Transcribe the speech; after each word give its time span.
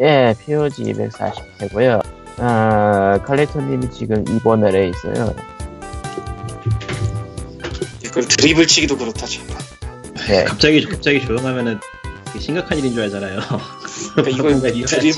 예, 0.00 0.34
POG 0.40 0.84
240회고요. 0.84 2.00
아, 2.38 3.18
칼리토님이 3.24 3.90
지금 3.90 4.24
입원을 4.28 4.74
해 4.74 4.88
있어요. 4.88 5.34
이걸 8.04 8.24
드리블 8.26 8.66
치기도 8.66 8.96
그렇다 8.96 9.26
참. 9.26 9.44
네, 10.28 10.44
갑자기 10.44 10.84
갑자기 10.84 11.24
조용하면은 11.24 11.78
심각한 12.38 12.78
일인 12.78 12.92
줄 12.94 13.02
알잖아요. 13.04 13.38
그러니까 14.14 14.30
이걸. 14.68 14.86
드리, 14.86 15.12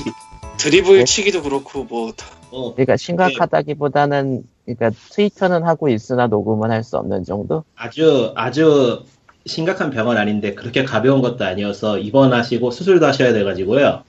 드리블 0.57 0.97
네. 0.99 1.03
치기도 1.05 1.41
그렇고 1.41 1.83
뭐 1.85 2.11
다- 2.11 2.25
어, 2.51 2.73
그러니까 2.73 2.97
심각하다기보다는 2.97 4.43
그러니까 4.65 4.91
트위터는 5.11 5.63
하고 5.63 5.89
있으나 5.89 6.27
녹음은 6.27 6.71
할 6.71 6.83
수 6.83 6.97
없는 6.97 7.23
정도. 7.23 7.63
아주 7.75 8.31
아주 8.35 9.03
심각한 9.45 9.89
병은 9.91 10.17
아닌데 10.17 10.53
그렇게 10.53 10.83
가벼운 10.83 11.21
것도 11.21 11.45
아니어서 11.45 11.97
입원하시고 11.99 12.71
수술도 12.71 13.05
하셔야 13.05 13.33
돼가지고요. 13.33 14.03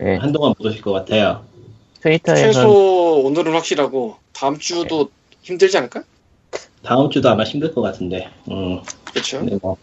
예, 0.00 0.16
한동안 0.16 0.54
못 0.58 0.66
오실 0.66 0.80
것 0.80 0.92
같아요. 0.92 1.44
트위터에서 2.00 2.42
최소 2.52 3.22
오늘은 3.24 3.52
확실하고 3.52 4.16
다음 4.32 4.58
주도 4.58 5.10
힘들지 5.42 5.76
않을까? 5.78 6.02
다음 6.82 7.10
주도 7.10 7.28
아마 7.28 7.44
힘들 7.44 7.72
것 7.72 7.82
같은데. 7.82 8.28
음, 8.50 8.80
그렇죠. 9.04 9.38
근데 9.40 9.56
뭐 9.60 9.76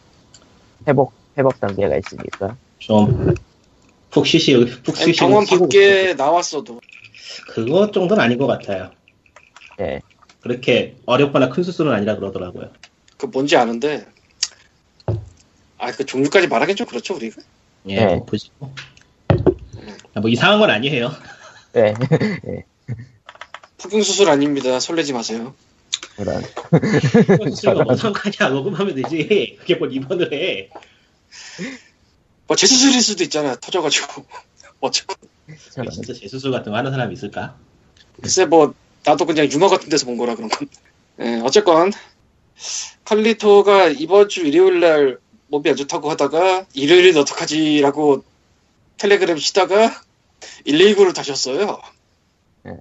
회복 0.88 1.14
회복 1.38 1.60
단계가 1.60 1.96
있으니까. 1.98 2.56
좀 2.80 3.36
푹 4.12 4.26
쉬시고 4.26 4.66
푹 4.84 4.98
쉬시고 4.98 5.28
병원 5.28 5.46
쉬고 5.46 5.66
밖에 5.66 6.16
나왔어도 6.16 6.82
그거 7.48 7.92
정도는 7.92 8.24
아닌 8.24 8.40
것 8.40 8.48
같아요. 8.48 8.92
예, 9.80 10.02
그렇게 10.42 10.96
어렵거나 11.06 11.50
큰 11.50 11.62
수술은 11.62 11.94
아니라 11.94 12.16
그러더라고요. 12.16 12.72
그 13.18 13.28
뭔지 13.28 13.56
아는데 13.56 14.08
아 15.78 15.92
그 15.92 16.06
종류까지 16.06 16.48
말하긴 16.48 16.76
좀 16.76 16.88
그렇죠 16.88 17.16
우리가. 17.16 17.42
예, 17.88 17.96
네. 18.06 18.16
뭐 18.16 18.26
보시고. 18.26 18.66
아, 18.66 18.74
뭐 20.20 20.30
이상한 20.30 20.60
건 20.60 20.70
아니에요. 20.70 21.12
예, 21.78 21.94
폭경 23.78 24.02
수술 24.02 24.30
아닙니다. 24.30 24.80
설레지 24.80 25.14
마세요. 25.14 25.54
그런. 26.16 26.44
수술과 27.52 27.84
뭐 27.84 27.96
상관이야 27.96 28.50
녹음하면 28.50 28.96
되지. 28.96 29.58
그게 29.60 29.76
뭘 29.76 29.94
입원을 29.94 30.34
해. 30.34 30.70
뭐 32.48 32.56
재수술일 32.56 33.02
수도 33.02 33.24
있잖아. 33.24 33.56
터져가지고. 33.56 34.26
어차피 34.82 35.16
저런. 35.72 35.92
진짜 35.92 36.14
재수술 36.14 36.52
같은 36.52 36.72
거 36.72 36.78
하는 36.78 36.92
사람 36.92 37.12
있을까? 37.12 37.56
글쎄 38.22 38.46
뭐 38.46 38.74
나도 39.06 39.26
그냥 39.26 39.50
유머 39.52 39.68
같은 39.68 39.90
데서 39.90 40.06
본 40.06 40.18
거라 40.18 40.36
그런 40.36 40.50
건. 40.50 40.68
예, 41.22 41.42
어쨌건 41.44 41.92
칼리토가 43.06 43.88
이번 43.88 44.30
주 44.30 44.42
일요일 44.42 44.80
날 44.80 45.20
몸이 45.48 45.70
안 45.70 45.76
좋다고 45.76 46.10
하다가 46.12 46.66
일요일은 46.74 47.18
어떡하지라고 47.18 48.24
텔레그램 48.98 49.38
치다가 49.38 50.02
119를 50.66 51.14
다셨어요. 51.14 51.82
예. 52.68 52.72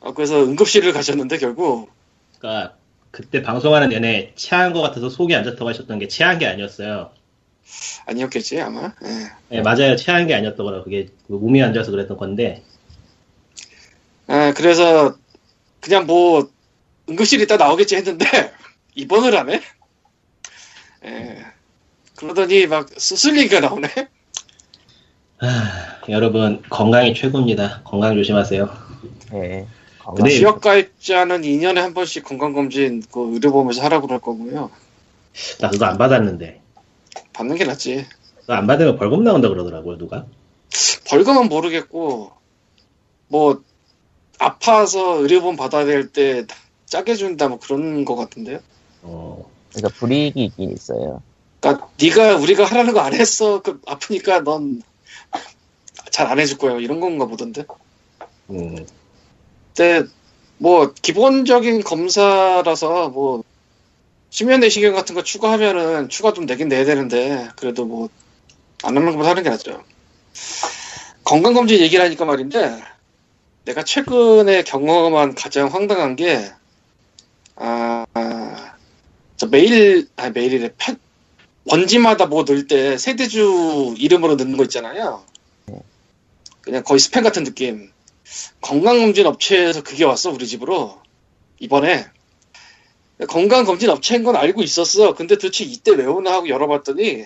어, 0.00 0.14
그래서 0.14 0.42
응급실을 0.42 0.92
가셨는데 0.92 1.38
결국 1.38 1.90
그러니까 2.38 2.76
그때 3.10 3.42
방송하는 3.42 3.88
내내 3.88 4.32
체한 4.36 4.72
것 4.72 4.82
같아서 4.82 5.08
속이 5.08 5.34
안 5.34 5.44
좋다고 5.44 5.68
하셨던 5.68 5.98
게 5.98 6.08
체한 6.08 6.38
게 6.38 6.46
아니었어요. 6.46 7.10
아니었겠지 8.06 8.60
아마. 8.60 8.92
예. 9.04 9.56
네, 9.56 9.62
맞아요. 9.62 9.96
체한 9.96 10.26
게 10.26 10.34
아니었더라고요. 10.34 10.84
그게 10.84 11.08
몸이 11.26 11.62
안 11.62 11.72
좋아서 11.72 11.90
그랬던 11.90 12.16
건데. 12.16 12.62
아, 14.28 14.52
그래서 14.54 15.16
그냥 15.80 16.06
뭐 16.06 16.50
응급실 17.08 17.40
있다 17.40 17.56
나오겠지 17.56 17.96
했는데 17.96 18.26
입원을 18.94 19.36
하네. 19.36 19.62
예. 21.04 21.44
그러더니 22.16 22.66
막 22.66 22.88
수술 22.96 23.38
얘기가 23.38 23.60
나오네. 23.60 23.88
하, 25.38 25.95
여러분 26.08 26.62
건강이 26.70 27.14
최고입니다. 27.14 27.82
건강 27.84 28.14
조심하세요. 28.14 28.68
예. 29.34 29.66
근데- 30.14 30.30
지역 30.30 30.60
가입자는 30.60 31.42
2년에 31.42 31.76
한 31.76 31.92
번씩 31.94 32.24
건강검진 32.24 33.02
그 33.10 33.32
의료보험에서 33.34 33.82
하라고 33.82 34.06
그럴 34.06 34.20
거고요. 34.20 34.70
나 35.60 35.68
그거 35.70 35.84
안 35.86 35.98
받았는데. 35.98 36.60
받는 37.32 37.56
게 37.56 37.64
낫지. 37.64 38.06
안 38.46 38.66
받으면 38.66 38.96
벌금 38.98 39.24
나온다 39.24 39.48
그러더라고요. 39.48 39.98
누가? 39.98 40.24
벌금은 41.08 41.48
모르겠고 41.48 42.30
뭐 43.28 43.62
아파서 44.38 45.20
의료보험 45.22 45.56
받아야 45.56 45.84
될 45.84 46.08
때 46.12 46.46
짜게 46.86 47.16
준다 47.16 47.48
뭐 47.48 47.58
그런 47.58 48.04
거 48.04 48.14
같은데요. 48.14 48.60
어, 49.02 49.44
그러니까 49.74 49.98
불이익이 49.98 50.44
있긴 50.44 50.70
있어요. 50.70 51.20
그러니까 51.60 51.88
네가 52.00 52.36
우리가 52.36 52.64
하라는 52.64 52.92
거 52.94 53.00
안 53.00 53.12
했어. 53.12 53.60
그 53.60 53.80
아프니까 53.86 54.44
넌 54.44 54.82
잘 56.16 56.26
안 56.28 56.38
해줄 56.38 56.56
거예요. 56.58 56.80
이런 56.80 57.00
건가 57.00 57.26
보던데. 57.26 57.64
음, 58.50 58.86
근데 59.76 60.08
뭐 60.58 60.92
기본적인 61.02 61.82
검사라서 61.82 63.10
뭐 63.10 63.44
수면 64.30 64.60
내시경 64.60 64.94
같은 64.94 65.14
거 65.14 65.22
추가하면은 65.22 66.08
추가 66.08 66.32
좀 66.32 66.46
내긴 66.46 66.68
내야 66.68 66.84
되는데 66.84 67.48
그래도 67.56 67.84
뭐 67.84 68.08
안 68.82 68.96
하는 68.96 69.10
것보다 69.12 69.30
하는 69.30 69.42
게 69.42 69.50
낫죠. 69.50 69.82
건강검진 71.24 71.80
얘기를 71.80 72.04
하니까 72.04 72.24
말인데 72.24 72.82
내가 73.64 73.82
최근에 73.82 74.62
경험한 74.64 75.34
가장 75.34 75.68
황당한 75.68 76.14
게 76.14 76.50
아, 77.56 78.04
아, 78.14 78.74
저 79.36 79.46
메일 79.46 80.08
아 80.16 80.30
메일이래 80.30 80.70
펜 80.76 80.98
번지마다 81.68 82.26
뭐 82.26 82.44
넣을 82.44 82.66
때 82.66 82.96
세대주 82.96 83.94
이름으로 83.98 84.36
넣는 84.36 84.56
거 84.56 84.62
있잖아요. 84.64 85.24
그냥 86.66 86.82
거의 86.82 86.98
스팸 86.98 87.22
같은 87.22 87.44
느낌. 87.44 87.92
건강검진 88.60 89.24
업체에서 89.24 89.84
그게 89.84 90.04
왔어 90.04 90.32
우리 90.32 90.48
집으로. 90.48 91.00
이번에. 91.60 92.06
건강검진 93.28 93.88
업체인 93.88 94.24
건 94.24 94.34
알고 94.34 94.64
있었어. 94.64 95.14
근데 95.14 95.36
도대체 95.36 95.64
이때 95.64 95.92
왜 95.92 96.04
오나 96.04 96.32
하고 96.32 96.48
열어봤더니 96.48 97.24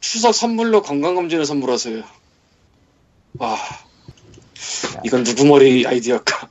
추석 0.00 0.34
선물로 0.34 0.82
건강검진을 0.82 1.46
선물하세요. 1.46 2.02
와. 3.38 3.56
이건 5.04 5.22
누구 5.22 5.46
머리 5.46 5.86
아이디어일까? 5.86 6.50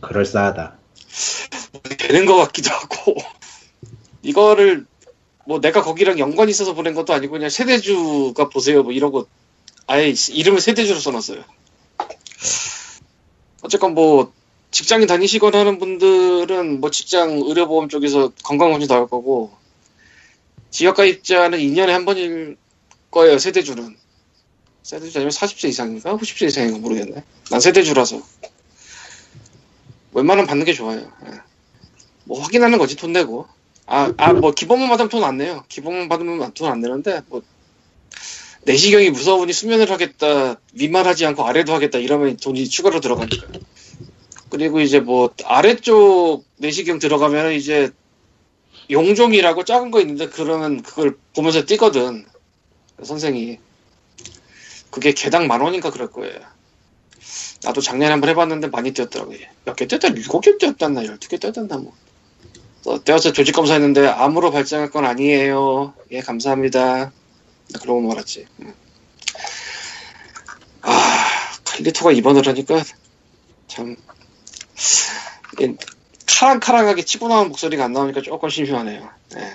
그럴싸하다. 0.00 0.78
되는 1.98 2.26
것 2.26 2.36
같기도 2.36 2.70
하고. 2.70 3.16
이거를 4.22 4.86
뭐 5.46 5.60
내가 5.60 5.82
거기랑 5.82 6.20
연관이 6.20 6.50
있어서 6.52 6.74
보낸 6.74 6.94
것도 6.94 7.12
아니고 7.12 7.32
그냥 7.32 7.50
세대주가 7.50 8.48
보세요. 8.50 8.84
뭐 8.84 8.92
이러고 8.92 9.26
아예 9.86 10.12
이름을 10.30 10.60
세대주로 10.60 10.98
써놨어요. 10.98 11.44
어쨌건 13.62 13.94
뭐 13.94 14.32
직장인 14.70 15.06
다니시거나 15.06 15.58
하는 15.60 15.78
분들은 15.78 16.80
뭐 16.80 16.90
직장 16.90 17.30
의료보험 17.30 17.88
쪽에서 17.88 18.30
건강검진 18.44 18.88
나올 18.88 19.08
거고 19.08 19.52
지역가입자는 20.70 21.58
2년에 21.58 21.88
한 21.88 22.04
번일 22.04 22.56
거예요 23.10 23.38
세대주는. 23.38 23.96
세대주 24.82 25.18
아니면 25.18 25.30
40세 25.30 25.68
이상인가? 25.68 26.16
50세 26.16 26.46
이상인가 26.46 26.78
모르겠네. 26.78 27.22
난 27.50 27.60
세대주라서. 27.60 28.22
웬만하면 30.12 30.46
받는 30.46 30.64
게 30.64 30.72
좋아요. 30.72 31.00
예. 31.26 31.30
뭐 32.24 32.40
확인하는 32.40 32.78
거지 32.78 32.96
돈 32.96 33.12
내고. 33.12 33.46
아 33.86 34.12
아 34.16 34.32
뭐 34.32 34.50
기본만 34.52 34.88
받으면 34.88 35.08
돈 35.08 35.22
안 35.24 35.38
내요. 35.38 35.64
기본만 35.68 36.08
받으면 36.08 36.52
돈 36.54 36.68
안 36.70 36.80
내는데 36.80 37.22
뭐 37.28 37.42
내시경이 38.66 39.10
무서우니 39.10 39.52
수면을 39.52 39.90
하겠다 39.92 40.60
위만 40.74 41.06
하지 41.06 41.24
않고 41.24 41.46
아래도 41.46 41.72
하겠다 41.72 41.98
이러면 41.98 42.36
돈이 42.36 42.68
추가로 42.68 43.00
들어가니까. 43.00 43.46
그리고 44.50 44.80
이제 44.80 44.98
뭐 44.98 45.30
아래쪽 45.44 46.44
내시경 46.56 46.98
들어가면 46.98 47.52
이제 47.52 47.90
용종이라고 48.90 49.64
작은 49.64 49.90
거 49.92 50.00
있는데 50.00 50.28
그러면 50.28 50.82
그걸 50.82 51.16
보면서 51.34 51.64
뛰거든 51.64 52.26
선생이. 53.02 53.58
그게 54.90 55.12
개당 55.12 55.46
만 55.46 55.60
원인가 55.60 55.90
그럴 55.90 56.10
거예요. 56.10 56.40
나도 57.62 57.80
작년에 57.80 58.10
한번 58.12 58.30
해봤는데 58.30 58.68
많이 58.68 58.92
뛰었더라고요. 58.92 59.38
몇 59.64 59.76
개 59.76 59.86
뛰었다? 59.86 60.08
일곱 60.08 60.40
개 60.40 60.56
뛰었단나 60.58 61.04
열두 61.04 61.28
개 61.28 61.38
뛰었단나 61.38 61.76
뭐. 61.76 61.92
또 62.82 63.02
떼어서 63.02 63.32
조직 63.32 63.52
검사했는데 63.52 64.08
암으로 64.08 64.50
발생할 64.50 64.90
건 64.90 65.04
아니에요. 65.04 65.94
예 66.12 66.20
감사합니다 66.20 67.12
그러고 67.80 68.00
말았지 68.02 68.46
음. 68.60 68.74
아 70.82 71.28
칼리토가 71.64 72.12
입원을 72.12 72.46
하니까 72.46 72.82
참이 73.68 73.96
카랑카랑하게 76.26 77.04
치고 77.04 77.28
나온 77.28 77.48
목소리가 77.48 77.84
안 77.84 77.92
나오니까 77.92 78.20
조금 78.20 78.48
심심하네요. 78.50 79.08
네. 79.34 79.54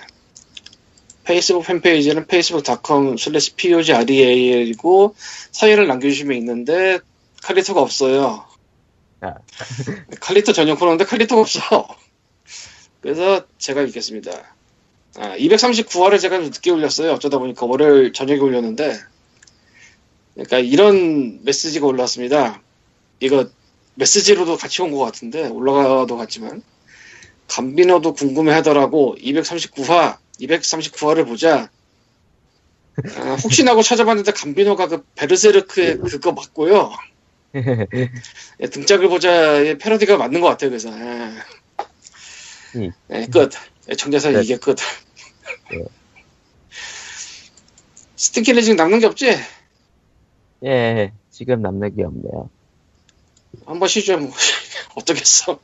페이스북 1.24 1.64
팬페이지는 1.64 2.24
facebook.com 2.24 3.14
slash 3.14 3.54
pogreal이고 3.54 5.14
사연을 5.52 5.86
남겨주시면 5.86 6.36
있는데 6.38 6.98
칼리토가 7.42 7.80
없어요. 7.80 8.44
아. 9.20 9.34
칼리토 10.20 10.52
전용 10.52 10.76
코너인데 10.76 11.04
칼리토가 11.04 11.42
없어. 11.42 11.86
그래서 13.00 13.46
제가 13.58 13.82
읽겠습니다. 13.82 14.32
아, 15.16 15.36
239화를 15.36 16.20
제가 16.20 16.36
좀 16.36 16.46
늦게 16.46 16.70
올렸어요. 16.70 17.12
어쩌다 17.12 17.38
보니까 17.38 17.66
월요일 17.66 18.12
저녁에 18.12 18.40
올렸는데 18.40 18.98
그러니까 20.34 20.58
이런 20.58 21.44
메시지가 21.44 21.86
올라왔습니다. 21.86 22.62
이거 23.20 23.48
메시지로도 23.94 24.56
같이 24.56 24.80
온 24.82 24.90
것 24.90 24.98
같은데 24.98 25.46
올라가도 25.48 26.16
같지만 26.16 26.62
감비노도 27.48 28.14
궁금해하더라고 28.14 29.16
239화 29.20 30.16
239화를 30.40 31.26
보자. 31.26 31.70
아, 33.16 33.36
혹시나 33.42 33.72
하고 33.72 33.82
찾아봤는데 33.82 34.32
감비노가 34.32 34.88
그 34.88 35.04
베르세르크의 35.16 35.98
그거 35.98 36.32
맞고요. 36.32 36.92
예, 37.54 38.66
등짝을 38.66 39.08
보자의 39.08 39.76
패러디가 39.76 40.16
맞는 40.16 40.40
것 40.40 40.48
같아요. 40.48 40.70
그래서 40.70 40.88
예. 40.90 41.32
음. 42.76 42.90
예, 43.10 43.26
끝. 43.86 43.96
청자사 43.96 44.30
네. 44.30 44.42
이게 44.42 44.56
끝. 44.56 44.76
네. 45.70 45.84
스티키는 48.16 48.62
지금 48.62 48.76
남는 48.76 49.00
게 49.00 49.06
없지? 49.06 49.36
예, 50.64 51.12
지금 51.30 51.60
남는 51.62 51.96
게 51.96 52.04
없네요. 52.04 52.48
한번 53.66 53.88
쉬죠. 53.88 54.16
뭐. 54.18 54.32
어떻겠어. 54.94 55.58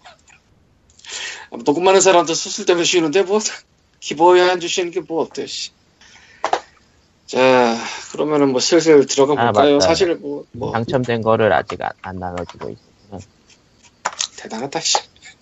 녹음 1.64 1.84
많은 1.84 2.00
사람한테 2.00 2.34
수술 2.34 2.66
때문에 2.66 2.84
쉬는데 2.84 3.22
뭐 3.22 3.38
기보에 4.00 4.40
안 4.50 4.60
주시는 4.60 4.90
게 4.90 5.00
뭐 5.00 5.22
어때? 5.22 5.46
씨. 5.46 5.70
자 7.26 7.76
그러면은 8.12 8.50
뭐 8.50 8.60
슬슬 8.60 9.06
들어가 9.06 9.34
아, 9.40 9.52
볼까요? 9.52 9.74
맞다. 9.74 9.86
사실 9.86 10.14
뭐, 10.16 10.44
뭐 10.52 10.72
당첨된 10.72 11.22
거를 11.22 11.52
아직 11.52 11.80
안, 11.82 11.90
안 12.02 12.16
나눠주고 12.18 12.70
있어요. 12.70 13.20
대단하다. 14.36 14.80
씨. 14.80 14.98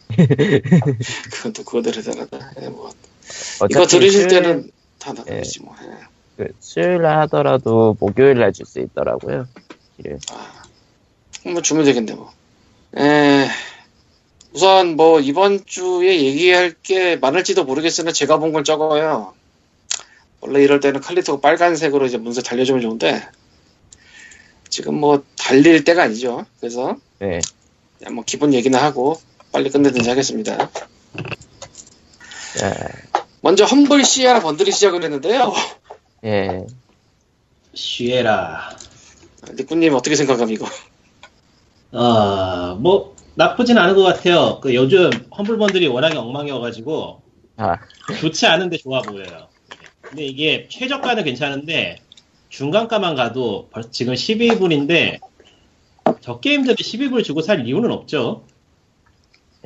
그건 1.32 1.52
또 1.52 1.64
그거대로 1.64 2.02
대단하다. 2.02 2.52
예, 2.62 2.68
뭐 2.68 2.90
이거 3.70 3.86
들으실 3.86 4.28
때는 4.28 4.70
다 4.98 5.12
나가겠지 5.12 5.62
뭐. 5.62 5.74
예. 5.82 6.06
그 6.36 6.48
수요일 6.60 7.02
날 7.02 7.18
하더라도 7.20 7.96
목요일 7.98 8.38
날 8.38 8.52
줄 8.52 8.66
수 8.66 8.80
있더라고요. 8.80 9.48
일요일. 9.98 10.18
아, 10.30 10.62
한번 11.44 11.62
주면 11.62 11.84
되겠네 11.84 12.14
뭐. 12.14 12.32
에, 12.98 13.48
우선 14.52 14.96
뭐 14.96 15.20
이번 15.20 15.64
주에 15.66 16.22
얘기할 16.22 16.74
게 16.82 17.16
많을지도 17.16 17.64
모르겠으나 17.64 18.12
제가 18.12 18.38
본걸 18.38 18.64
적어요. 18.64 19.34
원래 20.40 20.62
이럴 20.62 20.80
때는 20.80 21.00
칼리토가 21.00 21.40
빨간색으로 21.40 22.06
이제 22.06 22.18
문서 22.18 22.42
달려주면 22.42 22.80
좋은데 22.82 23.26
지금 24.68 24.94
뭐 25.00 25.24
달릴 25.36 25.84
때가 25.84 26.02
아니죠. 26.04 26.44
그래서 26.60 26.96
네. 27.18 27.40
뭐 28.12 28.22
기본 28.24 28.52
얘기나 28.54 28.82
하고 28.82 29.18
빨리 29.56 29.70
끝내든지 29.70 30.10
하겠습니다. 30.10 30.68
예, 32.62 32.72
먼저 33.40 33.64
험블 33.64 34.04
시야 34.04 34.38
번들이 34.40 34.70
시작을 34.70 35.02
했는데요. 35.02 35.54
예. 36.26 36.66
쉬에라. 37.72 38.76
니꾸님 39.58 39.94
어떻게 39.94 40.14
생각합니까 40.14 40.66
이거? 40.66 40.70
아, 41.98 42.76
뭐, 42.78 43.16
나쁘진 43.34 43.78
않은 43.78 43.94
것 43.94 44.02
같아요. 44.02 44.60
그 44.60 44.74
요즘 44.74 45.08
험블 45.34 45.56
번들이 45.56 45.86
워낙에 45.86 46.18
엉망이어가지고, 46.18 47.22
아, 47.56 47.76
좋지 48.20 48.44
않은데 48.46 48.76
좋아 48.76 49.00
보여요. 49.00 49.48
근데 50.02 50.26
이게 50.26 50.68
최저가는 50.70 51.24
괜찮은데, 51.24 52.02
중간가만 52.50 53.14
가도 53.14 53.70
벌- 53.72 53.90
지금 53.90 54.12
12불인데, 54.12 55.18
저 56.20 56.40
게임들이 56.40 56.74
12불 56.74 57.24
주고 57.24 57.40
살 57.40 57.66
이유는 57.66 57.90
없죠. 57.90 58.44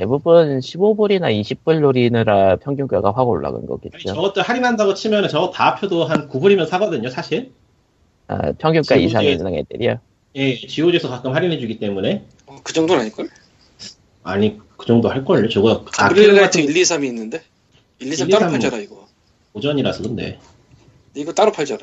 대부분 0.01 0.61
15불이나 0.61 1.29
20불 1.43 1.81
노리느라 1.81 2.57
평균가가 2.57 3.13
확 3.13 3.29
올라간 3.29 3.67
거겠죠. 3.67 4.15
저것도 4.15 4.41
할인한다고 4.41 4.95
치면 4.95 5.29
저거 5.29 5.51
다 5.51 5.73
합쳐도 5.73 6.07
한 6.07 6.27
9불이면 6.27 6.67
사거든요, 6.67 7.11
사실. 7.11 7.53
아, 8.27 8.53
평균가 8.53 8.95
지금 8.95 9.03
이상 9.03 9.23
이상 9.27 9.55
애들이요. 9.55 9.99
예, 10.37 10.55
GOG에서 10.55 11.11
가끔 11.11 11.35
할인해주기 11.35 11.79
때문에. 11.79 12.25
어, 12.47 12.57
그 12.63 12.73
정도는 12.73 13.03
아닐걸? 13.03 13.29
아니, 14.23 14.59
그 14.79 14.87
정도 14.87 15.11
할걸요. 15.11 15.51
저거, 15.51 15.85
가브리엘라이트 15.85 16.41
같은 16.41 16.65
1, 16.65 16.77
2, 16.79 16.81
3이 16.81 17.05
있는데 17.05 17.43
1, 17.99 18.11
2, 18.11 18.17
3 18.17 18.29
1, 18.29 18.35
2, 18.35 18.39
따로 18.39 18.47
3은 18.47 18.53
팔잖아 18.53 18.79
이거. 18.79 19.07
오전이라서 19.53 20.03
근데. 20.03 20.39
이거 21.15 21.35
따로 21.35 21.53
팔잖아. 21.53 21.81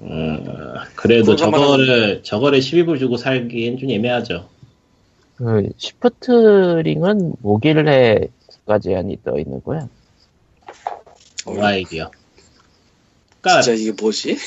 음, 0.00 0.44
그래도 0.96 1.36
저거를, 1.36 2.24
저거를 2.24 2.58
12불 2.58 2.98
주고 2.98 3.16
살기엔 3.16 3.78
좀 3.78 3.90
애매하죠. 3.90 4.48
그 5.44 5.68
시프트링은 5.76 7.34
목일내 7.40 8.28
국가 8.46 8.78
제한이 8.78 9.18
떠 9.22 9.38
있는 9.38 9.62
거야. 9.62 9.86
와이디요. 11.44 12.10
그러니까 13.42 13.60
진짜 13.60 13.78
이게 13.78 13.92
뭐지? 13.92 14.38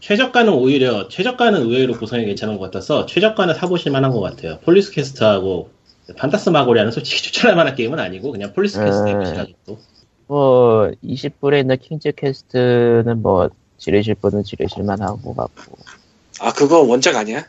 최저가는 0.00 0.52
오히려 0.52 1.08
최저가는 1.08 1.62
의외로 1.62 1.94
구성이 1.94 2.26
괜찮은 2.26 2.58
것 2.58 2.64
같아서 2.66 3.06
최저가는 3.06 3.54
사보실 3.54 3.90
만한 3.90 4.10
것 4.10 4.20
같아요. 4.20 4.58
폴리스 4.60 4.92
퀘스트하고 4.92 5.70
판타스 6.18 6.50
마고리아는 6.50 6.92
솔직히 6.92 7.22
추천할 7.22 7.56
만한 7.56 7.74
게임은 7.74 7.98
아니고 7.98 8.30
그냥 8.30 8.52
폴리스 8.52 8.84
퀘스트 8.84 9.08
음. 9.08 9.08
해보시라고. 9.08 9.78
뭐 10.26 10.90
20불에 11.02 11.60
있는 11.60 11.78
킹즈 11.78 12.12
퀘스트는 12.16 13.22
뭐 13.22 13.48
지르실 13.78 14.14
분은 14.16 14.44
지르실 14.44 14.82
만한 14.82 15.22
것 15.22 15.34
같고. 15.34 15.78
아 16.40 16.52
그거 16.52 16.82
원작 16.82 17.16
아니야? 17.16 17.46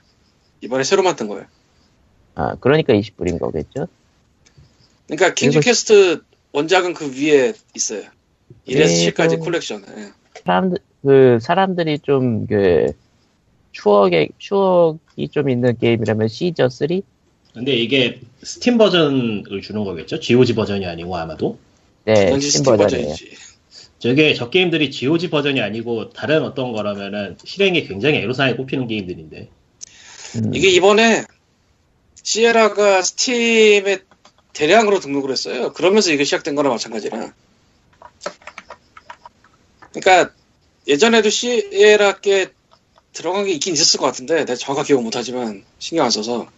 이번에 0.62 0.86
새로 0.86 1.04
만든 1.04 1.28
거야. 1.28 1.46
아, 2.36 2.56
그러니까 2.60 2.94
20불인 2.94 3.40
거겠죠? 3.40 3.88
그러니까 5.08 5.34
킹즈 5.34 5.58
이거- 5.58 5.64
퀘스트 5.64 6.22
원작은 6.52 6.94
그 6.94 7.12
위에 7.16 7.54
있어요. 7.76 8.04
1에서 8.68 8.88
네, 8.88 9.12
7까지 9.12 9.32
좀- 9.32 9.40
콜렉션. 9.40 9.86
예. 9.98 10.12
사람들, 10.46 10.78
그, 11.04 11.40
사람들이 11.42 12.00
좀, 12.00 12.46
그, 12.48 12.88
추억에, 13.72 14.30
추억이 14.38 15.30
좀 15.32 15.50
있는 15.50 15.78
게임이라면 15.78 16.28
시저 16.28 16.70
3? 16.70 17.02
근데 17.54 17.74
이게 17.74 18.20
스팀 18.44 18.78
버전을 18.78 19.62
주는 19.64 19.84
거겠죠? 19.84 20.20
GOG 20.20 20.56
버전이 20.56 20.86
아니고 20.86 21.16
아마도. 21.16 21.58
네, 22.04 22.16
스팀 22.28 22.40
스팀 22.42 22.64
버전이에요. 22.78 23.10
버전이지. 23.12 23.36
저게 24.00 24.34
저 24.34 24.50
게임들이 24.50 24.92
GOG 24.92 25.30
버전이 25.30 25.62
아니고 25.62 26.10
다른 26.10 26.44
어떤 26.44 26.74
거라면은 26.74 27.38
실행이 27.44 27.88
굉장히 27.88 28.18
애로사항에 28.20 28.56
꼽히는 28.56 28.88
게임들인데. 28.88 29.50
음, 30.36 30.54
이게 30.54 30.70
이번에 30.70 31.24
시에라가 32.26 33.04
스팀에 33.04 34.00
대량으로 34.54 35.00
등록을 35.00 35.32
했어요. 35.32 35.72
그러면서 35.74 36.12
이게 36.12 36.24
시작된 36.24 36.56
거나 36.56 36.70
마찬가지라. 36.70 37.34
그러니까 39.94 40.34
예전에도 40.88 41.30
시에라께 41.30 42.52
들어간 43.14 43.46
게 43.46 43.52
있긴 43.52 43.76
있었을 43.76 44.00
것 44.00 44.08
같은데 44.08 44.38
내가 44.40 44.56
정확하게 44.56 44.88
기억 44.88 45.04
못하지만 45.04 45.64
신경 45.78 46.06
안 46.06 46.12
써서. 46.12 46.50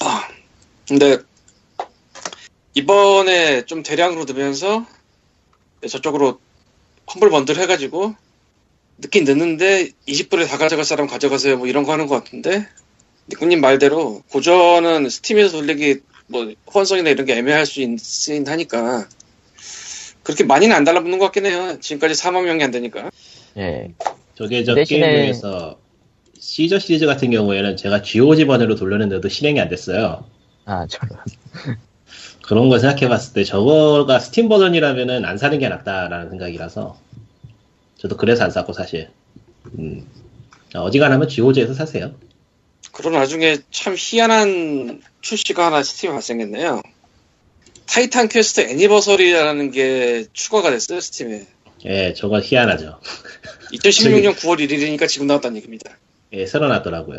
아, 0.00 0.28
근데 0.86 1.18
이번에 2.74 3.64
좀 3.64 3.82
대량으로 3.82 4.24
넣으면서 4.24 4.86
저쪽으로 5.88 6.40
험블 7.14 7.30
번들 7.30 7.58
해가지고 7.58 8.14
늦긴 8.98 9.24
늦는데 9.24 9.90
20불에 10.06 10.46
다 10.46 10.58
가져갈 10.58 10.84
사람 10.84 11.06
가져가세요 11.06 11.56
뭐 11.56 11.66
이런 11.66 11.84
거 11.84 11.92
하는 11.92 12.06
것 12.06 12.22
같은데 12.22 12.68
니꾸님 13.28 13.60
말대로 13.60 14.22
고전은 14.30 15.08
스팀에서 15.08 15.52
돌리기 15.58 16.00
뭐 16.26 16.52
호환성이나 16.72 17.10
이런 17.10 17.26
게 17.26 17.36
애매할 17.36 17.66
수 17.66 17.80
있긴 17.80 18.46
하니까 18.46 19.06
그렇게 20.22 20.44
많이는 20.44 20.74
안 20.74 20.84
달라붙는 20.84 21.18
것 21.18 21.26
같긴 21.26 21.46
해요 21.46 21.78
지금까지 21.80 22.14
4만 22.20 22.44
명이 22.44 22.62
안 22.62 22.70
되니까 22.70 23.10
예. 23.56 23.92
저게 24.34 24.64
저 24.64 24.74
대신에- 24.74 24.84
게임 24.86 25.02
중에서 25.02 25.78
시저 26.38 26.78
시리즈 26.78 27.06
같은 27.06 27.30
경우에는 27.30 27.76
제가 27.76 28.02
GOG 28.02 28.46
버전으로 28.46 28.74
돌렸는데도 28.76 29.28
실행이 29.28 29.60
안 29.60 29.68
됐어요. 29.70 30.26
아, 30.66 30.86
저런. 30.86 31.18
그런 32.42 32.68
거 32.68 32.78
생각해봤을 32.78 33.32
때 33.32 33.44
저거가 33.44 34.18
스팀 34.18 34.48
버전이라면은 34.50 35.24
안 35.24 35.38
사는 35.38 35.58
게 35.58 35.68
낫다라는 35.68 36.30
생각이라서 36.30 36.98
저도 37.96 38.16
그래서 38.18 38.44
안 38.44 38.50
샀고 38.50 38.74
사실 38.74 39.08
음. 39.78 40.06
어지간하면 40.74 41.28
GOG에서 41.28 41.72
사세요. 41.72 42.12
그런 42.92 43.14
와중에 43.14 43.58
참 43.70 43.94
희한한 43.96 45.02
출시가 45.20 45.66
하나 45.66 45.82
스팀에 45.82 46.12
발생했네요 46.12 46.82
타이탄 47.86 48.28
퀘스트 48.28 48.60
애니버서리라는 48.62 49.70
게 49.70 50.26
추가가 50.32 50.70
됐어요 50.70 51.00
스팀에 51.00 51.46
예, 51.86 52.14
저거 52.14 52.40
희한하죠. 52.40 52.98
2016년 53.72 54.34
9월 54.36 54.58
1일이니까 54.58 55.06
지금 55.06 55.26
나왔다는 55.26 55.56
얘기입니다 55.58 55.90
예, 56.32 56.46
새로 56.46 56.68
나왔더라고요. 56.68 57.18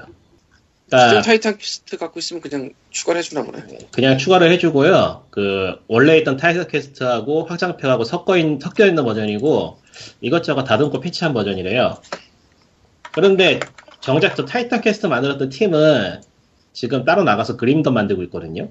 지금 0.87 0.99
그러니까 0.99 1.21
타이탄 1.23 1.57
퀘스트 1.57 1.97
갖고 1.97 2.19
있으면 2.19 2.41
그냥 2.41 2.71
추가를 2.91 3.19
해주나 3.19 3.43
보네 3.43 3.63
그냥 3.91 4.17
추가를 4.17 4.51
해주고요. 4.51 5.25
그 5.31 5.79
원래 5.87 6.17
있던 6.19 6.37
타이탄 6.37 6.67
퀘스트하고 6.67 7.45
확장팩하고 7.45 8.03
섞어 8.03 8.37
있는 8.37 8.59
섞여 8.59 8.85
있는 8.85 9.03
버전이고 9.03 9.79
이것저것 10.21 10.63
다듬고 10.63 10.99
패치한 10.99 11.33
버전이래요. 11.33 12.01
그런데 13.11 13.59
정작 14.05 14.35
저 14.35 14.45
타이탄 14.45 14.81
퀘스트 14.81 15.07
만들었던 15.07 15.49
팀은 15.49 16.21
지금 16.73 17.05
따로 17.05 17.23
나가서 17.23 17.57
그림 17.57 17.78
던 17.78 17.91
만들고 17.91 18.21
있거든요. 18.23 18.69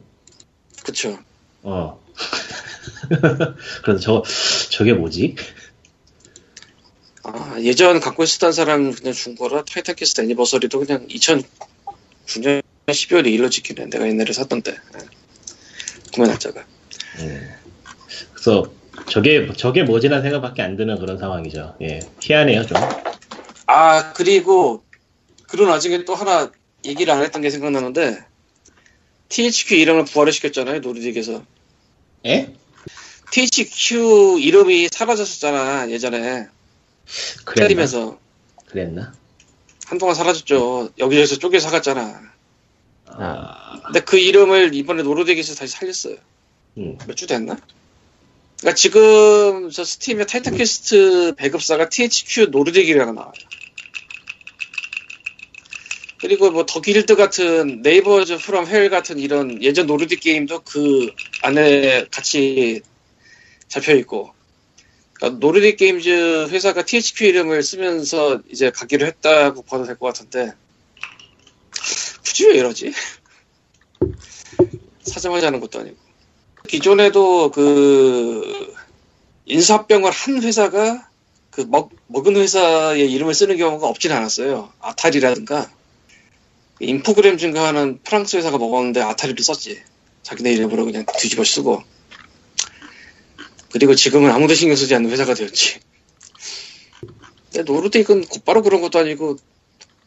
그쵸 0.84 1.18
어. 1.64 2.00
그래서 3.82 3.98
저 3.98 4.22
저게 4.70 4.92
뭐지? 4.92 5.34
아, 7.24 7.56
예전 7.62 7.98
갖고 7.98 8.22
있었던 8.22 8.52
사람 8.52 8.92
그냥 8.92 9.12
준 9.12 9.34
거라 9.34 9.64
타이탄캐스트 9.64 10.20
애니버서리도 10.20 10.78
그냥 10.78 11.08
2009년 11.08 12.62
12월에 12.86 13.26
일로 13.26 13.50
찍히네. 13.50 13.86
내가 13.86 14.06
옛날에 14.06 14.32
샀던데. 14.32 14.70
예. 14.70 14.98
구매 16.12 16.28
날짜가. 16.28 16.64
음. 17.18 17.50
그래서 18.34 18.70
저게 19.08 19.52
저게 19.56 19.82
뭐지라는 19.82 20.22
생각밖에 20.22 20.62
안 20.62 20.76
드는 20.76 21.00
그런 21.00 21.18
상황이죠. 21.18 21.74
예, 21.82 21.98
희한해요 22.20 22.66
좀. 22.66 22.76
아, 23.66 24.12
그리고, 24.12 24.83
그런 25.54 25.68
와중에 25.68 26.04
또 26.04 26.16
하나 26.16 26.50
얘기를 26.84 27.14
안 27.14 27.22
했던 27.22 27.40
게 27.40 27.48
생각나는데, 27.48 28.24
THQ 29.28 29.76
이름을 29.76 30.04
부활을 30.06 30.32
시켰잖아요, 30.32 30.80
노르딕에서. 30.80 31.44
예? 32.26 32.52
THQ 33.30 34.38
이름이 34.40 34.88
사라졌었잖아, 34.90 35.90
예전에. 35.90 36.48
그랬나? 37.44 37.68
때리면서. 37.68 38.18
그랬나? 38.66 39.14
한동안 39.86 40.16
사라졌죠. 40.16 40.90
여기저기서 40.98 41.38
쪼개 41.38 41.60
사갔잖아. 41.60 42.20
아, 43.06 43.80
근데 43.84 44.00
그 44.00 44.18
이름을 44.18 44.74
이번에 44.74 45.04
노르딕에서 45.04 45.56
다시 45.56 45.72
살렸어요. 45.72 46.16
음. 46.78 46.98
몇주 47.06 47.28
됐나? 47.28 47.56
그러니까 48.58 48.74
지금 48.74 49.70
저 49.70 49.84
스팀의 49.84 50.26
타이탄 50.26 50.56
퀘스트 50.56 51.34
배급사가 51.36 51.88
THQ 51.88 52.50
노르딕이라고 52.50 53.14
나와요. 53.14 53.32
그리고 56.24 56.50
뭐 56.50 56.64
The 56.64 56.84
Guild 56.84 57.16
같은 57.16 57.82
Neighbours 57.82 58.38
from 58.38 58.66
Hell 58.66 58.88
같은 58.88 59.18
이런 59.18 59.62
예전 59.62 59.86
Nordic 59.86 60.22
게임도 60.22 60.62
그 60.62 61.10
안에 61.42 62.06
같이 62.10 62.80
잡혀 63.68 63.92
있고 63.96 64.32
그러니까 65.12 65.46
Nordic 65.46 65.76
Games 65.76 66.48
회사가 66.48 66.86
THQ 66.86 67.26
이름을 67.26 67.62
쓰면서 67.62 68.40
이제 68.50 68.70
가기로 68.70 69.04
했다고 69.04 69.64
봐도 69.64 69.84
될 69.84 69.98
것 69.98 70.06
같은데 70.06 70.54
굳이 72.24 72.46
왜 72.46 72.54
이러지? 72.54 72.94
사정하지 75.04 75.44
않은 75.44 75.60
것도 75.60 75.80
아니고 75.80 75.98
기존에도 76.66 77.50
그 77.50 78.74
인수합병을 79.44 80.10
한 80.10 80.42
회사가 80.42 81.10
그 81.50 81.66
먹, 81.68 81.90
먹은 82.06 82.34
회사의 82.36 83.12
이름을 83.12 83.34
쓰는 83.34 83.58
경우가 83.58 83.86
없진 83.86 84.10
않았어요. 84.10 84.72
아타리라든가 84.80 85.70
인포그램 86.80 87.38
증가하는 87.38 88.00
프랑스 88.02 88.36
회사가 88.36 88.58
먹었는데 88.58 89.00
아타리를 89.00 89.42
썼지. 89.42 89.82
자기네 90.22 90.52
이름으로 90.52 90.84
그냥 90.84 91.04
뒤집어 91.18 91.44
쓰고. 91.44 91.82
그리고 93.72 93.94
지금은 93.94 94.30
아무도 94.30 94.54
신경 94.54 94.76
쓰지 94.76 94.94
않는 94.94 95.10
회사가 95.10 95.34
되었지. 95.34 95.80
근데 97.52 97.72
노르딕은 97.72 98.28
곧바로 98.28 98.62
그런 98.62 98.80
것도 98.80 98.98
아니고 98.98 99.36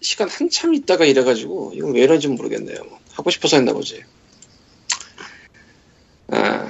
시간 0.02 0.30
한참 0.30 0.74
있다가 0.74 1.06
이래가지고 1.06 1.74
이건 1.76 1.94
왜 1.94 2.02
이런지 2.02 2.28
모르겠네요. 2.28 2.78
하고 3.14 3.30
싶어서 3.30 3.58
했나 3.58 3.74
보지. 3.74 4.04
아, 6.30 6.70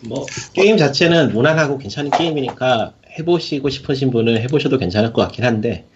뭐 0.00 0.26
게임 0.52 0.76
자체는 0.76 1.32
무난하고 1.32 1.78
괜찮은 1.78 2.10
게임이니까 2.10 2.94
해보시고 3.18 3.70
싶으신 3.70 4.10
분은 4.10 4.40
해보셔도 4.42 4.78
괜찮을 4.78 5.12
것 5.12 5.22
같긴 5.22 5.44
한데 5.44 5.86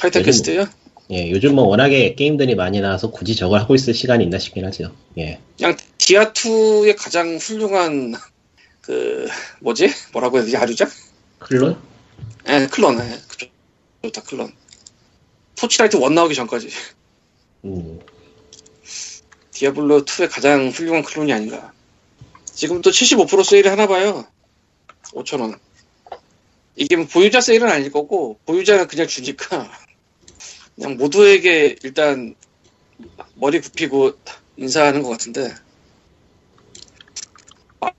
Titan 0.00 0.22
Quest요? 0.22 0.66
예, 1.10 1.30
요즘 1.30 1.54
뭐 1.54 1.64
워낙에 1.64 2.14
게임들이 2.14 2.54
많이 2.54 2.80
나와서 2.80 3.10
굳이 3.10 3.36
저걸 3.36 3.60
하고 3.60 3.74
있을 3.74 3.92
시간이 3.92 4.24
있나 4.24 4.38
싶긴 4.38 4.64
하죠. 4.66 4.94
예. 5.18 5.38
그냥 5.58 5.76
디아2의 5.98 6.96
가장 6.98 7.36
훌륭한 7.36 8.14
그 8.80 9.28
뭐지? 9.60 9.88
뭐라고 10.12 10.38
해야 10.38 10.44
되지? 10.44 10.56
아류작? 10.56 10.90
클론? 11.40 11.76
예, 12.48 12.66
클론. 12.70 12.98
예. 13.00 13.20
좋다, 14.02 14.22
클론. 14.22 14.52
Torchlight 15.56 15.96
1 15.96 16.14
나오기 16.14 16.34
전까지 16.34 16.68
음, 17.64 18.00
디아블로 19.52 20.04
2의 20.04 20.30
가장 20.30 20.68
훌륭한 20.68 21.02
클론이 21.02 21.32
아닌가. 21.32 21.72
지금 22.44 22.82
또 22.82 22.90
75% 22.90 23.44
세일을 23.44 23.70
하나 23.70 23.86
봐요. 23.86 24.26
5,000원. 25.12 25.58
이게 26.76 26.96
뭐 26.96 27.06
보유자 27.06 27.40
세일은 27.40 27.68
아닐 27.68 27.90
거고 27.92 28.38
보유자는 28.46 28.88
그냥 28.88 29.06
주니까 29.06 29.70
그냥 30.76 30.96
모두에게 30.96 31.76
일단 31.82 32.34
머리 33.34 33.60
굽히고 33.60 34.12
인사하는 34.56 35.02
것 35.02 35.10
같은데 35.10 35.54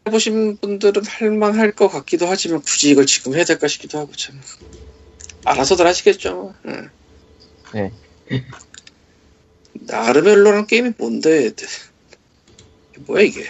해보신 0.07 0.57
분들은 0.57 1.05
할만할 1.05 1.71
것 1.73 1.87
같기도 1.87 2.27
하지만 2.27 2.61
굳이 2.61 2.91
이걸 2.91 3.05
지금 3.05 3.35
해야 3.35 3.43
될까 3.43 3.67
싶기도 3.67 3.99
하고 3.99 4.11
참 4.13 4.39
알아서들 5.43 5.85
하시겠죠. 5.85 6.55
응. 6.65 6.89
네. 7.73 7.91
나르멜로라는 9.73 10.67
게임이 10.67 10.93
뭔데? 10.97 11.51
뭐야 13.05 13.23
이게? 13.23 13.45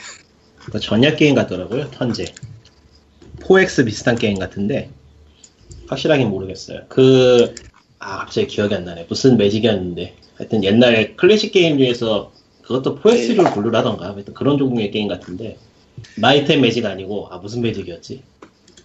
그 0.71 0.79
전략 0.79 1.17
게임 1.17 1.35
같더라고요. 1.35 1.91
턴제. 1.91 2.33
4X 3.39 3.85
비슷한 3.85 4.15
게임 4.15 4.39
같은데 4.39 4.89
확실하긴 5.87 6.29
모르겠어요. 6.29 6.85
그 6.89 7.53
아, 7.99 8.19
갑자기 8.19 8.47
기억이 8.47 8.75
안 8.75 8.85
나네. 8.85 9.05
무슨 9.09 9.37
Magic이었는데. 9.37 10.15
하여튼 10.35 10.63
옛날 10.63 11.15
클래식 11.15 11.51
게임 11.51 11.77
중에서 11.77 12.31
그것도 12.61 12.99
4X를 13.01 13.53
분류라던가. 13.53 14.13
하여튼 14.13 14.33
그런 14.33 14.57
종류의 14.57 14.91
게임 14.91 15.07
같은데. 15.07 15.57
Might 16.15 16.44
and 16.44 16.61
Magic 16.61 16.85
아니고, 16.85 17.29
아, 17.31 17.37
무슨 17.37 17.61
Magic이었지? 17.61 18.21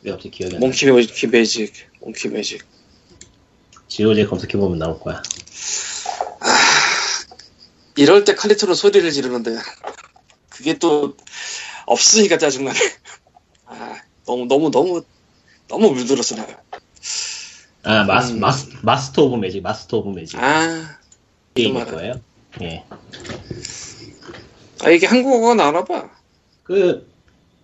왜 0.03 0.11
갑자기 0.13 0.31
기억이 0.31 0.55
안 0.55 0.61
나? 0.61 0.67
Monkey 0.67 0.87
Magic, 0.87 1.31
Magic, 1.31 1.73
Monkey 2.01 2.29
Magic. 2.29 2.65
GOG 3.89 4.27
검색해보면 4.27 4.79
나올 4.79 4.99
거야. 5.01 5.23
이럴 7.97 8.25
때 8.25 8.35
칼리토는 8.35 8.75
소리를 8.75 9.11
지르는데 9.11 9.57
그게 10.49 10.79
또 10.79 11.17
없으니까 11.87 12.39
짜증나네. 12.39 12.79
아, 13.67 13.97
너무 14.25 14.47
너무 14.47 14.71
너무 14.71 15.05
너무 15.69 15.91
물들었어 15.91 16.37
내가. 16.37 16.63
아, 17.83 18.05
마스, 18.05 18.33
음. 18.33 18.41
마스, 18.41 18.69
Master 18.83 19.25
of 19.25 19.37
Magic, 19.37 19.63
Master 19.63 19.99
of 19.99 20.11
Magic. 20.11 20.39
아, 20.39 20.99
게임일 21.55 21.87
좀 21.87 21.95
거예요. 21.95 22.15
예. 22.63 22.85
아 24.83 24.91
이게 24.91 25.07
한국어가 25.07 25.55
나나 25.55 25.85
봐. 25.85 26.11
그, 26.63 27.11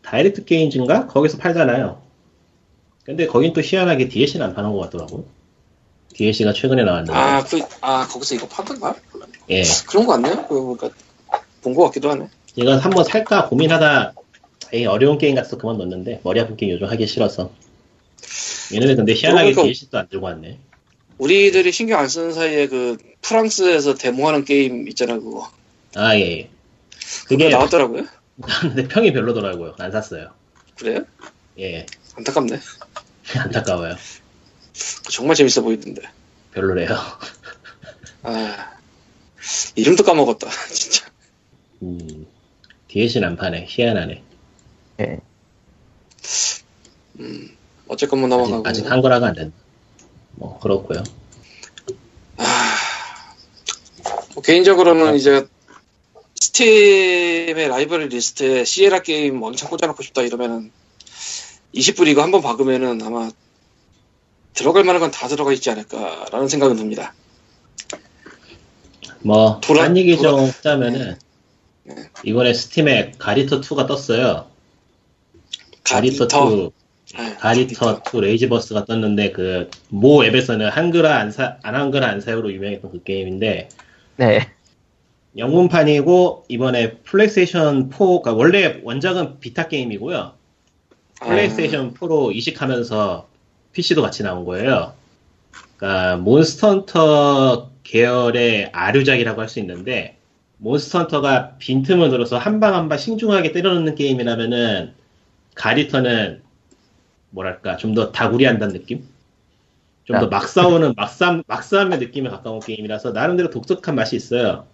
Direct 0.03 0.45
Games인가? 0.45 1.07
거기서 1.07 1.39
팔잖아요. 1.39 2.01
근데 3.05 3.27
거긴 3.27 3.53
또 3.53 3.61
희한하게 3.61 4.09
DLC는 4.09 4.47
안 4.47 4.55
파는 4.55 4.73
것 4.73 4.79
같더라고. 4.81 5.29
DLC가 6.15 6.53
최근에 6.53 6.83
나왔는데. 6.85 7.13
아, 7.13 7.45
그, 7.45 7.61
아 7.81 8.07
거기서 8.07 8.35
이거 8.37 8.49
파던가? 8.49 8.95
예. 9.51 9.63
그런 9.87 10.07
거 10.07 10.13
같네요. 10.13 10.47
그러니까 10.49 10.91
본거 11.63 11.85
같기도 11.85 12.11
하네. 12.11 12.29
이건 12.57 12.79
한번 12.79 13.05
살까 13.05 13.49
고민하다, 13.49 14.15
에이, 14.73 14.87
어려운 14.87 15.19
게임 15.19 15.35
같아서 15.35 15.59
그만 15.59 15.77
넣었는데, 15.77 16.21
머리 16.25 16.41
아픈 16.41 16.57
게임 16.57 16.73
요즘 16.73 16.87
하기 16.89 17.07
싫어서. 17.07 17.51
얘네들 18.73 18.97
근데 18.97 19.13
희한하게 19.15 19.53
그러니까- 19.53 19.63
DLC도 19.63 19.99
안 19.99 20.09
들고 20.09 20.27
왔네. 20.27 20.59
우리들이 21.19 21.73
신경 21.73 21.99
안 22.01 22.09
쓰는 22.09 22.33
사이에 22.33 22.67
그 22.69 22.99
프랑스에서 23.23 23.95
데모하는 23.95 24.45
게임 24.45 24.87
있잖아 24.89 25.15
그거. 25.15 25.51
아, 25.95 26.15
예, 26.17 26.21
예. 26.21 26.51
그게 27.27 27.49
나왔더라고요. 27.49 28.05
나왔는데 28.37 28.89
평이 28.89 29.13
별로더라고요. 29.13 29.77
안 29.79 29.91
샀어요. 29.93 30.31
그래요? 30.79 31.05
예. 31.59 31.87
안타깝네. 32.17 32.61
안타까워요. 33.39 33.97
정말 35.11 35.37
재밌어 35.37 35.63
보이던데. 35.63 36.03
별로래요. 36.53 36.89
아 38.23 38.73
이름도 39.75 40.03
까먹었다. 40.05 40.49
진짜. 40.73 41.07
음, 41.83 42.27
DLC는 42.89 43.27
안 43.29 43.37
파네. 43.37 43.65
희한하네. 43.69 44.23
예. 45.01 45.19
음, 47.21 47.56
어쨌건 47.89 48.21
뭐 48.21 48.29
아직, 48.29 48.37
넘어가고. 48.51 48.69
아직 48.69 48.91
한글화가 48.91 49.27
안 49.29 49.35
된다. 49.35 49.57
뭐, 50.33 50.59
그렇고요 50.61 51.03
뭐 54.35 54.43
개인적으로는 54.43 55.17
이제 55.17 55.47
Steam의 56.41 57.69
라이브러리 57.69 58.09
리스트에 58.09 58.65
Sierra 58.65 59.01
게임 59.01 59.43
왕창 59.43 59.71
꽂아놓고 59.71 60.03
싶다 60.03 60.23
이러면은 60.23 60.71
20불 61.75 62.07
이거 62.09 62.23
한번 62.23 62.43
박으면은 62.43 63.01
아마 63.03 63.31
들어갈 64.55 64.85
만한 64.85 65.01
건 65.01 65.11
다 65.11 65.29
들어가 65.29 65.53
있지 65.53 65.71
않을까라는 65.71 66.49
생각은 66.49 66.77
듭니다. 66.77 67.15
뭐, 69.21 69.61
돌아- 69.61 69.85
딴 69.85 69.97
얘기 69.97 70.17
좀 70.17 70.23
돌아- 70.37 70.47
하자면은, 70.47 71.19
네. 71.85 71.95
이번에 72.25 72.55
Steam에 72.55 73.13
God 73.19 73.34
Eater 73.34 73.61
2가 73.61 73.87
떴어요. 73.87 74.47
가리터 75.85 76.25
2, 76.27 76.71
네, 77.19 77.35
가리터 77.37 78.03
2 78.13 78.21
레이지버스가 78.21 78.85
떴는데, 78.85 79.33
그, 79.33 79.71
모 79.89 80.25
앱에서는 80.25 80.69
한글화 80.69 81.17
안 81.17 81.31
사, 81.31 81.59
안 81.63 81.75
한글화 81.75 82.07
안 82.07 82.21
사요로 82.21 82.53
유명했던 82.53 82.91
그 82.93 83.03
게임인데, 83.03 83.69
네. 84.17 84.49
영문판이고, 85.37 86.45
이번에 86.49 86.97
플레이스테이션 87.05 87.91
4, 87.91 88.23
가 88.23 88.33
원래 88.33 88.81
원작은 88.83 89.41
Vita 89.41 89.69
게임이고요. 89.69 90.33
아, 91.21 91.27
플레이스테이션 91.27 91.95
4로 91.95 92.35
이식하면서 92.35 93.29
PC도 93.73 94.03
같이 94.03 94.23
나온 94.23 94.45
거예요. 94.45 94.95
그러니까 95.77 96.17
Monster 96.17 96.69
Hunter 96.71 97.71
계열의 97.85 98.71
아류작이라고 98.73 99.41
할 99.43 99.49
수 99.49 99.59
있는데 99.61 100.17
Monster 100.59 101.01
Hunter가 101.01 101.57
빈틈을 101.59 102.09
노려서 102.11 102.39
한 102.39 102.61
방 102.61 102.75
한 102.75 102.89
방 102.89 102.97
신중하게 102.99 103.53
때려놓는 103.53 103.95
게임이라면은 103.95 104.95
가리터는 105.55 106.43
뭐랄까 107.37 107.77
좀 107.77 107.95
더 107.95 108.11
다구리한다는 108.13 108.73
느낌? 108.73 109.07
좀더 110.05 110.27
아. 110.27 110.29
막 110.29 110.49
싸우는 110.49 110.95
막싸움 110.97 111.43
막싸움의 111.47 111.99
느낌에 111.99 112.31
가까운 112.31 112.61
게임이라서 112.61 113.13
나름대로 113.13 113.51
독특한 113.51 113.95
맛이 113.95 114.17
있어요. 114.17 114.67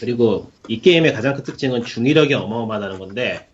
그리고 0.00 0.50
이 0.68 0.80
게임의 0.80 1.14
가장 1.14 1.34
큰 1.34 1.42
특징은 1.42 1.84
중의력이 1.84 2.34
어마어마하다는 2.34 2.98
건데 2.98 3.48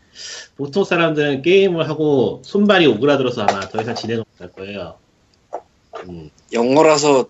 보통 0.56 0.84
사람들은 0.84 1.42
게임을 1.42 1.88
하고 1.88 2.42
손발이 2.44 2.86
오그라들어서 2.86 3.42
아마 3.42 3.60
더 3.60 3.80
이상 3.80 3.94
진행을 3.94 4.24
못할 4.32 4.52
거예요. 4.52 4.96
음. 6.08 6.30
영어라서 6.52 7.28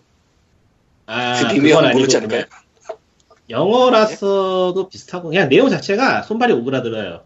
아, 1.06 1.42
그 1.42 1.54
비밀은 1.54 1.78
아니고 1.78 1.98
모르지 1.98 2.16
않을까요? 2.16 2.44
영어라서도 3.50 4.88
비슷하고 4.88 5.28
그냥 5.28 5.48
내용 5.48 5.68
자체가 5.68 6.22
손발이 6.22 6.52
오그라들어요. 6.52 7.25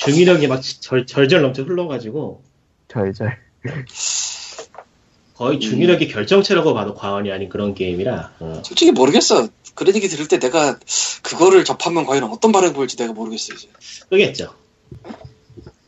중의력이 0.00 0.46
막 0.46 0.62
절, 0.62 1.06
절절 1.06 1.42
넘쳐 1.42 1.62
흘러가지고 1.62 2.42
절절. 2.88 3.36
거의 5.34 5.56
음. 5.56 5.60
중의력이 5.60 6.08
결정체라고 6.08 6.74
봐도 6.74 6.94
과언이 6.94 7.30
아닌 7.30 7.48
그런 7.48 7.74
게임이라 7.74 8.32
어. 8.40 8.62
솔직히 8.64 8.92
모르겠어. 8.92 9.48
그런 9.74 9.94
얘기 9.94 10.08
들을 10.08 10.26
때 10.26 10.38
내가 10.38 10.78
그거를 11.22 11.64
접하면 11.64 12.04
과연 12.06 12.24
어떤 12.24 12.50
반응 12.52 12.72
보일지 12.72 12.96
내가 12.96 13.12
모르겠어 13.12 13.54
이제. 13.54 13.68
끄겠죠. 14.08 14.54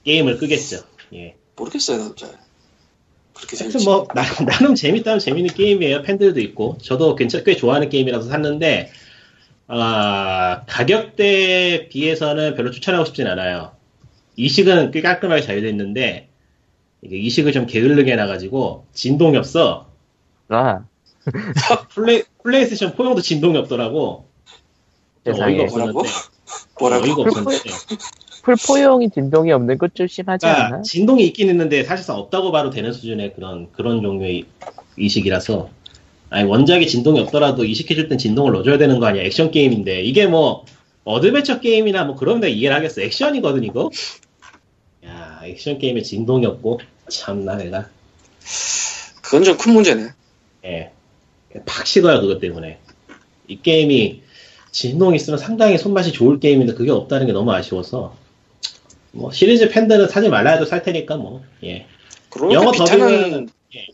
게임을 0.05 0.39
끄겠죠. 0.39 0.85
예. 1.15 1.35
모르겠어요 1.57 1.99
나도 1.99 2.15
잘. 2.15 2.31
그렇게 3.35 3.57
하여튼. 3.59 3.85
뭐 3.85 4.07
나, 4.15 4.23
나름 4.45 4.75
재밌다면 4.75 5.21
재밌는 5.21 5.55
게임이에요. 5.55 6.03
팬들도 6.03 6.39
있고 6.41 6.79
저도 6.83 7.17
괜찮 7.17 7.45
꽤 7.45 7.57
좋아하는 7.57 7.89
게임이라서 7.89 8.29
샀는데 8.29 8.93
아, 9.69 10.65
가격대에 10.67 11.89
비해서는 11.89 12.55
별로 12.57 12.71
추천하고 12.71 13.07
싶진 13.07 13.27
않아요. 13.27 13.73
이식은 14.37 14.91
꽤 14.91 15.01
깔끔하게 15.01 15.43
잘 15.43 15.61
됐는데 15.61 16.29
이게 17.03 17.17
이식을 17.19 17.53
좀 17.53 17.67
게을르게 17.67 18.13
해놔가지고 18.13 18.87
진동이 18.93 19.37
없어. 19.37 19.89
아, 20.49 20.85
플레이 21.89 22.23
플레이스테이션 22.43 22.95
4용도 22.95 23.23
진동이 23.23 23.57
없더라고. 23.59 24.27
세상에. 25.25 25.55
어이가 25.61 25.71
뭐라고? 25.71 26.01
없었는데. 26.01 26.29
뭐라고? 26.81 27.05
어이가 27.05 27.23
없었는데. 27.23 27.71
풀포용이 28.43 29.11
진동이 29.11 29.53
없는 29.53 29.79
것좀 29.79 30.09
심하지 30.09 30.47
그러니까 30.47 30.67
않아? 30.67 30.83
진동이 30.83 31.25
있긴 31.27 31.49
있는데 31.49 31.85
사실상 31.85 32.17
없다고 32.17 32.51
봐도 32.51 32.71
되는 32.71 32.93
수준의 32.93 33.35
그런 33.35 33.71
그런 33.73 34.03
종류의 34.03 34.47
이식이라서 34.99 35.71
아니 36.31 36.49
원작이 36.49 36.89
진동이 36.89 37.21
없더라도 37.21 37.65
이식해줄 37.65 38.09
땐 38.09 38.19
진동을 38.19 38.53
넣어줘야 38.53 38.79
되는 38.79 38.99
거 38.99 39.07
아니야 39.07 39.23
액션 39.23 39.53
게임인데 39.53 40.03
이게 40.03 40.27
뭐 40.27 40.65
어드벤처 41.05 41.61
게임이나 41.61 42.05
뭐 42.05 42.17
그런 42.17 42.41
데 42.41 42.51
이해를 42.51 42.77
하겠어 42.77 43.01
액션이거든 43.03 43.65
이거 43.65 43.91
야 45.07 45.41
액션 45.45 45.79
게임에 45.79 46.03
진동이 46.03 46.47
없고 46.47 46.81
참나 47.09 47.57
내가 47.57 47.89
그건 49.23 49.45
좀 49.45 49.57
큰 49.57 49.73
문제네. 49.75 50.11
예 50.65 50.93
팍 51.67 51.87
식어요 51.87 52.21
그것 52.21 52.41
때문에 52.41 52.79
이 53.49 53.61
게임이 53.61 54.23
진동이 54.71 55.17
있으면 55.17 55.39
상당히 55.39 55.77
손맛이 55.77 56.13
좋을 56.13 56.41
게임인데 56.41 56.75
그게 56.75 56.91
없다는 56.91 57.27
게 57.27 57.33
너무 57.33 57.53
아쉬워서 57.53 58.17
뭐 59.11 59.31
시리즈 59.33 59.69
팬들은 59.69 60.09
사지 60.09 60.31
말라 60.31 60.53
해도 60.53 60.65
살 60.65 60.83
테니까 60.83 61.17
뭐예 61.19 61.87
그러고 62.31 62.55
영어 62.55 62.67
보니까 62.73 62.85
비타는 62.85 63.07
더빙은 63.07 63.49
예. 63.77 63.87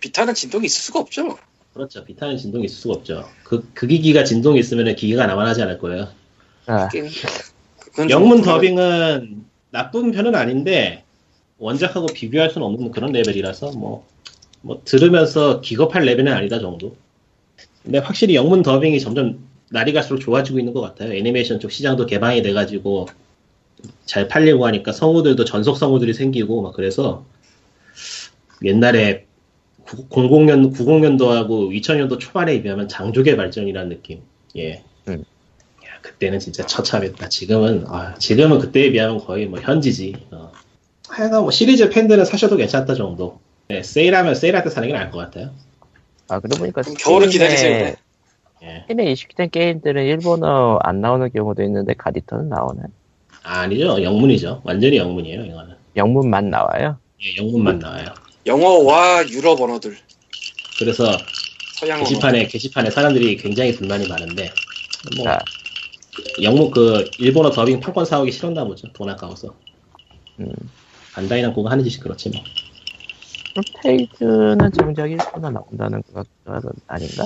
비타는 0.00 0.34
진동이 0.34 0.66
있을 0.66 0.82
수가 0.82 1.00
없죠. 1.00 1.36
그렇죠. 1.74 2.04
비타는 2.04 2.36
진동이 2.36 2.66
있을 2.66 2.76
수가 2.76 2.94
없죠. 2.94 3.28
그, 3.42 3.68
그 3.74 3.86
기기가 3.88 4.22
진동이 4.22 4.60
있으면 4.60 4.94
기기가 4.94 5.26
남아나지 5.26 5.62
않을 5.62 5.78
거예요. 5.78 6.08
아, 6.66 6.88
좀 7.96 8.10
영문. 8.10 8.42
더빙은 8.42 9.44
나쁜 9.70 10.12
편은 10.12 10.34
아닌데, 10.34 11.04
원작하고 11.58 12.06
비교할 12.06 12.50
수는 12.50 12.66
없는 12.66 12.90
그런 12.90 13.12
레벨이라서, 13.12 13.72
뭐, 13.72 14.06
뭐, 14.62 14.82
들으면서 14.84 15.60
기겁할 15.60 16.04
레벨은 16.04 16.32
아니다 16.32 16.58
정도. 16.58 16.96
근데 17.82 17.98
확실히 17.98 18.34
영문 18.34 18.62
더빙이 18.62 19.00
점점 19.00 19.38
날이 19.70 19.92
갈수록 19.92 20.18
좋아지고 20.18 20.58
있는 20.58 20.74
것 20.74 20.80
같아요. 20.80 21.12
애니메이션 21.14 21.60
쪽 21.60 21.70
시장도 21.70 22.06
개방이 22.06 22.42
돼가지고, 22.42 23.08
잘 24.04 24.28
팔리고 24.28 24.66
하니까 24.66 24.92
성우들도 24.92 25.44
전속 25.44 25.76
성우들이 25.76 26.14
생기고, 26.14 26.62
막 26.62 26.74
그래서, 26.74 27.24
옛날에 28.62 29.26
00년, 29.86 30.74
90년도하고 30.74 31.70
2000년도 31.80 32.20
초반에 32.20 32.62
비하면 32.62 32.88
장족의 32.88 33.36
발전이라는 33.36 33.88
느낌. 33.88 34.20
예. 34.56 34.82
그때는 36.20 36.38
진짜 36.38 36.66
처참했다. 36.66 37.30
지금은, 37.30 37.86
아, 37.88 38.14
지금은 38.18 38.58
그때에 38.58 38.90
비하면 38.90 39.18
거의 39.18 39.46
뭐 39.46 39.58
현지지. 39.58 40.26
어. 40.30 40.52
하여간 41.08 41.42
뭐 41.42 41.50
시리즈 41.50 41.88
팬들은 41.88 42.26
사셔도 42.26 42.56
괜찮다 42.56 42.94
정도. 42.94 43.40
네, 43.68 43.82
세일하면 43.82 44.34
세일할 44.34 44.62
때 44.62 44.68
사는 44.68 44.86
게 44.86 44.92
나을 44.92 45.10
것 45.10 45.18
같아요. 45.18 45.50
아 46.28 46.38
그러고 46.38 46.58
보니까 46.58 46.82
그럼 46.82 46.96
겨울을 46.98 47.28
기다리세요. 47.28 47.94
예. 48.62 48.84
스팀에 48.86 49.10
이식된 49.10 49.50
게임들은 49.50 50.04
일본어 50.04 50.78
안 50.82 51.00
나오는 51.00 51.28
경우도 51.32 51.62
있는데 51.64 51.94
가디터는 51.94 52.50
나오네. 52.50 52.82
아, 53.42 53.60
아니죠. 53.60 54.02
영문이죠. 54.02 54.60
완전히 54.64 54.98
영문이에요, 54.98 55.46
이거는. 55.46 55.74
영문만 55.96 56.50
나와요. 56.50 56.98
예, 57.22 57.42
영문만 57.42 57.78
나와요. 57.78 58.04
영어와 58.44 59.26
유럽 59.30 59.60
언어들, 59.60 59.96
그래서 60.78 61.16
서양. 61.74 62.00
게시판에, 62.00 62.46
게시판에 62.46 62.90
사람들이 62.90 63.36
굉장히 63.38 63.74
불만이 63.74 64.06
많은데, 64.06 64.50
뭐, 65.16 65.24
자, 65.24 65.38
영문 66.42 66.70
그, 66.70 67.04
일본어 67.18 67.50
더빙 67.50 67.80
판권 67.80 68.04
사오기 68.04 68.32
싫었나 68.32 68.64
보죠. 68.64 68.92
돈 68.92 69.08
아까워서. 69.10 69.54
음. 70.40 70.52
반다이랑 71.14 71.54
그거 71.54 71.68
하는 71.68 71.84
짓이 71.84 72.00
그렇지 72.02 72.30
뭐. 72.30 72.42
테이즈는 73.82 74.70
정작 74.72 75.10
일본어 75.10 75.50
나온다는 75.50 76.02
것 76.12 76.26
같- 76.44 76.64
아닌가? 76.86 77.24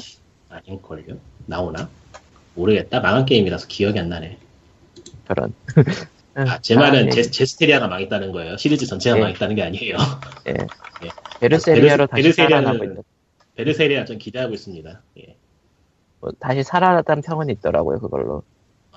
아닌걸요? 0.48 1.16
나오나? 1.46 1.88
모르겠다. 2.54 3.00
망한 3.00 3.26
게임이라서 3.26 3.66
기억이 3.68 3.98
안 3.98 4.08
나네. 4.08 4.38
저런. 5.28 5.52
아, 6.34 6.58
제 6.60 6.74
말은 6.76 7.06
예. 7.06 7.10
제, 7.10 7.22
Zestiria가 7.22 7.86
망했다는 7.88 8.32
거예요. 8.32 8.56
시리즈 8.56 8.86
전체가 8.86 9.16
예. 9.18 9.20
망했다는 9.20 9.54
게 9.54 9.62
아니에요. 9.62 9.96
Berseria로 11.40 12.06
베르- 12.06 12.22
다시 12.22 12.32
살아나고 12.32 12.84
있는. 12.84 13.02
Berseria 13.56 14.04
좀 14.04 14.18
기대하고 14.18 14.54
있습니다. 14.54 15.00
예. 15.18 15.36
뭐, 16.20 16.30
다시 16.40 16.62
살아났다는 16.62 17.22
평은 17.22 17.50
있더라고요 17.50 18.00
그걸로. 18.00 18.42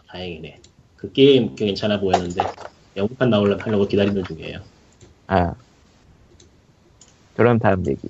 어, 0.07 0.11
다행이네. 0.11 0.61
그 0.95 1.11
게임 1.11 1.55
꽤 1.55 1.65
괜찮아 1.65 1.99
보였는데, 1.99 2.41
영문판 2.95 3.29
나오려면 3.29 3.61
하려고 3.65 3.87
기다리는 3.87 4.23
중이에요. 4.23 4.59
아. 5.27 5.55
그럼 7.35 7.59
다음 7.59 7.87
얘기. 7.87 8.01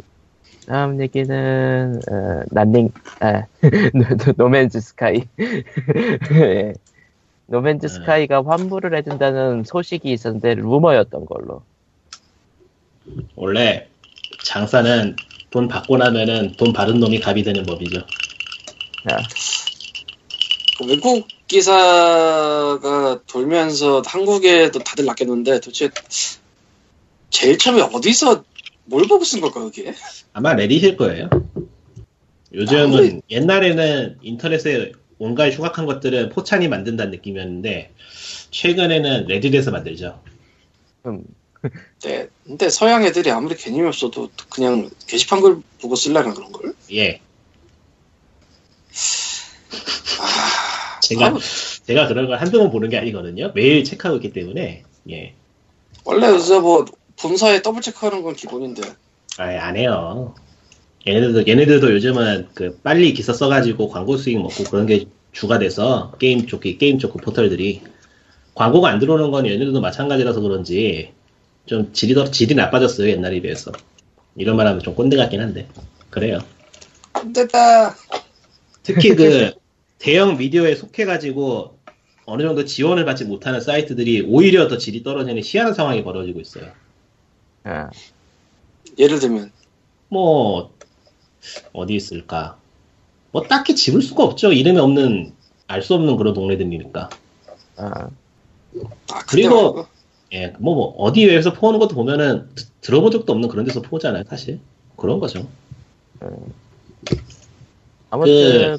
다음 0.66 1.02
얘기는 1.02 2.02
어, 2.10 2.44
난닝 2.52 2.90
아, 3.20 3.46
No- 3.94 4.34
No 4.38 4.50
Man's 4.50 4.80
Sky. 4.80 5.22
예. 6.34 6.74
No 7.48 7.59
Man's 7.59 7.88
네. 7.88 7.94
Sky가 7.94 8.44
환불을 8.46 8.96
해준다는 8.96 9.64
소식이 9.64 10.12
있었는데 10.12 10.56
루머였던 10.56 11.26
걸로. 11.26 11.64
원래 13.36 13.88
장사는 14.44 15.16
돈 15.50 15.68
받고 15.68 15.98
나면은 15.98 16.56
돈 16.58 16.74
받은 16.74 17.00
놈이 17.00 17.20
갑이 17.20 17.44
되는 17.44 17.64
법이죠. 17.64 18.02
자, 19.04 19.18
그 19.18 19.67
외국 20.86 21.28
기사가 21.48 23.22
돌면서 23.26 24.02
한국에도 24.06 24.80
다들 24.80 25.06
낚였는데 25.06 25.60
도대체 25.60 25.90
제일 27.30 27.58
처음에 27.58 27.82
어디서 27.82 28.44
뭘 28.86 29.08
보고 29.08 29.24
쓴 29.24 29.42
걸까 29.42 29.62
그게? 29.62 29.94
아마 30.34 30.54
레딧일 30.54 30.98
거예요. 30.98 31.30
요즘은 32.54 33.22
옛날에는 33.30 34.18
인터넷에 34.22 34.92
온갖 35.20 35.50
흉악한 35.50 35.86
것들은 35.86 36.30
포찬이 36.30 36.68
만든다는 36.68 37.12
느낌이었는데 37.12 37.94
최근에는 38.52 39.28
레딧에서 39.28 39.72
만들죠. 39.72 40.22
좀 41.04 41.24
네, 42.04 42.28
근데 42.46 42.70
서양 42.70 43.04
애들이 43.04 43.32
아무리 43.32 43.56
개념이 43.56 43.88
없어도 43.88 44.30
그냥 44.50 44.90
게시판 45.08 45.42
글 45.42 45.62
보고 45.82 45.96
쓰려는 45.96 46.34
그런 46.34 46.52
걸? 46.52 46.74
예, 46.94 47.20
아, 50.20 51.00
제가 51.02 51.28
아, 51.28 51.38
제가 51.86 52.08
그런 52.08 52.28
걸 52.28 52.40
한두 52.40 52.60
번 52.60 52.72
보는 52.72 52.90
게 52.90 52.98
아니거든요. 52.98 53.52
매일 53.54 53.84
체크하고 53.84 54.18
있기 54.18 54.34
때문에 54.34 54.84
예, 55.12 55.34
원래 56.04 56.28
요새 56.28 56.60
뭐 56.60 56.86
본사에 57.20 57.62
double 57.62 57.82
check하는 57.82 58.24
건 58.24 58.36
기본인데 58.36 58.82
아예 59.38 59.58
안 59.58 59.76
해요. 59.78 60.36
얘네들도 61.08 61.48
얘네들도 61.48 61.94
요즘은 61.94 62.50
그 62.54 62.80
빨리 62.84 63.14
기사 63.14 63.34
써가지고 63.34 63.90
광고 63.90 64.18
수익 64.18 64.38
먹고 64.40 64.64
그런 64.66 64.86
게 64.86 65.06
주가 65.32 65.60
돼서 65.60 66.14
게임 66.20 66.48
쪽 66.48 66.62
게임 66.62 67.00
쪽그 67.00 67.20
포털들이 67.20 67.82
광고가 68.56 68.90
안 68.90 69.00
들어오는 69.00 69.32
건 69.32 69.46
얘네들도 69.46 69.80
마찬가지라서 69.80 70.42
그런지 70.42 71.14
좀 71.66 71.94
질이 71.94 72.16
더 72.16 72.32
질이 72.32 72.56
나빠졌어요 72.56 73.10
옛날에 73.10 73.40
비해서. 73.42 73.72
이런 74.36 74.56
말하면 74.56 74.82
좀 74.82 74.96
꼰대 74.96 75.18
같긴 75.18 75.42
한데 75.42 75.68
그래요. 76.10 76.40
됐다. 77.34 77.96
특히 78.88 79.16
그 79.16 79.52
대형 80.00 80.38
미디어에 80.38 80.76
속해가지고 80.76 81.78
어느 82.26 82.42
정도 82.42 82.64
지원을 82.64 83.04
받지 83.04 83.26
못하는 83.26 83.60
사이트들이 83.60 84.22
오히려 84.30 84.70
더 84.70 84.78
질이 84.78 85.04
떨어지는 85.04 85.42
희한한 85.44 85.74
상황이 85.74 86.04
벌어지고 86.06 86.40
있어요. 86.40 86.72
아, 87.66 87.90
예를 88.98 89.20
들면 89.20 89.52
뭐 90.08 90.72
어디 91.74 91.96
있을까? 91.96 92.58
뭐 93.32 93.44
딱히 93.44 93.76
집을 93.76 94.02
수가 94.02 94.24
없죠. 94.24 94.54
이름이 94.54 94.80
없는 94.80 95.34
알 95.68 95.82
수 95.82 95.94
없는 95.96 96.16
그런 96.16 96.34
동네들이니까. 96.34 97.10
아, 97.76 98.10
아, 99.12 99.20
그리고- 99.30 99.74
그냥 99.74 99.88
예, 100.34 100.54
뭐, 100.60 100.76
뭐 100.76 100.86
어디 100.98 101.26
외에서 101.26 101.52
포오는 101.54 101.80
것도 101.80 101.94
보면은 101.96 102.48
드- 102.56 102.66
들어본 102.82 103.12
적도 103.12 103.34
없는 103.34 103.50
그런 103.50 103.66
데서 103.66 103.82
포잖아요, 103.82 104.24
사실. 104.30 104.60
그런 104.96 105.20
거죠. 105.20 105.46
아무튼 108.10 108.78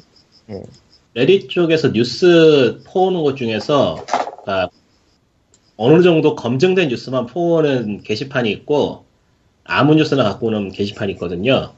레딧 1.13 1.49
쪽에서 1.49 1.91
뉴스 1.91 2.81
포오는 2.85 3.23
것 3.23 3.35
중에서 3.35 4.03
그러니까 4.43 4.69
어느 5.77 6.01
정도 6.01 6.35
검증된 6.35 6.89
뉴스만 6.89 7.25
포오는 7.27 8.01
게시판이 8.03 8.51
있고 8.51 9.05
아무 9.63 9.95
뉴스나 9.95 10.23
갖고 10.23 10.47
오는 10.47 10.71
게시판이 10.71 11.13
있거든요. 11.13 11.73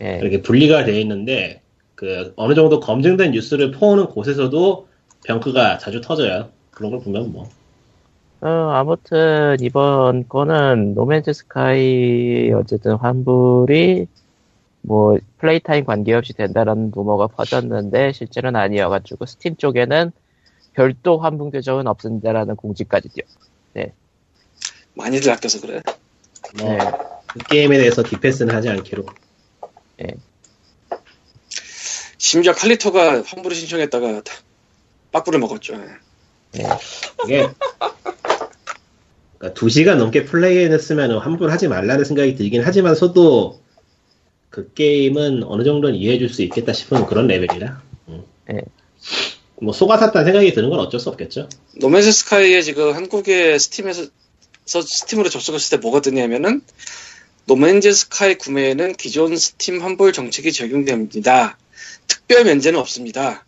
예, 0.00 0.18
이렇게 0.20 0.42
분리가 0.42 0.84
되어 0.84 0.98
있는데 1.00 1.60
그 1.94 2.32
어느 2.36 2.54
정도 2.54 2.80
검증된 2.80 3.32
뉴스를 3.32 3.72
포오는 3.72 4.06
곳에서도 4.06 4.88
병크가 5.24 5.78
자주 5.78 6.00
터져요. 6.00 6.50
그런 6.70 6.90
걸 6.90 7.00
보면 7.00 7.32
뭐 7.32 7.48
어, 8.42 8.48
아무튼 8.48 9.56
이번 9.60 10.28
거는 10.28 10.94
노맨즈 10.94 11.32
스카이 11.32 12.52
어쨌든 12.52 12.94
환불이 12.96 14.06
뭐 14.86 15.18
play 15.38 15.58
time 15.58 15.84
관계없이 15.84 16.32
된다라는 16.32 16.92
루머가 16.94 17.26
퍼졌는데 17.26 18.12
실제로는 18.12 18.60
아니어가지고 18.60 19.26
스팀 19.26 19.56
쪽에는 19.56 20.12
별도 20.74 21.18
환불 21.18 21.50
규정은 21.50 21.88
없앤다라는 21.88 22.54
공지까지 22.54 23.08
띄워. 23.08 23.24
많이들 24.94 25.32
아껴서 25.32 25.60
그래. 25.60 25.82
뭐, 26.58 26.70
네. 26.70 26.78
그 27.26 27.38
게임에 27.50 27.78
대해서 27.78 28.04
defense는 28.04 28.54
하지 28.54 28.68
않기로. 28.68 29.04
심지어 32.18 32.52
칼리토가 32.52 33.22
환불을 33.22 33.56
신청했다가 33.56 34.22
빠꾸를 35.10 35.40
먹었죠. 35.40 35.74
이게 36.54 37.48
그러니까 39.38 39.60
2시간 39.60 39.96
넘게 39.96 40.24
플레이했으면 40.24 41.18
환불하지 41.18 41.66
말라는 41.68 42.04
생각이 42.04 42.36
들긴 42.36 42.62
하지만서도 42.62 43.65
그 44.56 44.72
게임은 44.72 45.42
어느 45.44 45.64
정도는 45.64 45.94
이해해 45.96 46.18
줄 46.18 46.30
수 46.30 46.40
있겠다 46.40 46.72
싶은 46.72 47.04
그런 47.04 47.26
레벨이라. 47.26 47.82
음. 48.08 48.22
네. 48.48 48.62
뭐 49.60 49.74
속아샀다는 49.74 50.24
생각이 50.24 50.54
드는 50.54 50.70
건 50.70 50.80
어쩔 50.80 50.98
수 50.98 51.10
없겠죠. 51.10 51.50
No 51.74 51.84
Man's 51.84 52.10
Sky에 52.10 52.62
지금 52.62 52.94
한국의 52.94 53.58
Steam에서 53.58 54.06
서 54.64 54.80
Steam으로 54.80 55.28
접속했을 55.28 55.76
때 55.76 55.82
뭐가 55.82 56.00
뜨냐면은 56.00 56.62
No 57.44 57.58
Man's 57.58 57.92
Sky 57.92 58.36
구매에는 58.36 58.94
기존 58.94 59.36
스팀 59.36 59.82
환불 59.82 60.14
정책이 60.14 60.50
적용됩니다. 60.52 61.58
특별 62.08 62.44
면제는 62.44 62.80
없습니다. 62.80 63.44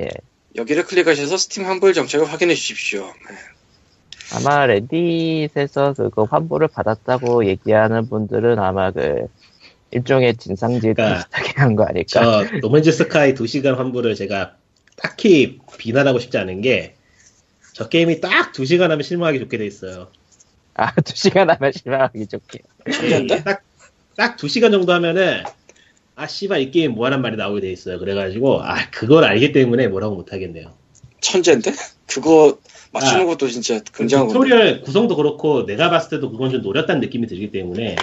예. 0.00 0.08
여기를 0.56 0.84
클릭하셔서 0.84 1.36
스팀 1.36 1.64
환불 1.64 1.94
정책을 1.94 2.26
확인해 2.26 2.56
주십시오. 2.56 3.04
네. 3.04 3.36
아마 4.32 4.66
Reddit에서 4.66 5.92
그거 5.92 6.24
환불을 6.24 6.66
받았다고 6.68 7.46
얘기하는 7.46 8.08
분들은 8.08 8.58
아마 8.58 8.90
그 8.90 9.28
일종의 9.94 10.36
진상짓 10.36 10.94
그러니까 10.94 11.16
비슷하게 11.28 11.52
한 11.60 11.76
거 11.76 11.84
아닐까? 11.84 12.06
저 12.08 12.44
No 12.60 12.69
Man's 12.69 12.92
Sky 12.92 13.34
2시간 13.34 13.76
환불을 13.76 14.14
제가 14.14 14.56
딱히 14.96 15.58
비난하고 15.78 16.18
싶지 16.18 16.38
않은 16.38 16.60
게 16.60 16.94
저 17.74 17.88
게임이 17.88 18.20
딱 18.20 18.52
2시간 18.52 18.82
하면 18.82 19.02
실망하기 19.02 19.40
좋게 19.40 19.58
돼 19.58 19.66
있어요. 19.66 20.06
아, 20.74 20.92
두 20.94 21.12
시간 21.16 21.50
하면 21.50 21.72
실망하기 21.72 22.26
좋게. 22.28 22.60
천재인데? 22.92 23.42
딱, 23.42 23.62
딱 24.16 24.36
2시간 24.36 24.70
정도 24.70 24.92
하면은, 24.92 25.42
아, 26.14 26.28
씨발, 26.28 26.60
이 26.60 26.70
게임 26.70 26.92
뭐냐 26.92 27.07
하는 27.07 27.20
말이 27.20 27.36
나오게 27.36 27.60
돼 27.62 27.72
있어요. 27.72 27.98
그래가지고, 27.98 28.62
아, 28.62 28.76
그걸 28.90 29.24
알기 29.24 29.50
때문에 29.52 29.88
뭐라고 29.88 30.14
못하겠네요. 30.14 30.72
천재인데? 31.20 31.72
그거 32.06 32.58
맞추는 32.92 33.22
아. 33.22 33.26
것도 33.26 33.48
진짜 33.48 33.80
굉장한 33.92 34.28
거. 34.28 34.34
튜토리얼 34.34 34.82
구성도 34.82 35.16
그렇고, 35.16 35.66
내가 35.66 35.90
봤을 35.90 36.10
때도 36.10 36.30
그건 36.30 36.52
좀 36.52 36.62
노렸다는 36.62 37.00
느낌이 37.00 37.26
들기 37.26 37.50
때문에, 37.50 37.96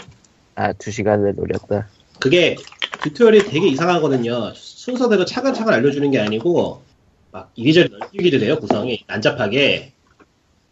아, 0.56 0.74
두 0.74 0.92
시간을 0.92 1.36
노렸다. 1.36 1.88
그게 2.20 2.56
튜토리얼이 3.04 3.50
되게 3.50 3.68
이상하거든요. 3.68 4.54
순서대로 4.54 5.26
차근차근 5.26 5.74
알려주는 5.74 6.12
게 6.12 6.20
아니고, 6.20 6.84
막 7.32 7.52
이리저리 7.56 7.90
널뛰기를 7.90 8.42
해요, 8.42 8.60
구성이. 8.60 9.04
난잡하게. 9.08 9.94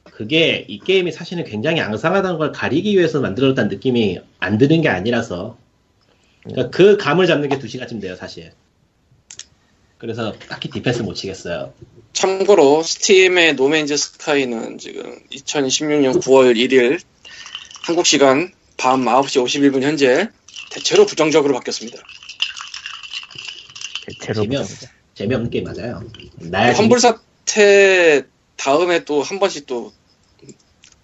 그게 0.04 0.66
이 0.68 0.80
게임이 0.80 1.12
사실은 1.12 1.46
굉장히 1.46 1.80
앙상하다는 1.80 2.38
걸 2.38 2.52
가리기 2.52 2.98
위해서 2.98 3.22
만들어졌다는 3.22 3.70
느낌이 3.70 4.20
안 4.40 4.58
드는 4.58 4.82
게 4.82 4.90
아니라서. 4.90 5.58
그러니까 6.44 6.70
그 6.70 6.98
감을 6.98 7.26
잡는 7.26 7.50
게 7.50 7.58
2시간쯤 7.58 8.02
돼요, 8.02 8.16
사실. 8.16 8.52
그래서 9.98 10.34
딱히 10.50 10.70
디펜스 10.70 11.02
못 11.04 11.14
치겠어요. 11.14 11.74
참고로 12.14 12.84
Steam의 12.84 13.56
No 13.56 13.67
Man's 13.67 13.96
Sky는 13.96 14.78
지금 14.78 15.20
2016년 15.32 16.22
9월 16.22 16.56
1일 16.56 17.02
한국 17.84 18.06
시간 18.06 18.52
밤 18.80 19.04
9시 19.04 19.44
51분 19.44 19.84
현재 19.84 20.30
대체로 20.72 21.06
부정적으로 21.06 21.54
바뀌었습니다. 21.56 22.00
대체로. 24.08 24.44
재미없- 24.44 24.62
부정적. 24.64 24.90
재미없는 25.16 25.50
게임 25.52 25.66
맞아요. 25.66 26.02
환불 26.74 27.00
사태 27.00 28.24
다음에 28.56 29.04
또 29.04 29.22
한 29.22 29.40
번씩 29.40 29.68
또 29.68 29.94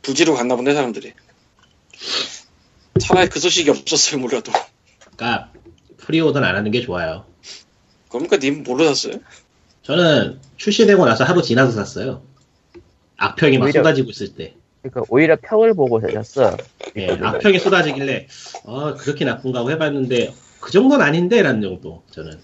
부지로 0.02 0.36
갔나 0.36 0.56
본데 0.56 0.74
사람들이. 0.74 1.14
차라리 3.02 3.28
그 3.30 3.40
소식이 3.40 3.70
없었어요 3.70 4.22
몰라도. 4.22 4.52
재미가 5.18 5.52
프리오더는 5.98 6.48
안 6.48 6.56
하는 6.56 6.72
게 6.72 6.82
좋아요. 6.82 7.26
그러니까 8.10 8.38
님 8.38 8.64
뭘로 8.64 8.86
샀어요? 8.94 9.20
저는 9.84 10.40
출시되고 10.58 11.06
나서 11.06 11.26
하루 11.26 11.42
지나서 11.42 11.72
샀어요. 11.74 12.24
악평이 13.18 13.58
막 13.58 13.66
오히려- 13.66 13.80
쏟아지고 13.82 14.12
있을 14.12 14.34
때. 14.36 14.56
그러니까 14.86 15.04
오히려 15.10 15.36
평을 15.42 15.74
보고 15.74 16.00
사셨어. 16.00 16.58
예, 16.98 17.10
악평이 17.10 17.60
쏟아지길래, 17.60 18.28
아, 18.68 18.96
그렇게 19.00 19.26
나쁜가 19.26 19.60
하고 19.60 19.72
해봤는데, 19.72 20.32
그 20.62 20.72
정도는 20.72 21.04
아닌데? 21.04 21.42
라는 21.42 21.62
정도, 21.62 22.04
저는. 22.12 22.40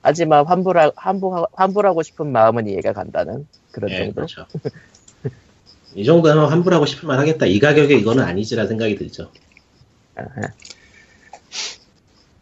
하지만 0.00 0.46
환불하, 0.46 0.92
환불, 0.96 1.44
환불하고 1.52 2.02
싶은 2.02 2.32
마음은 2.32 2.66
이해가 2.68 2.92
간다는 2.92 3.46
그런 3.72 3.90
예, 3.90 3.98
정도. 3.98 4.14
그렇죠. 4.14 4.46
이 5.94 6.04
정도면 6.04 6.48
환불하고 6.48 6.86
싶을 6.86 7.08
만 7.08 7.18
하겠다. 7.18 7.46
이 7.46 7.58
가격에 7.58 7.96
이거는 7.96 8.22
아니지라 8.24 8.66
생각이 8.66 8.96
들죠. 8.96 9.30
아하. 10.14 10.52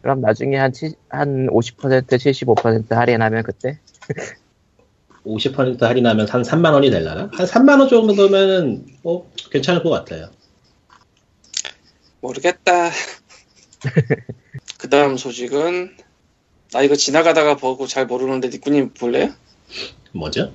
그럼 0.01 0.21
나중에 0.21 0.57
한, 0.57 0.71
치, 0.71 0.95
한 1.09 1.47
50%, 1.47 2.07
75% 2.07 2.93
할인하면 2.93 3.43
그때? 3.43 3.79
50% 5.25 5.81
할인하면 5.81 6.27
한 6.27 6.41
3만 6.41 6.73
원이 6.73 6.89
될라나? 6.89 7.29
한 7.33 7.45
3만 7.45 7.79
원 7.79 7.89
정도면은, 7.89 8.85
뭐, 9.01 9.31
괜찮을 9.51 9.83
것 9.83 9.89
같아요. 9.89 10.29
모르겠다. 12.21 12.89
그 14.77 14.89
다음 14.89 15.17
소식은 15.17 15.95
나 16.71 16.81
이거 16.81 16.95
지나가다가 16.95 17.55
보고 17.55 17.87
잘 17.87 18.05
모르는데 18.05 18.49
니꾸님 18.49 18.93
볼래요? 18.93 19.29
뭐죠? 20.11 20.51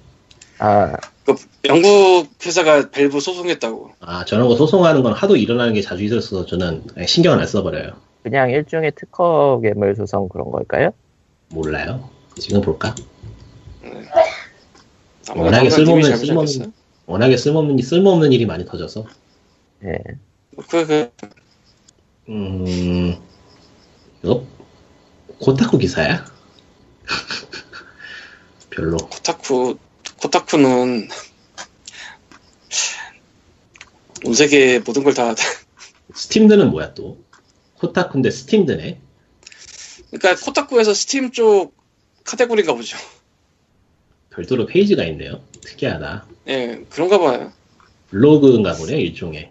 아, 0.59 0.95
그 1.25 1.35
영국 1.65 2.29
회사가 2.45 2.91
밸브 2.91 3.21
소송했다고. 3.21 3.93
아, 4.01 4.25
저런 4.25 4.49
거 4.49 4.57
소송하는 4.57 5.03
건 5.03 5.13
하도 5.15 5.37
일어나는 5.37 5.73
게 5.75 5.81
자주 5.81 6.05
있어서 6.05 6.45
저는 6.45 6.85
신경을 7.07 7.41
안 7.41 7.47
써버려요. 7.47 7.93
그냥 8.23 8.51
일종의 8.51 8.93
특허 8.95 9.61
괴물 9.63 9.97
소송 9.97 10.29
그런 10.29 10.51
걸까요? 10.51 10.91
몰라요. 11.49 12.11
지금 12.37 12.61
볼까? 12.61 12.95
아마 13.83 14.30
워낙에 15.29 15.69
쓸모없는- 15.69 16.19
쓸모없는-. 16.19 16.73
워낙에 17.07 17.37
쓸모없는, 17.37 17.83
쓸모없는 17.83 18.33
일이 18.33 18.47
많이 18.47 18.65
터져서. 18.65 19.07
예. 19.85 19.99
그, 20.69 20.87
그, 20.87 21.11
음, 22.29 23.17
이거, 24.23 24.47
코타쿠 25.41 25.79
기사야? 25.79 26.25
별로. 28.71 28.97
코타쿠, 28.97 29.79
코타쿠는 30.21 31.09
온 34.25 34.35
세계 34.35 34.79
모든 34.81 35.03
걸 35.03 35.15
다, 35.15 35.35
Steamed는 36.15 36.71
뭐야 36.71 36.93
또? 36.95 37.19
Kotaku인데 37.79 38.31
Steamed네? 38.31 39.01
그러니까 40.11 40.45
Kotaku에서 40.45 40.93
Steam 40.93 41.31
쪽 41.33 41.75
카테고리인가 42.25 42.75
보죠. 42.75 42.99
별도로 44.31 44.67
페이지가 44.67 45.05
있네요. 45.07 45.41
특이하다. 45.61 46.25
예, 46.49 46.85
그런가 46.91 47.19
봐요. 47.19 47.53
블로그인가 48.11 48.73
보네, 48.75 49.01
일종의. 49.01 49.51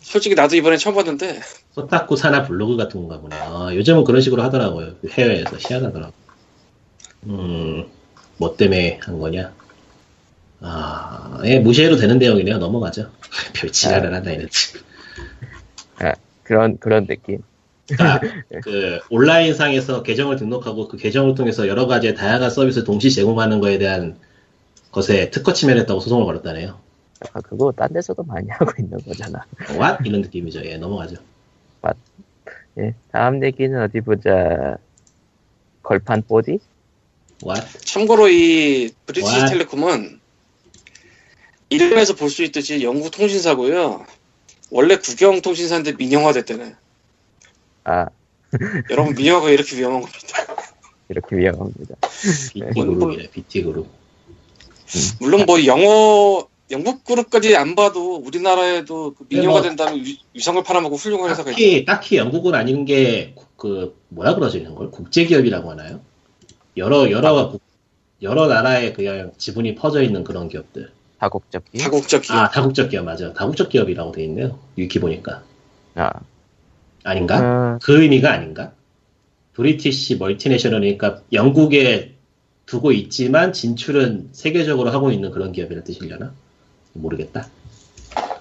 솔직히 0.00 0.34
나도 0.34 0.56
이번에 0.56 0.76
처음 0.76 0.94
봤는데 0.94 1.40
Kotaku 1.72 2.16
산하 2.16 2.44
블로그 2.44 2.76
같은 2.76 3.00
건가 3.00 3.20
보네. 3.20 3.36
아, 3.36 3.70
요즘은 3.74 4.04
그런 4.04 4.20
식으로 4.20 4.42
하더라고요. 4.42 4.94
해외에서 5.10 5.56
희한하더라고. 5.58 6.12
음, 7.24 7.86
뭐 8.36 8.56
때문에 8.56 9.00
한 9.02 9.18
거냐? 9.18 9.52
아, 10.60 11.40
예, 11.44 11.58
무시해도 11.58 11.96
되는 11.96 12.18
내용이네요. 12.18 12.58
넘어가죠. 12.58 13.10
별 13.54 13.70
지랄을 13.70 14.14
한다 14.14 14.30
이랬지. 14.30 14.78
그런 16.46 16.78
그런 16.78 17.06
느낌. 17.06 17.42
그러니까 17.88 18.20
그 18.62 18.98
온라인 19.10 19.54
상에서 19.54 20.02
계정을 20.02 20.36
등록하고 20.36 20.88
그 20.88 20.96
계정을 20.96 21.34
통해서 21.34 21.68
여러 21.68 21.86
가지의 21.86 22.14
다양한 22.14 22.50
서비스를 22.50 22.84
동시 22.84 23.10
제공하는 23.10 23.60
거에 23.60 23.78
대한 23.78 24.18
것에 24.92 25.30
특허 25.30 25.52
침해했다고 25.52 26.00
소송을 26.00 26.24
걸었다네요. 26.24 26.78
아, 27.32 27.40
그거 27.40 27.72
딴 27.72 27.92
데서도 27.92 28.22
많이 28.24 28.48
하고 28.50 28.72
있는 28.78 28.98
거잖아. 29.04 29.44
왓? 29.58 30.04
이런 30.06 30.20
느낌이죠. 30.22 30.64
예, 30.64 30.76
넘어가죠. 30.76 31.16
예, 32.78 32.94
다음 33.10 33.42
얘기는 33.42 33.80
어디 33.82 34.00
보자. 34.02 34.76
걸판 35.82 36.22
보디? 36.28 36.58
왓? 37.42 37.86
참고로 37.86 38.28
이 38.28 38.90
브리티시 39.06 39.38
와. 39.40 39.46
텔레콤은 39.46 40.20
이름에서 41.70 42.14
볼 42.16 42.28
수 42.30 42.42
있듯이 42.44 42.82
영국 42.82 43.10
통신사고요. 43.12 44.04
원래 44.70 44.96
국영 44.96 45.40
통신사인데 45.42 45.92
민영화됐대네. 45.92 46.74
아, 47.88 48.08
여러분 48.90 49.14
민영화가 49.14 49.50
이렇게 49.50 49.76
위험한 49.76 50.00
겁니다. 50.02 50.64
이렇게 51.08 51.36
위험합니다. 51.36 51.94
BT 52.52 52.72
그룹이래, 52.74 53.30
BT 53.30 53.62
그룹. 53.62 53.86
물론 55.20 55.44
뭐 55.46 55.64
영어 55.66 56.46
영국 56.72 57.04
그룹까지 57.04 57.54
안 57.56 57.76
봐도 57.76 58.16
우리나라에도 58.16 59.14
그 59.14 59.24
민영화 59.28 59.60
뭐- 59.60 59.62
된다면 59.62 60.00
위- 60.04 60.18
위성을 60.34 60.60
팔아먹고 60.64 60.96
훌륭한 60.96 61.30
회사가 61.30 61.50
있죠. 61.52 61.60
딱히, 61.62 61.84
딱히 61.84 62.16
영국은 62.16 62.56
아닌 62.56 62.84
게, 62.84 63.36
그, 63.56 63.96
뭐라 64.08 64.34
그러죠, 64.34 64.58
이런 64.58 64.74
걸? 64.74 64.90
국제기업이라고 64.90 65.70
하나요? 65.70 66.00
여러, 66.76 67.08
여러, 67.10 67.50
국- 67.50 67.62
여러 68.20 68.48
나라에 68.48 68.92
그냥 68.94 69.30
지분이 69.38 69.76
퍼져 69.76 70.02
있는 70.02 70.24
그런 70.24 70.48
기업들. 70.48 70.90
다국적 71.20 71.62
기업? 71.70 71.82
다국적 71.84 72.22
기업. 72.22 72.36
아, 72.36 72.50
다국적 72.50 72.90
기업, 72.90 73.04
맞아. 73.04 73.32
다국적 73.32 73.68
기업이라고 73.68 74.10
돼 74.10 74.24
있네요. 74.24 74.58
위키 74.74 74.98
보니까. 74.98 75.44
아, 75.94 76.10
아닌가? 77.06 77.38
어, 77.38 77.78
그 77.82 78.02
의미가 78.02 78.32
아닌가? 78.32 78.72
브리티시 79.54 80.16
멀티내셔널이니까 80.16 81.22
영국에 81.32 82.14
두고 82.66 82.92
있지만 82.92 83.52
진출은 83.52 84.30
세계적으로 84.32 84.90
하고 84.90 85.12
있는 85.12 85.30
그런 85.30 85.52
기업이라 85.52 85.84
뜻이려나? 85.84 86.34
모르겠다. 86.92 87.48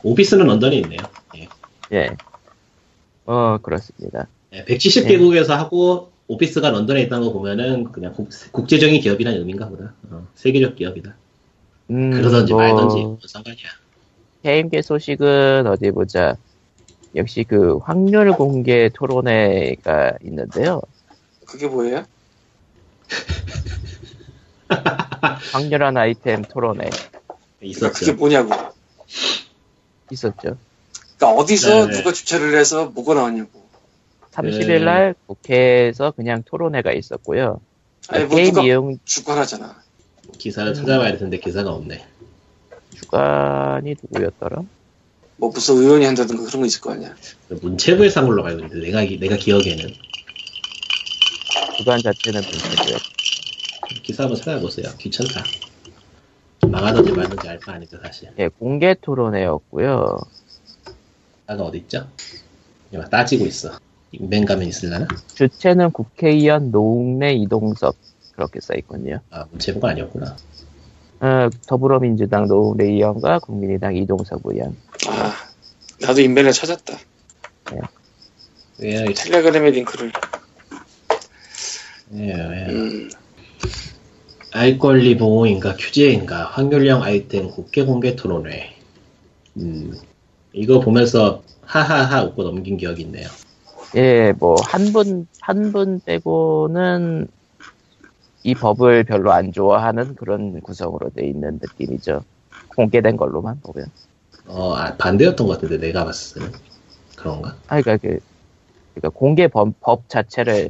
오피스는 0.03 0.47
런던에 0.47 0.77
있네요. 0.77 0.99
예. 1.37 1.47
예. 1.93 2.09
어, 3.25 3.57
그렇습니다. 3.61 4.27
170개국에서 4.51 5.49
하고 5.49 6.11
오피스가 6.27 6.71
런던에 6.71 7.03
있다는 7.03 7.27
거 7.27 7.33
보면은 7.33 7.91
그냥 7.91 8.13
국, 8.13 8.67
제적인 8.67 8.99
기업이라는 9.01 9.39
의미인가 9.39 9.69
보다. 9.69 9.93
어, 10.09 10.27
세계적 10.35 10.75
기업이다. 10.75 11.15
음, 11.91 12.11
그러던지 12.11 12.53
뭐, 12.53 12.61
말던지 12.61 12.97
뭔 12.97 13.19
상관이야. 13.25 13.67
게임계 14.43 14.81
소식은 14.81 15.67
어디 15.67 15.91
보자. 15.91 16.35
역시 17.15 17.45
그 17.47 17.77
확률 17.77 18.31
공개 18.33 18.89
토론회가 18.89 20.17
있는데요. 20.23 20.81
그게 21.45 21.67
뭐예요? 21.67 22.05
확률한 25.53 25.97
아이템 25.97 26.43
토론회 26.43 26.89
있었죠. 27.61 27.93
그게 27.93 28.11
뭐냐고. 28.13 28.49
있었죠. 30.11 30.57
그러니까 31.17 31.41
어디서 31.41 31.69
네, 31.69 31.87
네. 31.91 31.97
누가 31.97 32.11
주최를 32.11 32.57
해서 32.57 32.87
뭐가 32.87 33.13
나왔냐고. 33.13 33.63
30일 34.31 34.83
날 34.83 35.15
국회에서 35.27 36.11
그냥 36.11 36.43
토론회가 36.43 36.91
있었고요. 36.91 37.61
아니 38.09 38.25
뭐 38.25 38.35
게임 38.35 38.53
누가 38.53 38.65
이용 38.65 38.97
주관하잖아. 39.05 39.81
기사를 40.37 40.73
찾아봐야 40.73 41.11
될 41.11 41.19
텐데 41.19 41.37
기사가 41.37 41.71
없네. 41.71 42.05
주관이 42.95 43.95
누구였더라? 44.01 44.63
뭐 45.37 45.49
무슨 45.49 45.75
의원이 45.77 46.05
한다든가 46.05 46.43
그런 46.45 46.61
거 46.61 46.65
있을 46.65 46.81
거 46.81 46.91
아니야. 46.93 47.15
문체부의 47.61 48.09
상물로 48.09 48.45
알고 48.45 48.59
있는데 48.65 48.85
내가 48.87 49.03
기- 49.03 49.19
내가 49.19 49.35
기억에는 49.35 49.93
주관 51.77 52.01
자체는 52.01 52.41
문제고요. 52.41 52.97
기사 54.01 54.23
한번 54.23 54.37
찾아보세요. 54.37 54.87
귀찮다. 54.97 55.43
망하든지 56.67 57.11
말든지 57.11 57.47
알 57.49 57.59
바 57.59 57.73
아니까 57.73 57.97
사실. 58.01 58.29
예, 58.39 58.47
공개 58.47 58.95
토론회였고요. 59.01 60.17
나가 61.45 61.63
어디 61.63 61.79
있죠? 61.79 62.09
막 62.91 63.09
따지고 63.09 63.45
있어. 63.45 63.77
인벤 64.11 64.45
가면 64.45 64.67
있을라나? 64.67 65.07
주체는 65.35 65.91
국회의원 65.91 66.71
노웅래 66.71 67.33
이동섭 67.33 67.95
그렇게 68.31 68.59
써있군요. 68.61 69.19
아 69.29 69.45
문체부가 69.51 69.89
아니었구나. 69.89 70.35
어, 71.21 71.49
더불어민주당 71.67 72.47
노웅래 72.47 72.85
의원과 72.85 73.39
국민의당 73.39 73.95
이동섭 73.95 74.41
의원. 74.45 74.75
아 75.07 75.33
나도 76.01 76.21
인벤을 76.21 76.51
찾았다. 76.51 76.97
왜, 78.77 79.05
텔레그램의 79.13 79.71
링크를. 79.71 80.11
왜, 82.11 82.27
왜. 82.27 82.65
음, 82.69 83.09
알 84.51 84.77
권리 84.77 85.17
보호인가 85.17 85.75
규제인가 85.75 86.45
확률형 86.47 87.01
아이템 87.03 87.49
국회 87.49 87.83
공개 87.85 88.15
토론회. 88.15 88.75
음, 89.57 89.93
이거 90.53 90.79
보면서 90.81 91.41
하하하 91.61 92.23
웃고 92.25 92.43
넘긴 92.43 92.77
기억이 92.77 93.03
있네요. 93.03 93.27
예, 93.95 94.33
뭐, 94.33 94.55
한 94.61 94.91
분, 94.91 95.27
한 95.39 95.71
분 95.71 96.01
빼고는 96.05 97.27
이 98.45 98.53
법을 98.53 99.05
별로 99.05 99.33
안 99.33 99.51
좋아하는 99.51 100.13
그런 100.13 100.61
구성으로 100.61 101.09
돼 101.09 101.25
있는 101.25 101.59
느낌이죠. 101.59 102.23
공개된 102.75 103.17
걸로만 103.17 103.59
보면. 103.61 103.87
어, 104.45 104.75
아, 104.75 104.95
반대였던 104.97 105.47
것 105.47 105.53
같은데 105.53 105.79
내가 105.79 106.05
봤을 106.05 106.39
때는 106.43 106.55
그런가? 107.17 107.57
아, 107.65 107.81
그니까 107.81 107.97
그, 107.97 108.19
그니까 108.93 109.09
공개 109.09 109.47
법, 109.47 109.73
법 109.79 110.07
자체를 110.09 110.69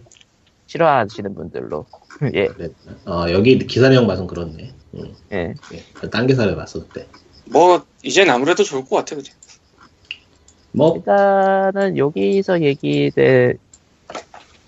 싫어하시는 0.67 1.35
분들로. 1.35 1.85
예, 2.33 2.47
그랬나? 2.47 2.75
어, 3.07 3.29
여기 3.31 3.57
기사 3.57 3.89
내용 3.89 4.07
봐선 4.07 4.25
그렇네. 4.25 4.71
음, 4.93 5.13
예. 5.33 5.53
예. 5.73 6.09
딴 6.09 6.27
기사를 6.27 6.55
봤어 6.55 6.79
그때. 6.79 7.05
뭐 7.51 7.85
이젠 8.03 8.29
아무래도 8.29 8.63
좋을 8.63 8.85
것 8.85 8.95
같아 8.95 9.17
그지. 9.17 9.31
뭐 10.71 10.95
일단은 10.95 11.97
여기서 11.97 12.61
얘기된, 12.61 13.57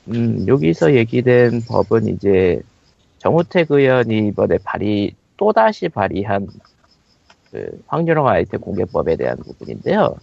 음, 0.09 0.45
여기서 0.45 0.93
얘기된 0.93 1.63
법은 1.63 2.09
이제 2.09 2.61
정우택 3.19 3.71
의원이 3.71 4.27
이번에 4.29 4.57
발의, 4.63 5.15
또다시 5.37 5.89
발의한 5.89 6.47
그 7.51 7.81
확률형 7.87 8.27
아이템 8.27 8.59
공개법에 8.61 9.15
대한 9.15 9.37
부분인데요. 9.37 10.15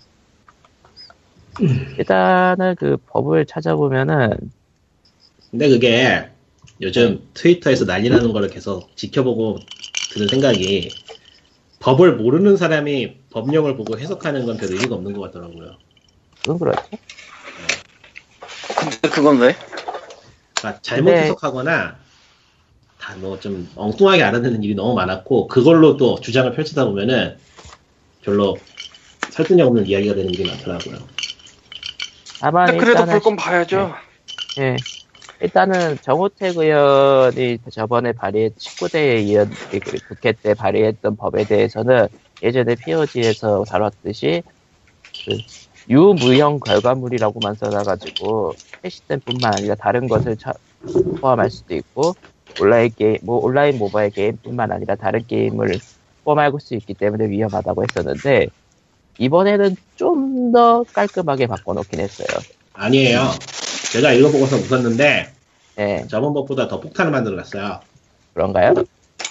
일단은 1.99 2.75
그 2.77 2.97
법을 3.07 3.47
찾아보면은, 3.47 4.37
근데 5.51 5.69
그게 5.69 6.29
요즘 6.81 7.29
트위터에서 7.35 7.85
난리 7.87 8.11
나는 8.11 8.33
거를 8.33 8.51
계속 8.51 8.97
지켜보고 8.97 9.65
드는 10.09 10.29
생각이 10.29 10.97
법을 11.79 12.17
모르는 12.17 12.57
사람이 12.57 13.17
법령을 13.31 13.77
보고 13.77 13.99
해석하는 13.99 14.47
건 14.47 14.57
별 14.57 14.71
의미가 14.73 14.95
없는 14.97 15.13
것 15.13 15.21
같더라고요. 15.23 15.77
그건 16.43 16.59
그렇죠. 16.59 16.81
근데 18.81 19.09
그건 19.09 19.39
왜? 19.39 19.55
그러니까 20.59 20.81
잘못 20.83 21.11
근데- 21.11 21.23
해석하거나 21.23 21.97
다 23.05 23.17
뭐 23.19 23.39
좀 23.39 23.71
엉뚱하게 23.77 24.23
알아듣는 24.23 24.63
일이 24.63 24.75
너무 24.75 24.95
많았고 24.95 25.47
그걸로 25.49 25.97
또 25.99 26.21
주장을 26.21 26.51
펼치다 26.53 26.87
보면은 26.87 27.39
별로 28.23 28.67
설득력 29.31 29.69
없는 29.69 29.87
이야기가 29.87 30.15
되는 30.15 30.33
일이 30.33 30.45
많더라고요. 30.45 31.09
다만 32.39 32.77
그래도 32.77 33.05
볼 33.05 33.21
건 33.21 33.37
봐야죠. 33.37 33.95
예. 34.59 34.85
일단은 35.41 35.99
정우택 36.03 36.57
의원이 36.59 37.59
저번에 37.73 38.13
발의 38.13 38.53
19대 38.59 39.01
의원 39.01 39.57
그 39.69 40.01
국회 40.05 40.33
때 40.33 40.55
발의했던 40.55 41.17
법에 41.17 41.45
대해서는 41.45 42.09
예전에 42.43 42.77
POG에서 42.77 43.65
다뤘듯이 43.69 44.43
그 45.25 45.43
유무형 45.89 46.61
결과물이라고만 46.61 47.57
써놔가지고 47.57 48.59
패시템뿐만 48.83 49.55
아니라 49.55 49.75
다른 49.77 50.09
것을 50.09 50.37
차- 50.37 50.55
포함할 51.21 51.51
수도 51.51 51.75
있고 51.77 52.17
온라인 52.61 52.91
게임, 52.97 53.19
뭐 53.23 53.39
온라인 53.45 53.79
모바일 53.79 54.11
게임뿐만 54.11 54.73
아니라 54.73 54.95
다른 54.95 55.27
게임을 55.27 55.79
포함할 56.25 56.53
수 56.61 56.75
있기 56.75 56.95
때문에 56.95 57.29
위험하다고 57.29 57.85
했었는데 57.85 58.49
이번에는 59.19 59.77
좀 59.97 60.35
더 60.55 60.85
깔끔하게 60.93 61.49
바꿔놓긴 61.49 61.99
했어요. 61.99 62.29
아니에요. 62.75 63.29
제가 63.93 64.13
읽어보고서 64.13 64.57
웃었는데 64.57 65.33
예, 65.79 66.05
저번 66.09 66.33
법보다 66.33 66.69
더 66.69 66.81
폭탄을 66.81 67.11
만들어놨어요. 67.11 67.81
그런가요? 68.35 68.75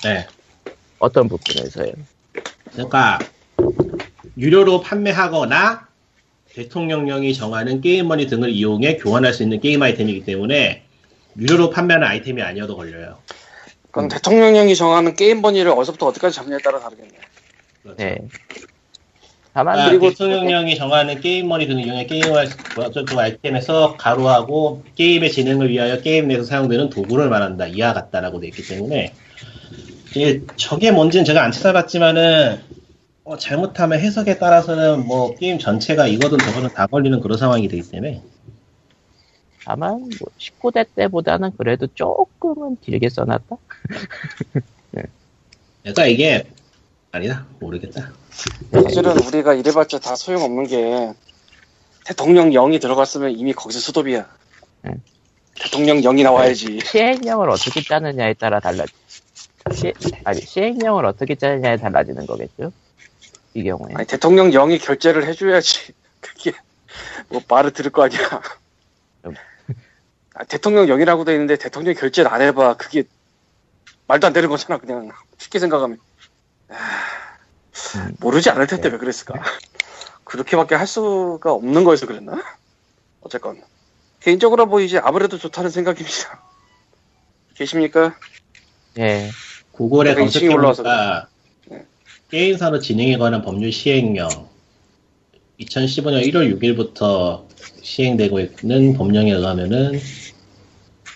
네. 0.04 0.28
어떤 1.00 1.30
부분에서요? 1.30 1.94
그러니까 2.74 3.20
유료로 4.38 4.82
판매하거나 4.82 5.88
대통령령이 6.54 7.34
정하는 7.34 7.80
게임머니 7.80 8.28
등을 8.28 8.50
이용해 8.50 8.98
교환할 8.98 9.34
수 9.34 9.44
있는 9.44 9.62
게임 9.62 9.82
아이템이기 9.82 10.26
때문에 10.26 10.83
유료로 11.40 11.70
판매하는 11.70 12.08
아이템이 12.08 12.42
아니어도 12.42 12.76
걸려요. 12.76 13.18
그건 13.92 14.08
대통령령이 14.08 14.76
정하는 14.76 15.16
게임 15.16 15.42
범위를 15.42 15.72
어디서부터 15.72 16.08
어디까지 16.08 16.36
잡느냐에 16.36 16.60
따라 16.64 16.80
다르겠네. 16.80 17.12
그렇죠. 17.84 17.98
네. 17.98 18.18
다만 19.54 19.80
아, 19.80 19.90
그리고- 19.90 20.10
대통령령이 20.10 20.76
정하는 20.76 21.22
게임 21.22 21.48
머니 21.48 21.68
등을 21.68 21.86
이용해 21.86 22.08
게임할 22.08 22.48
수- 22.48 22.58
그 23.06 23.20
아이템에서 23.20 23.96
가로하고 23.98 24.84
게임의 24.96 25.32
진행을 25.32 25.70
위하여 25.70 26.02
게임 26.02 26.28
내에서 26.28 26.44
사용되는 26.44 26.90
도구를 26.90 27.30
말한다. 27.30 27.68
이와 27.68 27.94
같다라고 27.94 28.40
돼 28.40 28.48
있기 28.48 28.64
때문에 28.64 29.14
이게 30.16 30.42
저게 30.56 30.90
뭔지는 30.92 31.24
제가 31.24 31.44
안 31.44 31.52
찾아봤지만은 31.52 32.62
어, 33.26 33.38
잘못하면 33.38 34.00
해석에 34.00 34.38
따라서는 34.40 35.06
뭐 35.06 35.36
게임 35.36 35.60
전체가 35.60 36.08
이거든 36.08 36.40
저거든 36.40 36.70
다 36.74 36.88
걸리는 36.88 37.20
그런 37.22 37.38
상황이 37.38 37.68
되기 37.68 37.84
때문에 37.90 38.22
다만 39.66 40.00
뭐 40.00 40.30
19대 40.38 40.86
때보다는 40.96 41.52
그래도 41.58 41.88
조금은 41.88 42.78
길게 42.82 43.10
써놨다. 43.10 43.56
그러니까 45.84 46.06
이게 46.06 46.48
아니다 47.12 47.46
모르겠다. 47.60 48.12
사실은 48.72 49.18
우리가 49.20 49.54
이래봤자 49.54 50.00
다 50.00 50.16
소용없는 50.16 50.68
게 50.68 51.14
대통령령이 52.06 52.80
들어갔으면 52.80 53.32
이미 53.32 53.54
거기서 53.54 53.80
수도비야. 53.80 54.28
응. 54.86 55.02
대통령령이 55.56 56.24
나와야지. 56.24 56.80
시행령을 56.84 57.50
어떻게 57.50 57.82
짜느냐에 57.82 58.34
따라 58.34 58.60
달라. 58.60 58.86
시, 59.74 59.94
아니 60.24 60.42
시행령을 60.42 61.06
어떻게 61.06 61.36
짜느냐에 61.36 61.78
달라지는 61.78 62.26
거겠죠. 62.26 62.72
이 63.54 63.64
경우에. 63.64 63.94
아니 63.96 64.08
대통령령이 64.08 64.80
결제를 64.80 65.26
해줘야지. 65.28 65.94
그게 66.20 66.54
뭐 67.30 67.42
말을 67.48 67.72
들을 67.72 67.92
거 67.92 68.04
아니야. 68.04 68.42
음. 70.34 70.40
아, 70.42 70.44
대통령령이라고 70.44 71.26
돼 71.26 71.34
있는데 71.34 71.58
대통령 71.58 71.94
결제를 71.94 72.32
안 72.32 72.42
해봐. 72.42 72.78
그게 72.78 73.04
말도 74.08 74.28
안 74.28 74.34
되는 74.34 74.50
거잖아. 74.50 74.80
그냥 74.80 75.12
쉽게 75.38 75.60
생각하면. 75.60 76.00
아, 76.70 76.76
음. 77.96 78.16
모르지 78.20 78.50
않을 78.50 78.68
텐데 78.68 78.90
왜 78.90 78.98
그랬을까? 78.98 79.42
그렇게밖에 80.24 80.76
할 80.76 80.88
수가 80.88 81.52
없는 81.54 81.84
거여서 81.84 82.08
그랬나? 82.08 82.42
어쨌건 83.22 83.62
개인적으로 84.20 84.66
뭐 84.66 84.80
이제 84.80 84.98
아무래도 84.98 85.38
좋다는 85.38 85.70
생각입니다. 85.70 86.44
계십니까? 87.56 88.16
예. 88.98 89.30
구글에 89.72 90.14
층에 90.30 90.54
올라와서 90.54 90.84
검색해보니까 90.84 91.28
그래. 91.68 91.86
게임 92.30 92.58
산업 92.58 92.80
진흥에 92.80 93.18
관한 93.18 93.42
법률 93.42 93.72
시행령 93.72 94.30
2015년 95.60 96.26
1월 96.28 96.58
6일부터 96.58 97.48
시행되고 97.82 98.40
있는 98.40 98.94
법령에 98.94 99.32
의하면은 99.32 100.00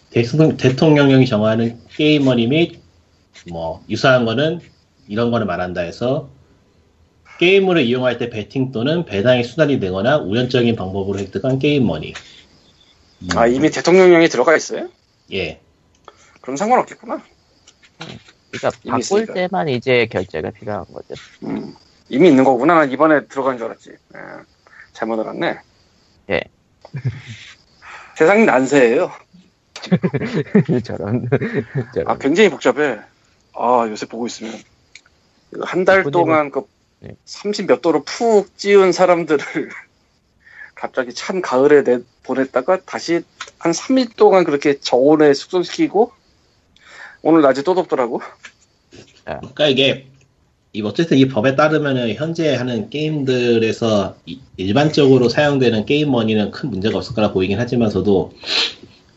대통령- 0.10 0.58
대통령령이 0.58 1.26
정하는 1.28 1.80
게임머니 1.90 2.48
및 2.48 3.06
뭐 3.06 3.84
유사한 3.90 4.26
거는 4.26 4.60
이런 5.08 5.32
거를 5.32 5.46
말한다 5.46 5.82
해서 5.82 6.30
게임을 7.40 7.82
이용할 7.82 8.18
때 8.18 8.30
베팅 8.30 8.72
또는 8.72 9.06
배당이 9.06 9.44
수단이 9.44 9.80
되거나 9.80 10.18
우연적인 10.18 10.76
방법으로 10.76 11.20
획득한 11.20 11.60
게임 11.60 11.86
머니 11.86 12.14
음, 13.22 13.28
아 13.38 13.48
이미 13.48 13.70
대통령령이 13.70 14.28
들어가 14.30 14.56
있어요? 14.56 14.90
예 15.34 15.60
그럼 16.42 16.56
상관없겠구나. 16.56 17.22
그러니까 18.52 18.80
바꿀 18.88 19.00
있으니까. 19.00 19.34
때만 19.34 19.70
이제 19.70 20.08
결제가 20.10 20.52
필요한 20.52 20.86
거죠. 20.86 21.14
음, 21.44 21.76
이미 22.10 22.30
있는 22.30 22.44
거구나. 22.44 22.76
난 22.76 22.92
이번에 22.92 23.26
들어간 23.28 23.58
줄 23.58 23.68
알았지. 23.68 23.92
예, 23.92 24.20
잘못 24.94 25.20
알았네. 25.20 25.58
예. 26.30 26.42
세상이 28.18 28.46
난세예요. 28.46 29.12
저런. 30.84 31.30
저런. 31.94 32.08
아 32.08 32.18
굉장히 32.18 32.50
복잡해. 32.50 33.00
아 33.54 33.86
요새 33.90 34.06
보고 34.06 34.26
있으면 34.28 34.54
한 35.62 35.86
달 35.86 36.04
동안 36.12 36.52
그 36.52 36.68
네. 37.00 37.12
30몇 37.26 37.82
도로 37.82 38.04
푹 38.04 38.58
찌운 38.58 38.92
사람들을 38.92 39.40
갑자기 40.76 41.14
찬 41.14 41.42
가을에 41.42 41.84
내 41.84 42.00
보냈다가 42.24 42.82
다시 42.86 43.22
한 43.60 43.72
3일 43.72 44.16
동안 44.16 44.44
그렇게 44.44 44.80
저온에 44.80 45.34
숙성시키고 45.34 46.12
오늘 47.22 47.42
낮에 47.42 47.62
또 47.64 47.74
덥더라고. 47.76 48.22
그러니까 49.26 49.68
이게 49.68 50.08
이 50.74 50.82
어쨌든 50.82 51.18
이 51.18 51.28
법에 51.28 51.56
따르면은 51.56 52.14
현재 52.16 52.54
하는 52.56 52.90
게임들에서 52.90 54.18
이- 54.26 54.40
일반적으로 54.58 55.30
사용되는 55.30 55.86
게임 55.86 56.12
머니는 56.12 56.52
큰 56.52 56.70
문제가 56.70 56.98
없을 56.98 57.16
거라 57.16 57.32
보이긴 57.32 57.60
하지만서도 57.60 58.34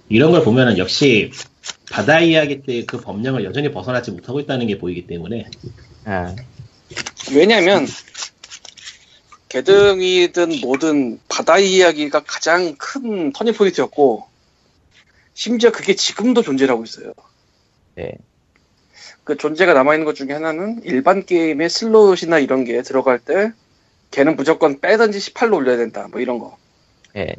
이런 0.09 0.31
걸 0.33 0.43
보면은 0.43 0.79
역시 0.79 1.33
바다 1.91 2.21
이야기 2.21 2.63
때 2.63 2.85
그 2.87 3.01
법령을 3.01 3.45
여전히 3.45 3.71
벗어나지 3.73 4.11
못하고 4.13 4.41
있다는 4.41 4.67
게 4.69 4.79
보이기 4.79 5.07
때문에 5.07 5.47
아, 6.05 6.35
왜냐면 7.33 7.87
게등위든 9.49 10.61
뭐든 10.61 11.19
바다 11.29 11.59
이야기가 11.59 12.23
가장 12.25 12.77
큰 12.79 13.33
터닝 13.33 13.55
포인트였고 13.55 14.27
심지어 15.35 15.73
그게 15.73 15.95
지금도 15.95 16.43
존재를 16.43 16.73
하고 16.73 16.85
있어요. 16.85 17.13
네. 17.97 18.13
그 19.31 19.37
존재가 19.37 19.75
남아있는 19.75 20.05
것 20.05 20.17
중에 20.17 20.33
하나는 20.33 20.81
일반 20.83 21.25
게임에 21.25 21.71
슬롯이나 21.71 22.41
이런 22.41 22.65
게 22.65 22.83
들어갈 22.83 23.21
때 23.21 23.53
걔는 24.11 24.35
무조건 24.35 24.81
빼든지 24.81 25.21
18로 25.21 25.55
올려야 25.55 25.77
된다 25.77 26.09
뭐 26.11 26.21
이런 26.21 26.41
거 26.41 26.57
예. 27.15 27.37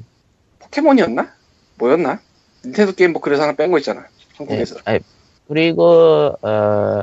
포켓몬이었나? 0.59 1.33
뭐였나? 1.75 2.21
닌텐도 2.63 2.93
게임 2.93 3.11
뭐 3.11 3.21
그래서 3.21 3.43
하나 3.43 3.57
뺀 3.57 3.71
거 3.71 3.77
있잖아 3.79 4.03
예. 4.03 4.05
한국에서 4.37 4.77
아니, 4.85 4.99
그리고 5.49 6.33
어, 6.41 7.01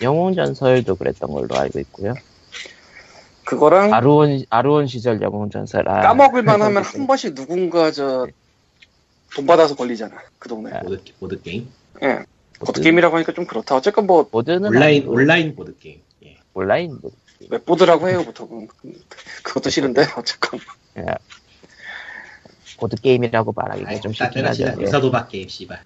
영웅 0.00 0.34
전설도 0.34 0.96
그랬던 0.96 1.30
걸로 1.30 1.54
알고 1.54 1.78
있고요. 1.80 2.14
그거랑 3.44 3.92
아루온 3.92 4.42
아루온 4.48 4.86
시절 4.86 5.20
영웅 5.20 5.50
전설. 5.50 5.86
아, 5.86 6.00
까먹을만 6.00 6.62
하면 6.62 6.80
한 6.82 7.06
번씩 7.06 7.34
누군가 7.34 7.90
저 7.90 8.26
돈 9.34 9.44
받아서 9.44 9.74
걸리잖아 9.76 10.16
그 10.38 10.48
동네 10.48 10.70
아, 10.72 10.80
보드, 10.80 10.98
보드 11.20 11.42
게임 11.42 11.68
예. 12.02 12.24
보드 12.58 12.80
게임이라고 12.80 13.16
하니까 13.16 13.32
좀 13.32 13.46
그렇다. 13.46 13.76
어쨌건 13.76 14.06
뭐, 14.06 14.28
보드는 14.30 14.66
온라인 14.66 15.02
아니고 15.02 15.12
온라인 15.12 15.54
보드 15.54 15.76
게임. 15.78 16.00
예. 16.24 16.38
온라인 16.54 16.98
보드. 17.00 17.14
웹보드라고 17.50 18.08
해요, 18.08 18.24
보통은. 18.24 18.68
그것도 19.42 19.70
싫은데, 19.70 20.06
어쨌건. 20.16 20.60
예. 20.98 21.04
보드 22.78 22.96
게임이라고 22.96 23.52
말하기가 23.52 23.90
아이, 23.90 24.00
좀 24.00 24.26
아쉽긴 24.26 24.46
하죠. 24.46 24.64
예. 24.64 24.82
유사 24.82 25.00
도박 25.00 25.28
게임 25.28 25.48
씨발 25.48 25.82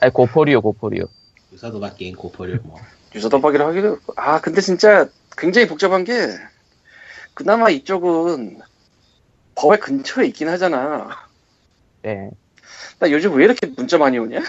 아니 0.00 0.12
고포리오 0.12 0.60
고포리오. 0.60 1.06
유사 1.52 1.70
도박 1.70 1.96
게임 1.96 2.14
고포를 2.14 2.60
뭐 2.62 2.78
유서더박이라고 3.14 3.70
하기도, 3.70 3.88
그렇고. 3.96 4.12
아, 4.16 4.40
근데 4.40 4.60
진짜 4.60 5.08
굉장히 5.36 5.66
복잡한 5.66 6.04
게, 6.04 6.12
그나마 7.34 7.70
이쪽은 7.70 8.60
법의 9.54 9.80
근처에 9.80 10.26
있긴 10.26 10.48
하잖아. 10.48 11.26
예. 12.04 12.30
나 12.98 13.10
요즘 13.10 13.34
왜 13.34 13.44
이렇게 13.44 13.66
문자 13.66 13.98
많이 13.98 14.18
오냐? 14.18 14.42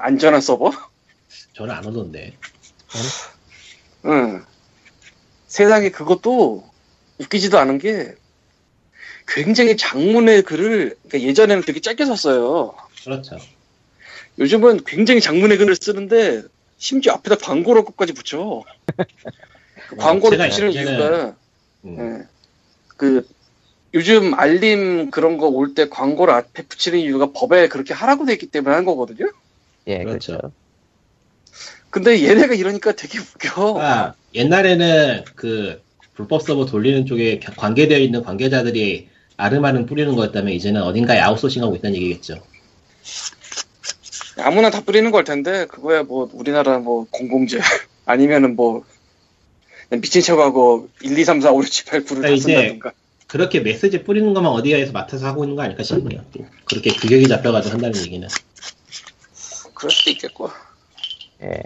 안전한 0.00 0.40
서버? 0.40 0.70
저는 1.52 1.74
안 1.74 1.84
오던데 1.86 2.32
응. 4.06 4.44
세상에 5.46 5.90
그것도 5.90 6.64
웃기지도 7.18 7.58
않은 7.58 7.78
게, 7.78 8.14
굉장히 9.28 9.76
장문의 9.76 10.42
글을, 10.42 10.96
그러니까 11.08 11.20
예전에는 11.28 11.62
되게 11.64 11.80
짧게 11.80 12.04
썼어요. 12.06 12.74
그렇죠. 13.04 13.36
요즘은 14.38 14.84
굉장히 14.84 15.20
장문의 15.20 15.58
글을 15.58 15.76
쓰는데 15.76 16.42
심지어 16.78 17.12
앞에다 17.14 17.36
광고를 17.44 17.84
끝까지 17.84 18.12
붙여. 18.14 18.62
그 19.88 19.96
광고를 19.96 20.38
붙이는 20.38 20.72
이유가 20.72 21.36
음. 21.84 21.98
예. 22.22 22.26
그 22.96 23.26
요즘 23.92 24.34
알림 24.34 25.10
그런 25.10 25.36
거 25.36 25.48
올 25.48 25.74
때 25.74 25.88
광고를 25.88 26.32
앞에 26.32 26.62
붙이는 26.66 26.98
이유가 27.00 27.32
법에 27.32 27.68
그렇게 27.68 27.92
하라고 27.92 28.24
돼 28.24 28.32
있기 28.34 28.46
때문에 28.46 28.74
한 28.74 28.84
거거든요. 28.84 29.30
예, 29.86 30.04
그렇죠. 30.04 30.36
그렇죠. 30.38 30.52
근데 31.90 32.22
얘네가 32.24 32.54
이러니까 32.54 32.92
되게 32.92 33.18
웃겨. 33.18 33.80
아, 33.80 34.14
옛날에는 34.34 35.24
그 35.34 35.82
불법 36.14 36.42
서버 36.42 36.64
돌리는 36.66 37.06
쪽에 37.06 37.38
겨- 37.40 37.52
관계되어 37.56 37.98
있는 37.98 38.22
관계자들이 38.22 39.08
아름아름 39.36 39.86
뿌리는 39.86 40.14
거였다면 40.14 40.52
이제는 40.52 40.82
어딘가에 40.82 41.18
아웃소싱하고 41.18 41.74
있다는 41.76 41.96
얘기겠죠. 41.96 42.36
아무나 44.38 44.70
다 44.70 44.80
뿌리는 44.82 45.10
걸 45.10 45.24
텐데 45.24 45.66
그거야 45.66 46.02
뭐 46.02 46.30
우리나라 46.32 46.78
뭐 46.78 47.06
공공재 47.10 47.58
아니면은 48.06 48.54
뭐 48.56 48.84
그냥 49.88 50.00
미친 50.00 50.22
척하고 50.22 50.88
1, 51.02 51.18
2, 51.18 51.24
3, 51.24 51.40
4, 51.40 51.50
5, 51.52 51.62
6, 51.62 51.70
7, 51.70 51.84
8, 51.86 52.00
9를 52.02 52.06
다 52.06 52.14
그러니까 52.14 52.28
이제 52.36 52.42
쓴다든가. 52.54 52.92
그렇게 53.26 53.60
메시지 53.60 54.02
뿌리는 54.04 54.32
것만 54.32 54.50
어디가에서 54.52 54.92
맡아서 54.92 55.26
하고 55.26 55.44
있는 55.44 55.56
거 55.56 55.62
아닐까 55.62 55.82
싶네요. 55.82 56.24
또 56.32 56.44
그렇게 56.66 56.90
규격이 56.90 57.28
잡혀가지고 57.28 57.74
한다는 57.74 57.98
얘기는. 58.00 58.26
그럴 59.80 59.90
수도 59.90 60.10
있겠고. 60.10 60.50
예. 61.42 61.62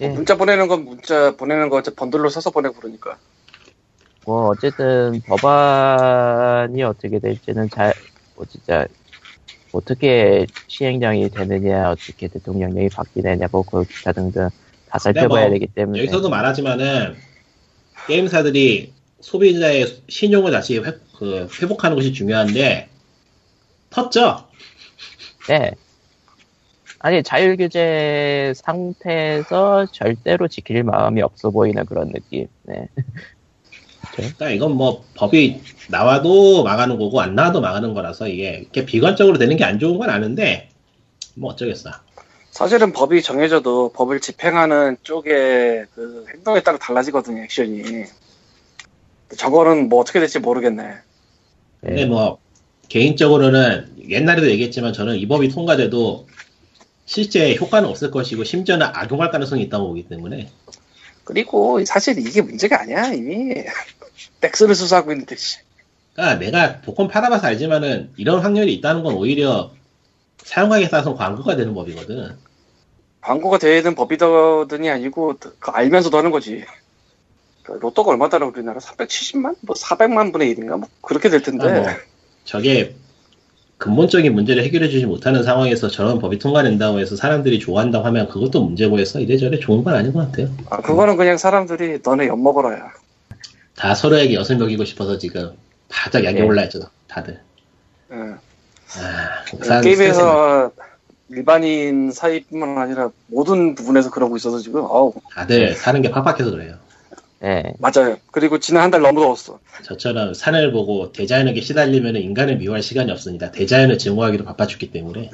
예. 0.00 0.08
문자 0.08 0.36
보내는 0.36 0.66
건 0.66 0.84
문자 0.84 1.36
보내는 1.36 1.68
거 1.70 1.80
번들로 1.94 2.28
써서 2.28 2.50
보내고 2.50 2.74
그러니까. 2.74 3.16
뭐 4.26 4.48
어쨌든 4.48 5.20
법안이 5.24 6.82
어떻게 6.82 7.20
될지는 7.20 7.70
잘, 7.70 7.94
뭐 8.34 8.44
진짜 8.44 8.88
어떻게 9.70 10.46
시행령이 10.66 11.30
되느냐, 11.30 11.90
어떻게 11.90 12.26
대통령령이 12.26 12.88
바뀌느냐, 12.88 13.46
뭐 13.52 13.62
그 13.62 13.84
기타 13.84 14.10
등등 14.10 14.48
다 14.88 14.98
살펴봐야 14.98 15.44
뭐 15.44 15.50
되기 15.50 15.68
때문에 15.68 16.00
여기서도 16.00 16.28
말하지만은 16.28 17.14
게임사들이 18.08 18.92
소비자의 19.20 20.02
신용을 20.08 20.50
다시 20.50 20.78
회, 20.78 20.92
그, 21.16 21.48
회복하는 21.62 21.96
것이 21.96 22.12
중요한데 22.12 22.88
텄죠? 23.90 24.44
네. 25.48 25.70
아니 26.98 27.22
자율 27.22 27.56
규제 27.56 28.52
상태에서 28.56 29.86
절대로 29.92 30.48
지킬 30.48 30.82
마음이 30.82 31.22
없어 31.22 31.50
보이는 31.50 31.84
그런 31.86 32.10
느낌. 32.10 32.48
네. 32.64 32.88
그러니까 34.14 34.50
이건 34.50 34.72
뭐 34.76 35.04
법이 35.14 35.60
나와도 35.90 36.64
망하는 36.64 36.96
거고 36.98 37.20
안 37.20 37.34
나와도 37.34 37.60
망하는 37.60 37.92
거라서 37.92 38.28
이게 38.28 38.58
이렇게 38.62 38.86
비관적으로 38.86 39.36
되는 39.38 39.56
게 39.56 39.64
안 39.64 39.78
좋은 39.78 39.98
건 39.98 40.08
아는데 40.10 40.70
뭐 41.34 41.50
어쩌겠어. 41.52 41.90
사실은 42.50 42.92
법이 42.92 43.20
정해져도 43.20 43.92
법을 43.92 44.20
집행하는 44.20 44.96
쪽의 45.02 45.86
그 45.94 46.24
행동에 46.32 46.62
따라 46.62 46.78
달라지거든요, 46.78 47.42
액션이. 47.42 48.04
저거는 49.36 49.90
뭐 49.90 50.00
어떻게 50.00 50.20
될지 50.20 50.38
모르겠네. 50.38 50.94
근데 51.80 51.94
네. 51.94 52.06
뭐 52.06 52.38
개인적으로는 52.88 53.96
옛날에도 54.08 54.48
얘기했지만 54.48 54.94
저는 54.94 55.16
이 55.16 55.28
법이 55.28 55.48
통과돼도 55.50 56.26
실제 57.06 57.54
효과는 57.54 57.88
없을 57.88 58.10
것이고 58.10 58.44
심지어는 58.44 58.86
악용할 58.92 59.30
가능성이 59.30 59.62
있다고 59.62 59.88
보기 59.88 60.08
때문에 60.08 60.50
그리고 61.26 61.84
사실 61.84 62.18
이게 62.18 62.40
문제가 62.40 62.80
아니야, 62.80 63.12
이미. 63.12 63.52
넥스를 64.40 64.76
수사하고 64.76 65.10
있는데, 65.12 65.34
씨. 65.34 65.58
그러니까 66.14 66.38
내가 66.38 66.80
복권 66.82 67.08
팔아봐서 67.08 67.48
알지만은 67.48 68.12
이런 68.16 68.40
확률이 68.40 68.72
있다는 68.74 69.02
건 69.02 69.14
오히려 69.14 69.72
사용하기에 70.38 70.88
따라서 70.88 71.16
광고가 71.16 71.56
되는 71.56 71.74
법이거든. 71.74 72.36
광고가 73.22 73.58
되는 73.58 73.96
법이더니 73.96 74.88
아니고, 74.88 75.34
그 75.58 75.70
알면서도 75.72 76.16
하는 76.16 76.30
거지. 76.30 76.64
그 77.64 77.72
로또가 77.72 78.12
얼마더라, 78.12 78.46
우리나라? 78.46 78.78
370만? 78.78 79.56
뭐 79.62 79.74
400만 79.74 80.32
분의 80.32 80.54
1인가? 80.54 80.78
뭐 80.78 80.88
그렇게 81.00 81.28
될 81.28 81.42
텐데. 81.42 81.64
그러니까 81.64 81.90
뭐 81.90 82.00
저게 82.44 82.94
근본적인 83.78 84.34
문제를 84.34 84.64
해결해 84.64 84.88
주지 84.88 85.04
못하는 85.04 85.42
상황에서 85.42 85.88
저런 85.88 86.18
법이 86.18 86.38
통과된다고 86.38 86.98
해서 86.98 87.14
사람들이 87.14 87.58
좋아한다고 87.58 88.06
하면 88.06 88.28
그것도 88.28 88.64
문제고 88.64 88.98
해서 88.98 89.20
이래저래 89.20 89.58
좋은 89.58 89.84
건 89.84 89.94
아닌 89.94 90.12
것 90.12 90.20
같아요. 90.20 90.48
아, 90.70 90.80
그거는 90.80 91.16
그냥 91.16 91.36
사람들이 91.36 92.00
너네 92.02 92.28
엿 92.28 92.36
먹어라야. 92.36 92.92
다 93.76 93.94
서로에게 93.94 94.34
엿을 94.34 94.56
먹이고 94.58 94.84
싶어서 94.86 95.18
지금 95.18 95.52
바짝 95.88 96.24
약이 96.24 96.40
네. 96.40 96.42
올라있죠, 96.42 96.80
다들. 97.06 97.38
예. 98.12 98.16
아, 98.98 99.80
게임에서 99.82 100.70
일반인 101.28 102.12
사이뿐만 102.12 102.78
아니라 102.78 103.10
모든 103.26 103.74
부분에서 103.74 104.10
그러고 104.10 104.36
있어서 104.36 104.58
지금 104.58 104.84
아우 104.84 105.12
다들 105.34 105.74
사는 105.74 106.00
게 106.00 106.10
팍팍해서 106.10 106.50
그래요. 106.50 106.76
네. 107.40 107.74
맞아요. 107.78 108.16
그리고 108.32 108.58
지난 108.58 108.84
한 108.84 108.90
달 108.90 109.02
너무 109.02 109.20
더웠어. 109.20 109.58
저처럼 109.84 110.32
산을 110.34 110.72
보고 110.72 111.12
대자연에게 111.12 111.60
시달리면 111.60 112.16
인간을 112.16 112.56
미워할 112.56 112.82
시간이 112.82 113.10
없습니다. 113.12 113.50
대자연을 113.50 113.98
증오하기도 113.98 114.44
바빠 114.44 114.66
죽기 114.66 114.90
때문에 114.90 115.30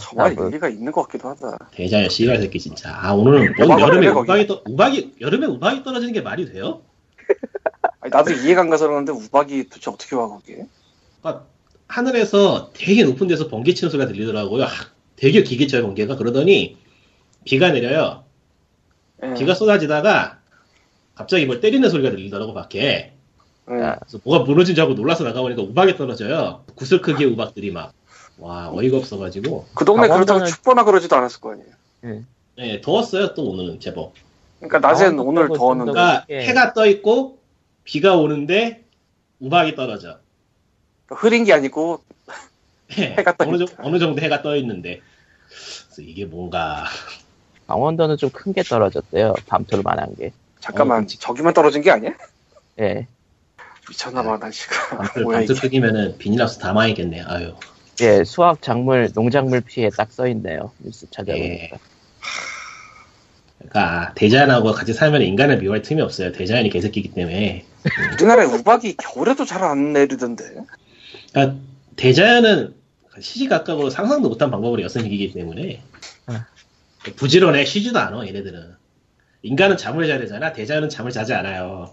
정말 0.00 0.34
뭐, 0.34 0.48
일리가 0.48 0.68
있는 0.68 0.92
것 0.92 1.02
같기도 1.06 1.28
하다. 1.28 1.70
대자연 1.72 2.08
씨발 2.08 2.38
새끼 2.40 2.58
진짜. 2.58 2.90
아 3.00 3.12
오늘은 3.12 3.54
뭔 3.58 3.68
막아야 3.68 3.86
여름에. 3.86 4.08
우박이 4.08 4.46
떠 4.46 4.62
우박이 4.66 5.14
여름에 5.20 5.46
우박이 5.46 5.82
떨어지는 5.84 6.12
게 6.12 6.20
말이 6.20 6.50
돼요? 6.52 6.82
아니, 8.00 8.10
나도 8.10 8.32
이해가 8.32 8.62
안 8.62 8.70
가서 8.70 8.86
그러는데 8.88 9.12
우박이 9.12 9.68
도대체 9.68 9.90
어떻게 9.90 10.16
와 10.16 10.28
거기에? 10.28 10.66
그러니까 11.20 11.46
하늘에서 11.88 12.70
되게 12.74 13.04
높은 13.04 13.28
데서 13.28 13.48
번개 13.48 13.74
치는 13.74 13.90
소리가 13.90 14.08
들리더라고요. 14.10 14.64
아, 14.64 14.68
되게 15.16 15.42
기계처럼 15.42 15.86
번개가 15.86 16.16
그러더니 16.16 16.76
비가 17.44 17.70
내려요. 17.70 18.24
예. 19.22 19.34
비가 19.34 19.54
쏟아지다가 19.54 20.38
갑자기 21.14 21.46
뭘 21.46 21.60
때리는 21.60 21.88
소리가 21.88 22.10
들리더라고 22.10 22.54
밖에. 22.54 23.12
예. 23.70 23.74
아, 23.74 23.96
그래서 23.98 24.18
뭐가 24.24 24.44
무너진 24.44 24.74
줄 24.74 24.82
알고 24.82 24.94
놀라서 24.94 25.24
나가보니까 25.24 25.62
우박이 25.62 25.96
떨어져요. 25.96 26.64
구슬 26.74 27.00
크기의 27.00 27.30
우박들이 27.30 27.70
막. 27.70 27.92
와 28.38 28.70
어이가 28.72 28.96
없어가지고. 28.96 29.66
그 29.74 29.84
동네 29.84 30.08
강원도는- 30.08 30.26
그렇다고 30.26 30.44
춥거나 30.46 30.84
그러지도 30.84 31.14
않았을 31.16 31.40
거 31.40 31.52
아니에요. 31.52 32.22
네, 32.56 32.80
더웠어요 32.80 33.34
또 33.34 33.44
오늘은 33.50 33.78
제법. 33.78 34.14
그러니까 34.58 34.78
낮엔 34.80 35.16
강원도 35.16 35.24
오늘 35.24 35.48
더웠는데. 35.48 35.88
좀 35.90 35.94
그러니까 35.94 36.26
예. 36.30 36.40
해가 36.46 36.72
떠 36.72 36.86
있고 36.86 37.38
비가 37.84 38.16
오는데 38.16 38.84
우박이 39.38 39.74
떨어져. 39.76 40.18
그러니까 41.06 41.26
흐린 41.28 41.44
게 41.44 41.52
아니고 41.52 42.02
예, 42.98 43.14
해가 43.18 43.36
떠 43.36 43.44
어느, 43.48 43.58
정, 43.58 43.66
있다. 43.68 43.82
어느 43.84 43.98
정도 43.98 44.20
해가 44.22 44.42
떠 44.42 44.56
있는데. 44.56 45.00
그래서 45.48 46.02
이게 46.02 46.24
뭔가 46.24 46.84
강원도는 47.76 48.18
좀 48.18 48.28
큰 48.30 48.52
게 48.52 48.62
떨어졌대요. 48.62 49.34
밤톨 49.46 49.80
만한 49.82 50.14
게. 50.16 50.32
잠깐만 50.60 51.04
어. 51.04 51.06
저기만 51.06 51.54
떨어진 51.54 51.80
게 51.80 51.90
아니야? 51.90 52.12
예. 52.80 53.06
미쳤나봐 53.88 54.36
날씨가. 54.36 54.74
이게? 55.42 55.54
크기면은 55.54 56.18
비닐하우스 56.18 56.58
다 56.58 56.74
망했겠네. 56.74 57.22
아유. 57.22 57.54
예, 58.02 58.24
수확 58.24 58.60
작물, 58.60 59.10
농작물 59.14 59.62
피해 59.62 59.88
딱 59.88 60.12
써있네요. 60.12 60.70
뉴스 60.80 61.06
찾아보니까. 61.10 61.44
예. 61.54 61.70
그러니까 63.58 64.12
대자연하고 64.16 64.72
같이 64.72 64.92
살면 64.92 65.22
인간을 65.22 65.58
미워할 65.58 65.80
틈이 65.82 66.00
없어요. 66.02 66.32
대자연이 66.32 66.68
개새끼기 66.68 67.12
때문에. 67.12 67.64
우리나라에 68.14 68.46
우박이 68.46 68.96
겨울에도 68.98 69.46
잘 69.46 69.62
안 69.64 69.92
내리던데. 69.94 70.44
그러니까 71.32 71.56
대자연은 71.96 72.74
시시각각으로 73.18 73.88
상상도 73.90 74.28
못한 74.28 74.50
방법으로 74.50 74.82
이기기 75.06 75.32
때문에 75.32 75.80
아. 75.82 76.11
부지런해 77.16 77.64
쉬지도 77.64 77.98
않아 77.98 78.26
얘네들은. 78.26 78.76
인간은 79.42 79.76
잠을 79.76 80.06
자야 80.06 80.18
되잖아. 80.18 80.52
대자연은 80.52 80.88
잠을 80.88 81.10
자지 81.10 81.34
않아요. 81.34 81.92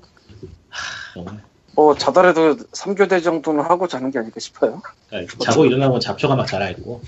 하. 0.70 1.40
뭐 1.74 1.96
자더라도 1.96 2.58
3교대 2.58 3.24
정도는 3.24 3.64
하고 3.64 3.88
자는 3.88 4.12
게 4.12 4.20
아닐까 4.20 4.40
싶어요. 4.40 4.82
그러니까 5.10 5.38
자고 5.40 5.66
일어나면 5.66 6.00
잡초가 6.00 6.36
막 6.36 6.46
자라있고 6.46 7.02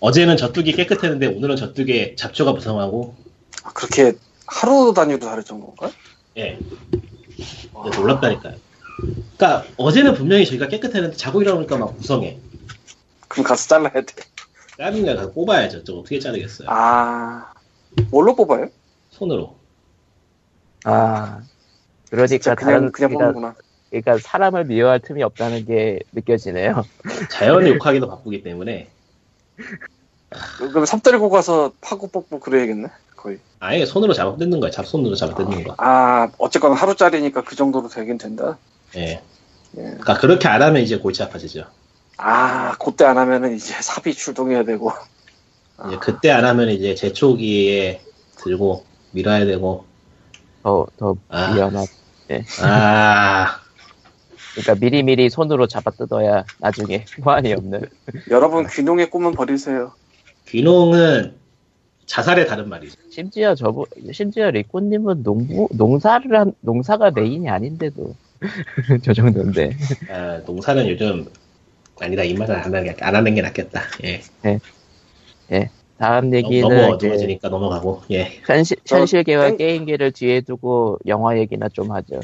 어제는 0.00 0.36
저뚝이 0.36 0.72
깨끗했는데 0.72 1.26
오늘은 1.28 1.56
저뚝에 1.56 2.16
잡초가 2.16 2.52
무성하고 2.52 3.14
아, 3.62 3.70
그렇게 3.72 4.14
하루 4.46 4.92
단위로 4.94 5.20
다를 5.20 5.44
정도인가? 5.44 5.90
예 6.36 6.58
놀랍다니까요 7.72 8.56
그러니까 9.36 9.64
어제는 9.76 10.14
분명히 10.14 10.46
저희가 10.46 10.68
깨끗했는데 10.68 11.16
자고 11.16 11.40
일어나니까 11.42 11.76
막 11.78 11.94
무성해 11.96 12.38
그럼 13.28 13.44
가서 13.44 13.68
잘라야 13.68 13.92
돼. 13.92 14.04
짜증나 14.78 15.14
가서 15.16 15.32
뽑아야죠 15.32 15.84
저 15.84 15.94
어떻게 15.94 16.18
자르겠어요 16.18 16.68
아 16.70 17.52
뭘로 18.10 18.34
뽑아요? 18.34 18.68
손으로 19.10 19.56
아. 20.84 21.40
그러니까 22.10 22.54
그냥 22.54 22.92
그냥 22.92 23.10
그러니까, 23.10 23.18
뽑는구나. 23.32 23.54
그러니까 23.90 24.18
사람을 24.18 24.64
미워할 24.66 25.00
틈이 25.00 25.22
없다는 25.22 25.64
게 25.64 25.98
느껴지네요. 26.12 26.84
자연을 27.32 27.74
욕하기도 27.74 28.08
바쁘기 28.08 28.42
때문에 28.44 28.88
그럼 30.58 30.86
삽 30.86 31.02
들고 31.02 31.30
가서 31.30 31.72
파고 31.80 32.08
뽑고 32.08 32.38
그래야겠네. 32.40 32.88
거의. 33.16 33.38
아예 33.58 33.84
손으로 33.86 34.12
잡아 34.12 34.36
뜯는 34.36 34.60
거야 34.60 34.70
잡손으로 34.70 35.16
잡아 35.16 35.34
뜯는 35.34 35.64
거 35.64 35.74
아 35.78 36.28
어쨌거나 36.38 36.74
하루짜리니까 36.74 37.42
그 37.42 37.56
정도로 37.56 37.88
되긴 37.88 38.18
된다. 38.18 38.58
예. 38.96 39.00
예. 39.10 39.20
그러니까 39.82 40.14
그렇게 40.18 40.46
안 40.48 40.62
하면 40.62 40.82
이제 40.82 40.98
골치 40.98 41.22
아파지죠 41.24 41.64
아 42.16 42.74
그때 42.78 43.04
안 43.04 43.18
하면은 43.18 43.54
이제 43.54 43.74
삽이 43.80 44.14
출동해야 44.14 44.64
되고. 44.64 44.90
이제 45.86 45.98
그때 46.00 46.30
안 46.30 46.44
하면 46.44 46.70
이제 46.70 46.94
제초기에 46.94 48.00
들고 48.38 48.84
밀어야 49.12 49.44
되고 49.44 49.84
더, 50.62 50.86
더 50.96 51.16
아. 51.28 51.52
위험한. 51.54 51.84
아 52.62 53.60
그러니까 54.54 54.74
미리미리 54.80 55.28
손으로 55.28 55.66
잡아 55.66 55.90
뜯어야 55.90 56.44
나중에 56.58 57.04
후환이 57.22 57.52
없는. 57.52 57.82
여러분 58.30 58.66
귀농의 58.66 59.10
꿈은 59.10 59.32
버리세요. 59.32 59.92
귀농은 60.48 61.34
자살의 62.06 62.46
다른 62.46 62.68
말이죠. 62.68 62.96
심지어 63.10 63.54
저분, 63.54 63.84
심지어 64.12 64.50
리코님은 64.50 65.24
농부, 65.24 65.68
농사를 65.72 66.34
한, 66.38 66.52
농사가 66.60 67.10
메인이 67.10 67.48
아닌데도. 67.48 68.14
저 69.02 69.12
정도인데. 69.12 69.76
아, 70.08 70.38
농사는 70.46 70.88
요즘 70.88 71.26
아니다 72.00 72.22
이 72.22 72.34
말은 72.34 72.54
안 72.54 72.62
하는 72.64 72.84
게, 72.84 72.96
안 73.00 73.14
하는 73.16 73.34
게 73.34 73.42
낫겠다. 73.42 73.82
예. 74.04 75.70
다음 75.98 76.24
너무, 76.30 76.36
얘기는 76.36 76.60
너무 76.68 76.92
어두워지니까 76.92 77.48
넘어가고. 77.48 78.02
예. 78.10 78.40
현실, 78.46 78.76
저 78.84 78.98
현실계와 78.98 79.48
땡- 79.48 79.56
게임계를 79.56 80.12
뒤에 80.12 80.42
두고 80.42 80.98
영화 81.06 81.38
얘기나 81.38 81.68
좀 81.70 81.90
하죠. 81.92 82.20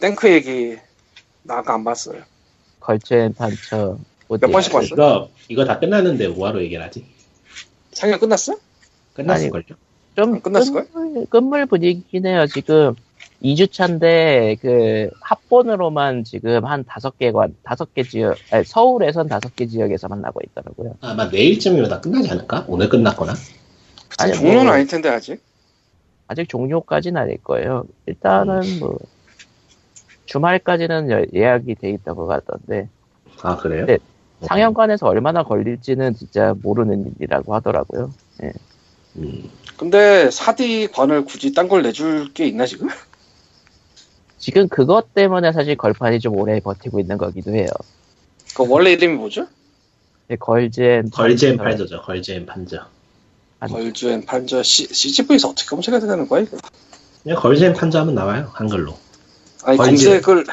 땡크 0.00 0.30
얘기 0.32 0.76
나 1.44 1.58
아까 1.58 1.74
안 1.74 1.84
봤어요. 1.84 2.22
걸첸 2.80 3.34
판처. 3.34 3.98
몇 4.28 4.40
번씩 4.40 4.72
봤어? 4.72 4.86
이거 4.86 5.30
이거 5.48 5.64
다 5.64 5.78
끝났는데 5.78 6.28
뭐하러 6.28 6.60
얘기를 6.62 6.82
하지? 6.84 7.06
상영 7.92 8.18
끝났어? 8.18 8.56
끝났을걸요? 9.14 9.64
좀 10.16 10.40
끝났을걸? 10.40 10.88
끝물, 10.92 11.26
끝물 11.26 11.66
분위기긴 11.66 12.26
해요. 12.26 12.46
지금 12.52 12.94
2주차인데 13.42 14.58
그 14.60 15.10
합본으로만 15.20 16.24
지금 16.24 16.64
한 16.64 16.84
다섯 16.84 17.18
개관 17.18 17.54
다섯 17.62 17.92
개 17.94 18.02
지역 18.02 18.36
아니, 18.50 18.64
서울에선 18.64 19.28
다섯 19.28 19.54
개 19.54 19.66
지역에서 19.66 20.08
만 20.08 20.20
나고 20.22 20.40
있더라고요. 20.46 20.94
아마 21.00 21.26
내일쯤이면 21.26 21.88
다 21.88 22.00
끝나지 22.00 22.30
않을까? 22.30 22.64
오늘 22.68 22.88
끝났거나. 22.88 23.34
아니, 24.18 24.32
종료는 24.32 24.64
뭐- 24.64 24.72
아닐 24.74 24.86
텐데 24.86 25.08
아직. 25.10 25.40
아직 26.28 26.48
종료까지는 26.48 27.20
아닐 27.20 27.36
거예요. 27.42 27.84
일단은 28.06 28.62
뭐 28.80 28.98
주말까지는 30.24 31.10
여- 31.10 31.24
예약이 31.32 31.76
돼 31.76 31.90
있다고 31.90 32.32
하던데 32.32 32.88
아 33.42 33.56
그래요? 33.56 33.86
네. 33.86 33.98
상영관에서 34.40 35.06
얼마나 35.06 35.44
걸릴지는 35.44 36.14
진짜 36.14 36.54
모르는 36.62 37.12
일이라고 37.20 37.54
하더라고요. 37.54 38.12
음, 39.16 39.50
근데 39.78 40.28
4D 40.28 40.92
관을 40.92 41.24
굳이 41.24 41.54
딴 41.54 41.68
걸 41.68 41.82
내줄 41.82 42.34
게 42.34 42.46
있나 42.46 42.66
지금? 42.66 42.88
지금 44.38 44.68
그것 44.68 45.14
때문에 45.14 45.52
사실 45.52 45.76
걸판이 45.76 46.20
좀 46.20 46.36
오래 46.36 46.60
버티고 46.60 47.00
있는 47.00 47.16
거기도 47.18 47.54
해요. 47.54 47.68
그 48.54 48.64
원래 48.68 48.92
이름이 48.92 49.14
뭐죠? 49.14 49.46
근데 50.26 50.36
걸젠 50.38 51.10
걸즈앤 51.10 51.56
판저, 51.56 51.64
팔저죠. 51.84 52.02
걸즈앤 52.02 52.46
판저. 52.46 52.86
안- 53.60 53.70
걸즈앤 53.70 54.24
판저 54.26 54.62
C, 54.62 54.86
CGV에서 54.92 55.48
어떻게 55.48 55.66
검색해야 55.68 56.00
되는 56.00 56.28
거야 56.28 56.42
이거? 56.42 56.58
그냥 57.22 57.38
걸즈앤 57.40 57.72
판저 57.74 58.00
하면 58.00 58.14
나와요. 58.14 58.50
한글로. 58.52 58.96
아니 59.64 59.78
걸즈. 59.78 60.04
검색을 60.20 60.44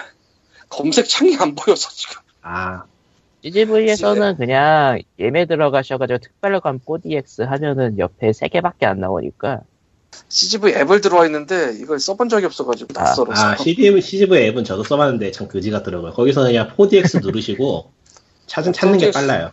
검색 0.69 1.07
창이 1.09 1.35
안 1.37 1.53
보여서 1.55 1.89
지금. 1.91 2.21
아 2.41 2.83
CGV에서는 3.43 4.37
그냥 4.37 4.99
예매 5.19 5.45
들어가셔가지고 5.45 6.19
특별관 6.19 6.79
4DX 6.79 7.45
하면은 7.45 7.99
옆에 7.99 8.31
세 8.31 8.47
개밖에 8.47 8.85
안 8.85 8.99
나오니까 9.01 9.61
CGV 10.29 10.73
앱을 10.73 11.01
들어와 11.01 11.25
있는데 11.27 11.75
이걸 11.79 11.99
써본 11.99 12.29
적이 12.29 12.45
없어가지고 12.47 12.89
아, 12.97 13.03
낯설어서. 13.03 13.41
아, 13.45 13.55
CGV, 13.57 14.01
CGV 14.01 14.47
앱은 14.47 14.63
저도 14.63 14.83
써봤는데 14.83 15.31
참 15.31 15.47
그지 15.47 15.69
같더라고요. 15.71 16.13
거기서 16.13 16.43
그냥 16.43 16.69
4DX 16.75 17.21
누르시고 17.25 17.91
찾은 18.47 18.73
찾는 18.73 18.97
게 18.99 19.09
4DX. 19.09 19.13
빨라요. 19.13 19.51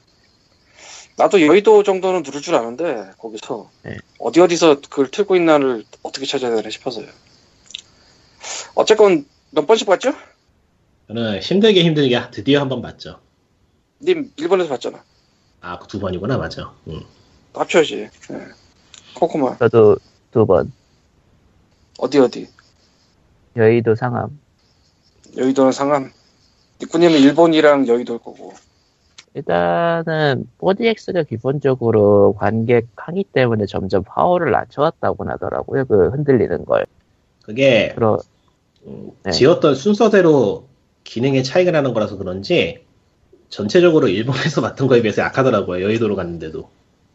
나도 1.16 1.42
여의도 1.46 1.82
정도는 1.82 2.22
누를 2.22 2.40
줄 2.40 2.54
아는데 2.54 3.10
거기서 3.18 3.70
네. 3.82 3.96
어디 4.18 4.40
어디서 4.40 4.80
그걸 4.80 5.10
틀고 5.10 5.36
있나를 5.36 5.84
어떻게 6.02 6.24
찾아야 6.24 6.54
되나 6.56 6.70
싶어서요. 6.70 7.06
어쨌건 8.74 9.26
몇 9.50 9.66
번씩 9.66 9.86
봤죠? 9.86 10.12
저는 11.08 11.40
힘들게 11.40 11.82
힘들게 11.84 12.30
드디어 12.30 12.60
한 12.60 12.68
번 12.68 12.80
봤죠. 12.80 13.20
님 14.02 14.32
일본에서 14.36 14.70
봤잖아. 14.70 15.02
아, 15.60 15.78
그두 15.78 15.98
번이구나, 16.00 16.38
맞아. 16.38 16.72
음. 16.86 17.02
합쳐야지. 17.52 18.08
예. 18.30 18.38
코코마 19.14 19.58
저도 19.58 19.98
두 20.30 20.46
번 20.46 20.72
어디 21.98 22.18
어디? 22.18 22.48
여의도 23.56 23.94
상암 23.94 24.38
여의도는 25.36 25.72
상암. 25.72 26.10
니꾸님은 26.82 27.18
일본이랑 27.20 27.86
여의도일 27.86 28.18
거고. 28.20 28.52
일단은 29.34 30.48
4DX가 30.58 31.28
기본적으로 31.28 32.34
관객 32.36 32.88
항의 32.96 33.24
때문에 33.32 33.66
점점 33.66 34.02
파워를 34.02 34.50
낮춰왔다고 34.50 35.28
하더라고요. 35.28 35.84
그 35.84 36.08
흔들리는 36.08 36.64
걸. 36.64 36.86
그게 37.42 37.92
그러 37.94 38.18
음, 38.86 39.10
네. 39.22 39.30
지었던 39.30 39.74
순서대로 39.76 40.66
기능의 41.04 41.44
차이가 41.44 41.70
나는 41.70 41.92
거라서 41.94 42.16
그런지 42.16 42.84
전체적으로 43.50 44.08
일본에서 44.08 44.60
맡은 44.62 44.86
거에 44.88 45.02
비해서 45.02 45.22
약하더라고요. 45.22 45.84
여의도로 45.84 46.16
갔는데도. 46.16 46.68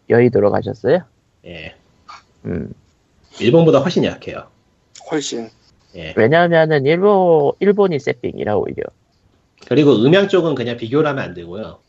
여의도로 0.09 0.51
가셨어요? 0.51 0.99
예. 1.45 1.75
음. 2.45 2.71
일본보다 3.39 3.79
훨씬 3.79 4.03
약해요. 4.03 4.47
훨씬. 5.11 5.49
예. 5.95 6.13
왜냐하면은 6.17 6.85
일본 6.85 7.53
일본이 7.59 7.99
세핑이라 7.99 8.57
오히려. 8.57 8.83
그리고 9.67 9.93
음향 9.93 10.27
쪽은 10.27 10.55
그냥 10.55 10.77
비교를 10.77 11.09
하면 11.09 11.23
안 11.23 11.33
되고요. 11.33 11.79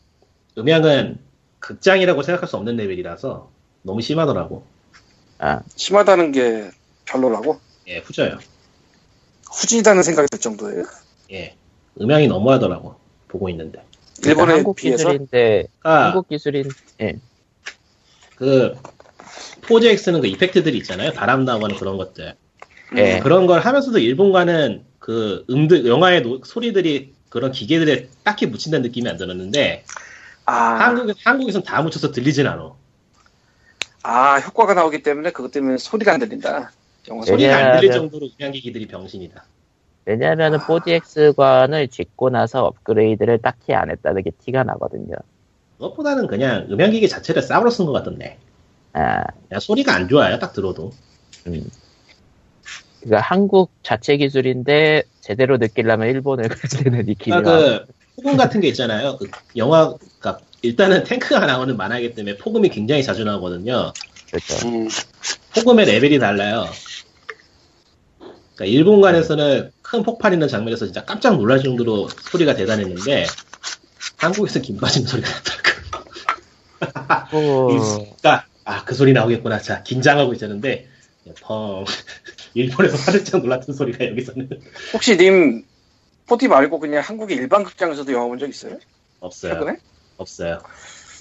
음향은 0.57 1.19
극장이라고 1.59 2.23
생각할 2.23 2.47
수 2.47 2.57
없는 2.57 2.75
레벨이라서 2.77 3.49
너무 3.83 4.01
심하더라고. 4.01 4.63
아 5.39 5.61
심하다는 5.75 6.31
게 6.31 6.71
별로라고? 7.05 7.59
예, 7.87 7.99
후져요. 7.99 8.39
후지다는 9.51 10.03
생각이 10.03 10.27
들 10.29 10.39
정도예요. 10.39 10.83
예. 11.31 11.55
음향이 11.99 12.27
너무하더라고. 12.27 12.95
보고 13.27 13.49
있는데. 13.49 13.83
일본에 14.25 14.53
한국 14.53 14.75
비해서 14.75 15.09
기술인데 15.09 15.67
그러니까 15.79 16.05
한국 16.05 16.27
기술인 16.27 16.69
예. 17.01 17.19
그 18.35 18.75
4DX는 19.67 20.21
그 20.21 20.27
이펙트들이 20.27 20.77
있잖아요. 20.79 21.11
바람 21.13 21.45
나거나 21.45 21.75
그런 21.77 21.97
것들. 21.97 22.33
예. 22.95 23.19
그런 23.19 23.47
걸 23.47 23.59
하면서도 23.59 23.99
일본과는 23.99 24.83
그 24.99 25.45
음들 25.49 25.85
영화의 25.85 26.21
노- 26.23 26.41
소리들이 26.43 27.13
그런 27.29 27.51
기계들에 27.51 28.07
딱히 28.23 28.45
묻힌다는 28.47 28.83
느낌이 28.83 29.09
안 29.09 29.17
들었는데 29.17 29.83
아, 30.45 30.53
한국에 30.55 31.13
한국에선 31.23 31.63
다 31.63 31.81
묻혀서 31.81 32.11
들리진 32.13 32.47
않아. 32.47 32.71
아 34.03 34.37
효과가 34.39 34.73
나오기 34.73 35.03
때문에 35.03 35.31
그것 35.31 35.51
때문에 35.51 35.77
소리가 35.77 36.13
안 36.13 36.19
들린다. 36.19 36.71
영화 37.09 37.25
소리. 37.25 37.43
소리가 37.43 37.55
안 37.57 37.63
들릴 37.77 37.89
왜냐하면- 37.89 38.09
정도로 38.09 38.29
음향기기들이 38.39 38.87
병신이다. 38.87 39.43
왜냐하면은 40.05 40.59
아. 40.59 40.65
4DX관을 40.65 41.91
짓고 41.91 42.29
나서 42.29 42.63
업그레이드를 42.65 43.39
딱히 43.39 43.73
안 43.73 43.91
했다는 43.91 44.23
게 44.23 44.31
티가 44.31 44.63
나거든요. 44.63 45.15
그것보다는 45.77 46.27
그냥 46.27 46.67
음향기기 46.71 47.09
자체를 47.09 47.41
싸우러 47.41 47.69
쓴 47.69 47.85
것 47.85 47.91
같던데. 47.91 48.37
아, 48.97 49.59
소리가 49.59 49.93
안 49.93 50.09
좋아요. 50.09 50.39
딱 50.39 50.53
들어도. 50.53 50.91
음. 51.45 51.69
그러니까 53.01 53.21
한국 53.21 53.71
자체 53.83 54.17
기술인데 54.17 55.03
제대로 55.21 55.57
느끼려면 55.57 56.09
일본을 56.09 56.49
가야 56.49 56.83
되는 56.83 57.07
이 57.07 57.13
기능. 57.13 57.43
그러니까 57.43 57.85
그 57.85 57.93
폭음 58.15 58.37
같은 58.37 58.59
게 58.59 58.67
있잖아요. 58.69 59.17
그 59.17 59.29
영화, 59.55 59.93
그러니까 60.19 60.43
일단은 60.63 61.03
탱크가 61.03 61.45
나오는 61.45 61.77
만화이기 61.77 62.15
때문에 62.15 62.37
폭음이 62.37 62.69
굉장히 62.69 63.03
자주 63.03 63.23
나오거든요. 63.23 63.93
그렇죠. 64.31 64.67
음, 64.67 64.89
폭음의 65.53 65.85
레벨이 65.85 66.17
달라요. 66.17 66.65
그러니까 68.55 68.65
일본관에서는 68.65 69.71
큰 69.83 70.03
폭발 70.03 70.33
있는 70.33 70.47
장면에서 70.47 70.85
진짜 70.85 71.05
깜짝 71.05 71.37
놀랄 71.37 71.61
정도로 71.61 72.09
소리가 72.31 72.55
대단했는데 72.55 73.27
한국에서 74.17 74.59
김 74.59 74.77
빠지는 74.77 75.07
소리가 75.07 75.29
나더라고. 75.29 75.67
어, 77.31 77.67
그러니까 78.19 78.46
아 78.67 78.83
그 78.85 78.93
소리 78.95 79.13
나오겠구나. 79.13 79.59
자 79.59 79.81
긴장하고 79.83 80.33
있었는데 80.33 80.87
펑 81.41 81.85
일본에서 82.53 82.97
화들짝 82.97 83.41
놀랐던 83.41 83.73
소리가 83.75 84.05
여기서는 84.07 84.49
혹시 84.93 85.15
님 85.17 85.63
4D 86.27 86.49
말고 86.49 86.79
그냥 86.79 87.01
한국의 87.03 87.37
일반 87.37 87.63
극장에서도 87.63 88.11
영화 88.11 88.27
본 88.27 88.37
적 88.39 88.49
있어요? 88.49 88.77
없어요. 89.21 89.53
최근에? 89.53 89.77
없어요. 90.17 90.59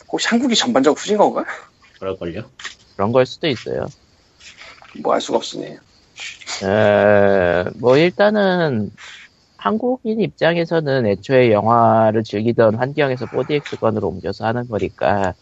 혹시 0.08 0.26
한국이 0.28 0.56
전반적으로 0.56 0.98
후진 0.98 1.16
건가? 1.16 1.44
그럴걸요. 2.00 2.42
그런 2.96 3.12
걸 3.12 3.24
수도 3.26 3.46
있어요. 3.46 3.86
뭐 5.02 5.14
알 5.14 5.20
수가 5.20 5.36
없으니. 5.38 5.66
에, 6.64 7.64
뭐 7.76 7.96
일단은 7.96 8.90
한국인 9.56 10.20
입장에서는 10.20 11.06
애초에 11.06 11.52
영화를 11.52 12.24
즐기던 12.24 12.74
환경에서 12.76 13.26
4DX관으로 13.26 14.04
옮겨서 14.04 14.46
하는 14.46 14.66
거니까 14.68 15.34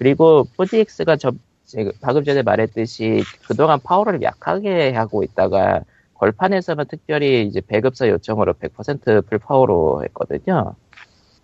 그리고 0.00 0.46
4DX가 0.56 1.18
저 1.20 1.32
제가 1.66 1.92
방금 2.00 2.24
전에 2.24 2.40
말했듯이 2.40 3.22
그동안 3.46 3.78
파워를 3.80 4.22
약하게 4.22 4.92
하고 4.92 5.22
있다가 5.22 5.82
걸판에서만 6.14 6.86
특별히 6.88 7.46
이제 7.46 7.60
배급사 7.60 8.08
요청으로 8.08 8.54
100% 8.54 9.26
풀파워로 9.26 10.02
했거든요. 10.04 10.74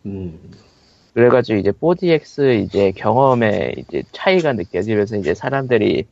음, 0.06 0.40
그래가지고 1.12 1.58
이제 1.58 1.70
4DX 1.70 2.64
이제 2.64 2.92
경험에 2.92 3.74
이제 3.76 4.02
차이가 4.12 4.54
느껴지면서 4.54 5.16
이제 5.16 5.34
사람들이 5.34 6.06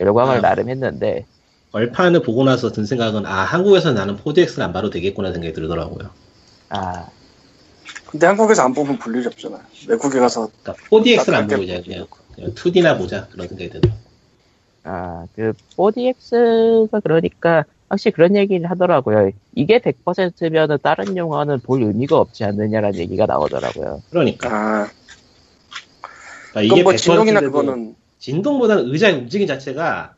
열광을 0.00 0.38
아. 0.38 0.40
나름 0.40 0.68
했는데 0.68 1.24
얼판을 1.70 2.22
보고 2.22 2.42
나서 2.42 2.72
든 2.72 2.84
생각은 2.84 3.26
아 3.26 3.44
한국에서 3.44 3.92
나는 3.92 4.16
4DX를 4.16 4.60
안 4.60 4.72
봐도 4.72 4.90
되겠구나 4.90 5.32
생각이 5.32 5.54
들더라고요. 5.54 6.10
아 6.70 7.06
근데 8.16 8.28
한국에서 8.28 8.62
안 8.62 8.72
보면 8.72 8.98
볼 8.98 9.14
일이 9.14 9.26
없잖아. 9.26 9.60
외국에 9.88 10.18
가서 10.18 10.48
그러니까 10.62 10.82
4DX를 10.88 11.34
안딱 11.34 11.48
보고 11.50 11.62
이제 11.64 11.82
그냥, 11.82 12.06
그냥 12.34 12.54
2D나 12.54 12.96
보자 12.96 13.28
그런 13.28 13.46
생각이 13.46 13.68
들더라고. 13.68 14.00
아, 14.84 15.26
그, 15.34 15.52
4DX가 15.76 17.02
그러니까, 17.02 17.64
확실히 17.90 18.14
그런 18.14 18.34
얘기를 18.34 18.70
하더라고요. 18.70 19.32
이게 19.54 19.80
100%면은 19.80 20.78
다른 20.82 21.14
영화는 21.14 21.60
볼 21.60 21.82
의미가 21.82 22.16
없지 22.16 22.44
않느냐라는 22.44 22.98
얘기가 23.00 23.26
나오더라고요. 23.26 24.02
그러니까, 24.08 24.48
아, 24.48 24.88
그러니까 26.52 26.74
이게 26.74 26.82
뭐 26.82 26.96
진동이나 26.96 27.40
100%인데도 27.40 27.52
그거는 27.52 27.96
진동보다는 28.18 28.92
의자의 28.94 29.14
움직임 29.16 29.46
자체가 29.46 30.14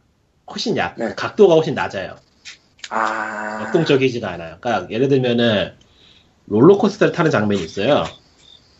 훨씬 0.52 0.76
약, 0.76 0.94
네. 0.96 1.12
각도가 1.16 1.54
훨씬 1.56 1.74
낮아요. 1.74 2.14
아, 2.90 3.64
역동적이지가 3.64 4.30
않아요. 4.30 4.56
그러니까 4.60 4.88
예를 4.88 5.08
들면은 5.08 5.72
롤러코스터를 6.48 7.12
타는 7.12 7.30
장면이 7.30 7.62
있어요. 7.62 8.04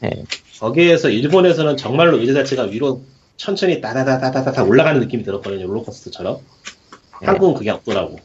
네. 0.01 0.25
거기에서 0.61 1.09
일본에서는 1.09 1.77
정말로 1.77 2.19
의자 2.19 2.33
자체가 2.35 2.65
위로 2.65 3.03
천천히 3.37 3.81
따다다다다다 3.81 4.65
올라가는 4.65 5.01
느낌이 5.01 5.23
들었거든요. 5.23 5.67
롤러코스터처럼. 5.67 6.39
네. 7.21 7.27
한국은 7.27 7.55
그게 7.55 7.71
없더라고. 7.71 8.19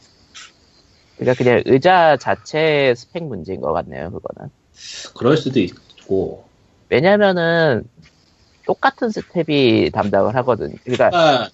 그러니까 1.18 1.44
그냥 1.44 1.62
의자 1.66 2.18
자체 2.18 2.94
스펙 2.96 3.24
문제인 3.24 3.62
것 3.62 3.72
같네요, 3.74 4.12
그거는. 4.12 4.52
그럴 5.16 5.38
수도 5.38 5.60
있고. 5.60 6.46
왜냐면은 6.90 7.84
똑같은 8.66 9.10
스태프가 9.10 9.92
담당을 9.92 10.36
하거든. 10.38 10.74
그러니까 10.84 11.10
그러니까 11.10 11.50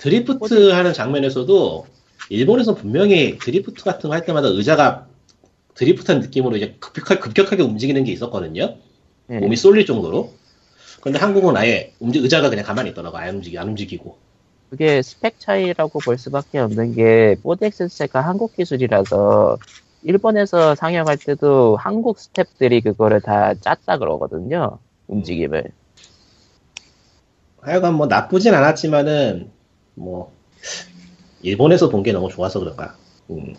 드리프트 0.00 0.70
하는 0.70 0.92
장면에서도 0.92 1.86
일본에서 2.30 2.74
분명히 2.74 3.38
드리프트 3.38 3.84
같은 3.84 4.08
거 4.10 4.14
할 4.14 4.24
때마다 4.24 4.48
의자가 4.48 5.07
드리프트한 5.78 6.20
느낌으로 6.20 6.56
이제 6.56 6.76
급격하게, 6.80 7.20
급격하게 7.20 7.62
움직이는 7.62 8.02
게 8.04 8.12
있었거든요. 8.12 8.76
예. 9.30 9.38
몸이 9.38 9.56
쏠릴 9.56 9.86
정도로. 9.86 10.32
근데 11.00 11.18
한국은 11.18 11.56
아예 11.56 11.94
움직, 12.00 12.22
의자가 12.22 12.50
그냥 12.50 12.64
가만히 12.64 12.90
있더라고. 12.90 13.16
안 13.16 13.36
움직이, 13.36 13.56
안 13.56 13.68
움직이고. 13.68 14.18
그게 14.70 15.00
스펙 15.00 15.38
차이라고 15.38 16.00
볼 16.00 16.18
수밖에 16.18 16.58
없는 16.58 16.94
게 16.94 17.36
4DX가 17.44 18.20
한국 18.20 18.54
기술이라서 18.56 19.56
일본에서 20.02 20.74
상영할 20.74 21.16
때도 21.16 21.76
한국 21.76 22.18
스텝들이 22.18 22.80
그거를 22.80 23.20
다 23.20 23.54
짰다 23.54 23.98
그러거든요. 23.98 24.78
움직임을. 25.06 25.64
하여간 27.60 27.94
뭐 27.94 28.06
나쁘진 28.06 28.52
않았지만은 28.54 29.50
뭐 29.94 30.32
일본에서 31.42 31.88
본 31.88 32.02
게 32.02 32.12
너무 32.12 32.28
좋아서 32.28 32.58
그런가. 32.58 32.96
음. 33.30 33.54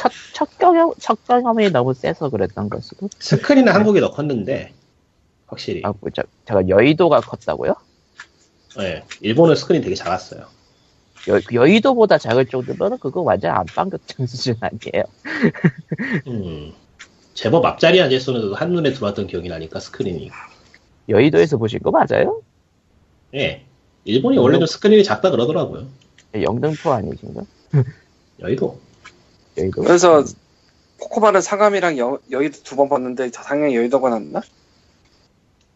첫, 0.00 0.10
첫 0.32 0.58
경험, 0.58 0.94
첫 0.98 1.22
경험이 1.26 1.68
너무 1.68 1.92
세서 1.92 2.30
그랬던 2.30 2.70
걸 2.70 2.80
수도. 2.80 3.10
스크린은 3.18 3.70
한국이 3.70 4.00
더 4.00 4.10
컸는데 4.10 4.72
확실히. 5.46 5.82
아, 5.84 5.92
뭐, 6.00 6.08
저, 6.14 6.22
제가 6.48 6.66
여의도가 6.68 7.20
컸다고요? 7.20 7.74
예, 8.78 9.04
일본은 9.20 9.56
스크린 9.56 9.82
되게 9.82 9.94
작았어요. 9.94 10.46
여, 11.28 11.40
여의도보다 11.52 12.16
작을 12.16 12.46
정도면 12.46 12.98
그거 12.98 13.20
완전 13.20 13.50
안방극장 13.54 14.26
수준 14.26 14.56
아니에요? 14.60 15.04
음. 16.28 16.72
제법 17.34 17.66
앞자리 17.66 18.00
앉아있으면 18.00 18.40
그거 18.40 18.56
한눈에 18.56 18.94
들어왔던 18.94 19.26
기억이 19.26 19.50
나니까 19.50 19.80
스크린이. 19.80 20.30
여의도에서 21.10 21.58
보신 21.58 21.78
거 21.80 21.90
맞아요? 21.90 22.40
예. 23.34 23.66
일본이 24.06 24.38
원래 24.38 24.58
좀 24.58 24.66
스크린이 24.66 25.04
작다 25.04 25.30
그러더라고요. 25.30 25.86
영등포 26.40 26.90
아니신가? 26.90 27.42
여의도. 28.40 28.89
여의도? 29.58 29.82
그래서 29.82 30.24
코코바는 31.00 31.40
상암이랑 31.40 31.98
여, 31.98 32.18
여의도 32.30 32.62
두 32.62 32.76
번 32.76 32.88
봤는데 32.88 33.30
상암 33.32 33.72
여의도가 33.74 34.10
낫나? 34.10 34.40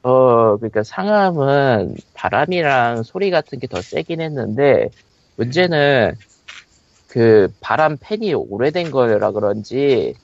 어, 0.02 0.56
그러니까 0.58 0.82
상암은 0.82 1.96
바람이랑 2.12 3.02
소리 3.04 3.30
같은 3.30 3.58
게 3.58 3.66
더 3.66 3.80
세긴 3.80 4.20
했는데, 4.20 4.90
문제는 5.36 6.14
그 7.08 7.48
바람 7.60 7.96
팬이 7.98 8.34
오래된 8.34 8.90
거라 8.90 9.32
그런지, 9.32 10.14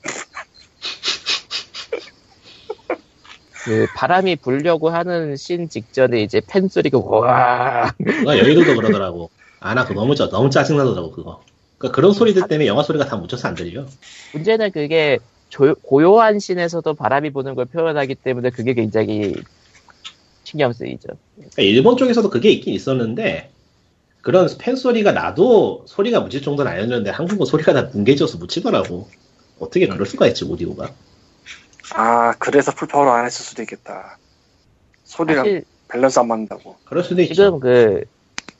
그 3.63 3.87
바람이 3.95 4.37
불려고 4.37 4.89
하는 4.89 5.35
신 5.35 5.69
직전에 5.69 6.21
이제 6.21 6.41
팬 6.47 6.67
소리가 6.67 6.97
와 6.99 7.91
그거 8.05 8.37
여의도도 8.37 8.75
그러더라고. 8.75 9.31
아, 9.59 9.73
나 9.75 9.85
그거 9.85 9.99
너무, 10.01 10.15
짜, 10.15 10.29
너무 10.29 10.49
짜증 10.49 10.77
나더라고, 10.77 11.11
그거. 11.11 11.43
그러니까 11.81 11.95
그런 11.95 12.13
소리들 12.13 12.47
때문에 12.47 12.67
영화 12.67 12.83
소리가 12.83 13.05
다 13.05 13.17
묻혀서 13.17 13.47
안 13.47 13.55
들려. 13.55 13.85
문제는 14.33 14.71
그게 14.71 15.17
조- 15.49 15.73
고요한 15.81 16.37
씬에서도 16.37 16.93
바람이 16.93 17.31
부는 17.31 17.55
걸 17.55 17.65
표현하기 17.65 18.15
때문에 18.15 18.51
그게 18.51 18.75
굉장히 18.75 19.33
신경 20.43 20.71
쓰이죠. 20.71 21.07
그러니까 21.35 21.61
일본 21.63 21.97
쪽에서도 21.97 22.29
그게 22.29 22.51
있긴 22.51 22.75
있었는데, 22.75 23.49
그런 24.21 24.47
팬 24.59 24.75
소리가 24.75 25.11
나도 25.11 25.85
소리가 25.87 26.19
묻힐 26.19 26.43
정도는 26.43 26.71
아니었는데, 26.71 27.09
한국은 27.09 27.45
소리가 27.47 27.73
다 27.73 27.89
뭉개져서 27.91 28.37
묻히더라고. 28.37 29.07
어떻게 29.59 29.87
그럴 29.87 30.05
수가 30.05 30.27
있지, 30.27 30.45
오디오가. 30.45 30.91
아 31.95 32.33
그래서 32.37 32.71
full 32.71 32.86
power로 32.86 33.11
안 33.11 33.25
했을 33.25 33.43
수도 33.43 33.63
있겠다. 33.63 34.17
소리랑 35.03 35.43
사실 35.45 35.65
밸런스 35.89 36.19
안 36.19 36.27
맞는다고. 36.27 36.75
그럴 36.85 37.03
수도 37.03 37.21
있죠. 37.23 37.33
지금 37.33 37.59
그 37.59 38.03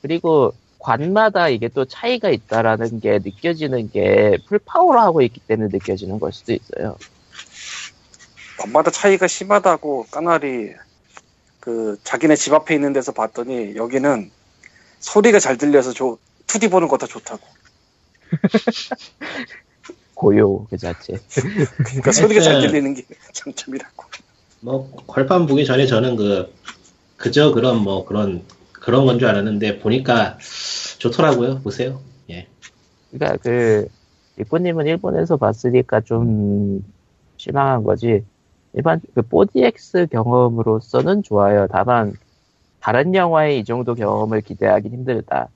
그리고 0.01 0.53
관마다 0.81 1.47
이게 1.47 1.67
또 1.67 1.85
차이가 1.85 2.29
있다라는 2.29 2.99
게 2.99 3.19
느껴지는 3.19 3.91
게 3.91 4.37
full 4.47 4.66
power로 4.66 4.99
하고 4.99 5.21
있기 5.21 5.39
때문에 5.41 5.69
느껴지는 5.71 6.19
걸 6.19 6.33
수도 6.33 6.53
있어요. 6.53 6.97
관마다 8.59 8.89
차이가 8.91 9.27
심하다고 9.27 10.07
까나리 10.11 10.73
그 11.59 11.97
자기네 12.03 12.35
집 12.35 12.53
앞에 12.53 12.73
있는 12.73 12.93
데서 12.93 13.11
봤더니 13.11 13.75
여기는 13.75 14.31
소리가 14.99 15.39
잘 15.39 15.57
들려서 15.57 15.93
저 15.93 16.17
2D 16.47 16.71
보는 16.71 16.87
거더 16.87 17.05
좋다고. 17.07 17.41
고요 20.15 20.65
그 20.69 20.77
자체. 20.77 21.19
그러니까 21.77 22.11
소리가 22.11 22.41
잘 22.41 22.61
들리는 22.61 22.95
게 22.95 23.05
장점이라고. 23.33 24.05
뭐 24.61 24.91
걸판 25.07 25.47
보기 25.47 25.65
전에 25.65 25.85
저는 25.85 26.15
그 26.15 26.53
그저 27.17 27.51
그런 27.51 27.77
뭐 27.77 28.05
그런 28.05 28.43
그런 28.81 29.05
건 29.05 29.19
줄 29.19 29.27
알았는데 29.27 29.79
보니까 29.79 30.37
좋더라고요. 30.97 31.61
보세요. 31.61 32.01
예. 32.29 32.47
그러니까 33.11 33.37
그 33.43 33.87
리코님은 34.37 34.87
일본에서 34.87 35.37
봤으니까 35.37 36.01
좀 36.01 36.83
실망한 37.37 37.83
거지. 37.83 38.23
일반 38.73 38.99
그 39.13 39.21
4DX 39.21 40.09
경험으로서는 40.09 41.21
좋아요. 41.23 41.67
다만 41.71 42.13
다른 42.79 43.13
영화의 43.13 43.59
이 43.59 43.63
정도 43.63 43.93
경험을 43.93 44.41
기대하기 44.41 44.89
힘들다. 44.89 45.49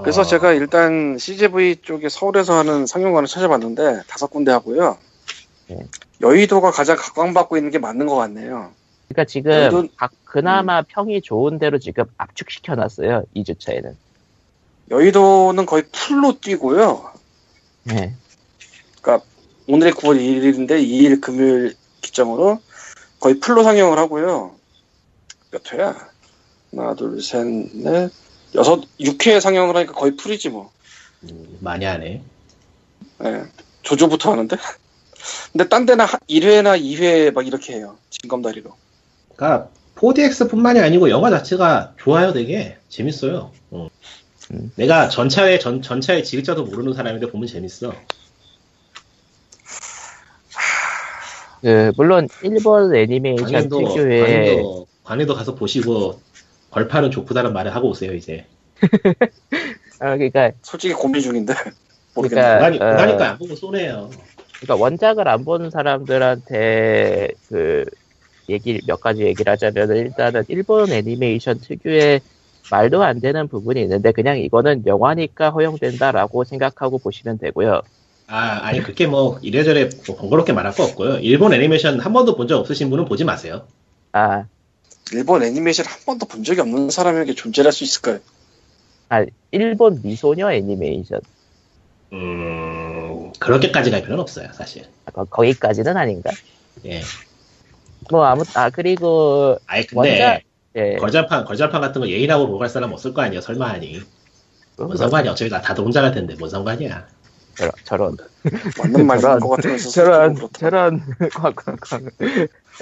그래서 0.00 0.20
어, 0.20 0.24
제가 0.24 0.52
일단 0.52 1.18
CGV 1.18 1.76
쪽에 1.76 2.08
서울에서 2.08 2.54
하는 2.58 2.86
상영관을 2.86 3.26
찾아봤는데 3.26 4.02
다섯 4.06 4.28
군데 4.28 4.52
하고요. 4.52 4.98
네. 5.68 5.78
여의도가 6.20 6.70
가장 6.70 6.96
각광받고 6.96 7.56
있는 7.56 7.70
게 7.72 7.78
맞는 7.78 8.06
것 8.06 8.14
같네요. 8.16 8.70
그러니까 9.08 9.24
지금 9.24 9.52
여의도- 9.52 9.88
각- 9.96 10.12
그나마 10.24 10.82
평이 10.82 11.22
좋은 11.22 11.58
대로 11.58 11.78
지금 11.78 12.04
압축시켜 12.18 12.74
놨어요. 12.74 13.24
2주차에는. 13.34 13.94
여의도는 14.90 15.66
거의 15.66 15.84
풀로 15.92 16.38
뛰고요. 16.40 17.12
네. 17.84 18.14
오늘이 19.68 19.90
9월 19.92 20.16
2일인데 20.20 20.70
2일 20.80 21.20
금요일 21.20 21.74
기점으로 22.00 22.60
거의 23.18 23.40
풀로 23.40 23.64
상영을 23.64 23.98
하고요. 23.98 24.54
몇 25.50 25.72
회야? 25.72 26.08
하나, 26.70 26.94
둘, 26.94 27.20
셋, 27.20 27.44
넷, 27.74 28.12
여섯, 28.54 28.82
6회 29.00 29.40
상영을 29.40 29.74
하니까 29.74 29.92
거의 29.92 30.14
풀이지 30.16 30.50
뭐. 30.50 30.70
음, 31.24 31.58
많이 31.60 31.84
하네. 31.84 32.22
예. 33.24 33.42
조조부터 33.82 34.30
하는데. 34.32 34.56
근데 35.52 35.68
딴 35.68 35.84
데는 35.84 36.04
1회나 36.30 36.80
2회 36.80 37.32
막 37.32 37.44
이렇게 37.44 37.74
해요. 37.74 37.96
징검다리로. 38.10 38.70
그러니까 39.36 39.68
4DX뿐만이 39.96 40.82
아니고 40.82 41.10
영화 41.10 41.30
자체가 41.30 41.94
좋아요. 41.98 42.32
되게 42.32 42.76
재밌어요. 42.88 43.52
어. 43.70 43.88
음. 44.52 44.70
내가 44.76 45.08
전차의 45.08 45.60
전 45.60 45.82
전차의 45.82 46.24
지글자도 46.24 46.64
모르는 46.64 46.92
사람인데 46.94 47.30
보면 47.30 47.46
재밌어. 47.46 47.92
그 51.62 51.92
물론 51.96 52.28
일본 52.42 52.94
애니메이션 52.94 53.68
특유의 53.68 54.62
광인도 55.04 55.34
가서 55.34 55.54
보시고 55.54 56.20
걸파는 56.70 57.10
좋구다는 57.10 57.52
말을 57.52 57.74
하고 57.74 57.88
오세요 57.88 58.12
이제. 58.14 58.44
아, 59.98 60.14
그러니까 60.16 60.52
솔직히 60.62 60.92
고민 60.94 61.22
중인데. 61.22 61.54
모르겠네. 62.14 62.40
그러니까- 62.42 62.68
그러니- 62.68 62.76
어. 62.94 62.96
그러니까 62.96 63.30
안 63.30 63.38
보고 63.38 63.56
손해요. 63.56 64.10
그러니까 64.60 64.82
원작을 64.82 65.28
안 65.28 65.44
보는 65.44 65.70
사람들한테 65.70 67.30
그 67.48 67.84
얘기 68.48 68.80
몇 68.84 69.00
가지 69.00 69.22
얘기를 69.22 69.52
하자면 69.52 69.90
일단은 69.96 70.44
일본 70.48 70.92
애니메이션 70.92 71.60
특유의 71.60 72.22
말도 72.70 73.02
안 73.04 73.20
되는 73.20 73.48
부분이 73.48 73.80
있는데 73.82 74.12
그냥 74.12 74.38
이거는 74.38 74.86
영화니까 74.86 75.50
허용된다라고 75.50 76.44
생각하고 76.44 76.98
보시면 76.98 77.38
되고요. 77.38 77.82
아, 78.28 78.58
아니, 78.66 78.82
그게 78.82 79.06
뭐, 79.06 79.38
이래저래 79.42 79.88
뭐 80.06 80.16
번거롭게 80.16 80.52
말할 80.52 80.74
거 80.74 80.84
없고요. 80.84 81.18
일본 81.20 81.52
애니메이션 81.54 82.00
한 82.00 82.12
번도 82.12 82.36
본 82.36 82.46
적 82.48 82.58
없으신 82.58 82.90
분은 82.90 83.04
보지 83.04 83.24
마세요. 83.24 83.66
아, 84.12 84.48
일본 85.12 85.42
애니메이션 85.42 85.84
한 85.86 85.98
번도 86.06 86.26
본 86.26 86.44
적이 86.44 86.60
없는 86.60 86.90
사람에게 86.90 87.34
존재할 87.34 87.72
수 87.72 87.82
있을까요? 87.84 88.20
아 89.08 89.24
일본 89.50 90.00
미소녀 90.02 90.52
애니메이션 90.52 91.20
음, 92.12 93.32
그렇게까지 93.38 93.90
갈 93.90 94.02
필요는 94.02 94.20
없어요, 94.20 94.52
사실. 94.52 94.84
아, 95.06 95.10
거, 95.10 95.24
거기까지는 95.24 95.96
아닌가? 95.96 96.30
예. 96.84 97.00
뭐 98.10 98.24
아무 98.24 98.44
아 98.54 98.70
그리고 98.70 99.58
아니, 99.66 99.86
근데, 99.86 100.10
원작 100.10 100.40
예 100.76 100.96
걸잘판, 100.96 101.44
걸잘판 101.44 101.80
같은 101.80 102.00
거 102.00 102.08
예인하고 102.08 102.46
보고 102.46 102.58
갈 102.58 102.68
사람 102.68 102.92
없을 102.92 103.12
거 103.14 103.22
아니야, 103.22 103.40
설마 103.40 103.68
하니. 103.70 103.92
그런 104.74 104.88
뭔 104.88 104.90
거- 104.90 104.96
상관이야. 104.96 105.32
어차피 105.32 105.50
다, 105.50 105.60
혼자 105.78 106.02
갈 106.02 106.12
텐데, 106.12 106.34
뭔 106.38 106.50
상관이야. 106.50 107.06
저런 107.56 107.72
저런 107.84 108.16
맞는 108.78 109.06
말인 109.06 109.20
저런- 109.22 109.40
것 109.40 109.48
같으면서 109.50 109.88
저런. 109.90 110.36
저런 110.52 111.00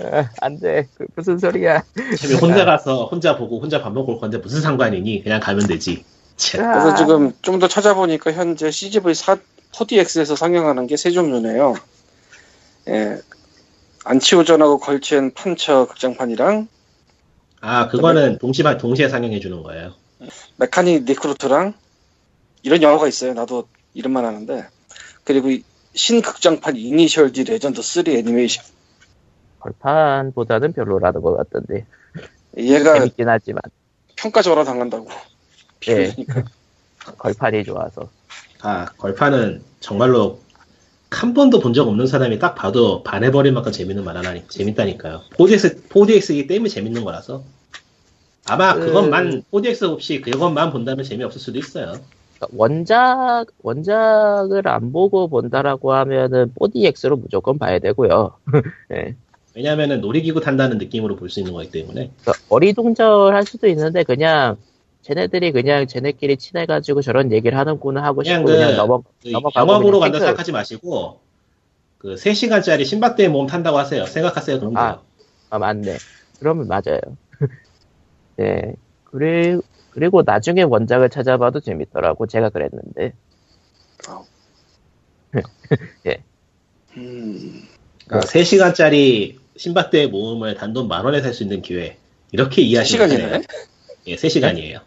아, 0.03 0.29
안돼 0.41 0.89
그 0.97 1.07
무슨 1.15 1.39
소리야 1.39 1.85
어차피 2.13 2.35
혼자 2.35 2.65
가서, 2.65 3.07
혼자 3.07 3.37
보고, 3.37 3.61
혼자 3.61 3.81
밥 3.81 3.93
먹고 3.93 4.15
올 4.15 4.21
건데 4.21 4.39
무슨 4.39 4.61
상관이니? 4.61 5.23
그냥 5.23 5.39
가면 5.41 5.67
되지. 5.69 6.05
참. 6.37 6.65
아. 6.65 6.73
그래서 6.73 6.95
지금 6.97 7.33
좀 7.43 7.61
더 7.61 7.69
찾아보니까 7.69 8.33
현재 8.33 8.73
CGV 8.73 9.15
4, 9.15 9.37
4DX에서 9.71 10.35
상영하는 10.35 10.89
게 10.89 10.97
세 10.97 11.13
종류네요. 11.13 11.75
예, 12.89 13.19
안치호전하고 14.05 14.79
걸친 14.79 15.33
판처 15.33 15.87
극장판이랑 15.87 16.69
아 17.61 17.89
그거는 17.89 18.39
동시에 18.39 18.77
동시에 18.77 19.09
상영해 19.09 19.41
주는 19.41 19.63
거예요. 19.63 19.95
메카닉 20.57 21.05
리크루트랑 21.05 21.75
이런 22.63 22.83
영화가 22.83 23.09
있어요. 23.09 23.33
나도 23.35 23.67
이름만 23.95 24.25
아는데 24.27 24.69
그리고 25.25 25.51
이 25.51 25.65
신극장판 25.95 26.77
이니셜 26.77 27.33
D 27.33 27.45
레전드 27.45 27.81
3 27.81 28.05
애니메이션 28.09 28.65
걸판보다는 29.61 30.75
별로라는 30.75 31.23
것 31.23 31.37
같던데. 31.37 31.87
얘가 32.59 32.95
재밌긴 32.95 33.29
하지만. 33.29 33.63
평가 34.17 34.43
절하 34.43 34.65
당한다고 34.65 35.09
예. 35.89 36.09
비교니까 36.11 36.45
걸판이 37.19 37.65
좋아서. 37.65 38.11
아 38.61 38.87
걸판은 38.99 39.63
정말로 39.81 40.41
한 41.15 41.33
번도 41.33 41.61
본 41.61 41.73
적 41.73 41.87
없는 41.89 42.07
사람이 42.07 42.39
딱 42.39 42.55
봐도 42.55 43.03
반해버릴 43.05 43.53
만큼 43.53 43.71
재밌는 43.73 44.05
만화라니 44.05 44.43
재밌다니까요. 44.49 45.23
4DX 45.39 45.89
4DX이기 45.89 46.49
때문에 46.49 46.69
재밌는 46.69 47.05
거라서 47.05 47.43
아마 48.47 48.75
그- 48.75 48.87
그것만 48.87 49.43
4DX 49.53 49.85
없이 49.91 50.21
그것만 50.21 50.71
본다면 50.73 51.05
재미없을 51.05 51.41
수도 51.41 51.59
있어요. 51.59 51.95
그러니까 52.37 52.49
원작, 52.57 53.47
원작을 53.63 54.67
안 54.69 54.93
보고 54.93 55.29
본다라고 55.29 55.93
하면은 55.95 56.53
4DX로 56.59 57.21
무조건 57.21 57.59
봐야 57.59 57.79
되고요. 57.79 58.33
예. 58.93 59.15
왜냐하면은 59.55 60.01
놀이기구 60.01 60.41
탄다는 60.41 60.79
느낌으로 60.79 61.15
볼 61.17 61.31
수 61.31 61.39
있는 61.41 61.53
거기 61.53 61.71
때문에 61.71 62.11
그러니까 62.23 62.33
어리둥절할 62.49 63.45
수도 63.45 63.69
있는데 63.69 64.03
그냥 64.03 64.57
쟤네들이 65.05 65.53
그냥 65.53 65.87
쟤네끼리 65.87 66.39
친해가지고 66.39 67.03
저런 67.03 67.31
얘기를 67.31 67.59
하는구나 67.59 68.03
하고 68.03 68.23
그냥 68.23 68.39
싶고 68.41 68.47
그- 68.47 68.57
그냥 68.57 68.77
넘어 68.77 69.03
그 69.23 69.29
넘어가고 69.31 69.85
그냥 69.85 70.01
간다 70.01 70.19
탱크- 70.19 70.25
생각하지 70.27 70.53
마시고 70.53 71.21
그 71.99 72.15
3시간짜리 72.15 72.85
신밧드의 72.87 73.29
몸 73.29 73.47
탄다고 73.47 73.77
하세요. 73.79 74.07
생각하세요. 74.07 74.61
그럼 74.61 74.77
아. 74.77 74.93
돼요. 74.93 75.03
아 75.51 75.59
맞네. 75.59 75.99
그러면 76.41 76.67
맞아요. 76.69 77.01
네. 78.37 78.75
그리고 79.05 79.63
그리고 79.91 80.23
나중에 80.25 80.63
원작을 80.63 81.11
찾아봐도 81.11 81.61
재밌더라고. 81.61 82.27
제가 82.27 82.49
그랬는데. 82.49 83.13
음, 86.97 87.63
그러니까 88.07 88.27
3시간짜리 88.31 89.39
신밧드의 89.57 90.09
모음을 90.09 90.55
단돈 90.55 90.89
만 90.89 91.05
원에 91.05 91.21
살 91.21 91.33
수 91.35 91.43
있는 91.43 91.61
기회 91.63 91.97
이렇게 92.33 92.63
이해하시면 92.63 93.09
돼요. 93.09 93.19
시간이네 93.19 93.47
예, 94.07 94.17
3시간이에요. 94.17 94.81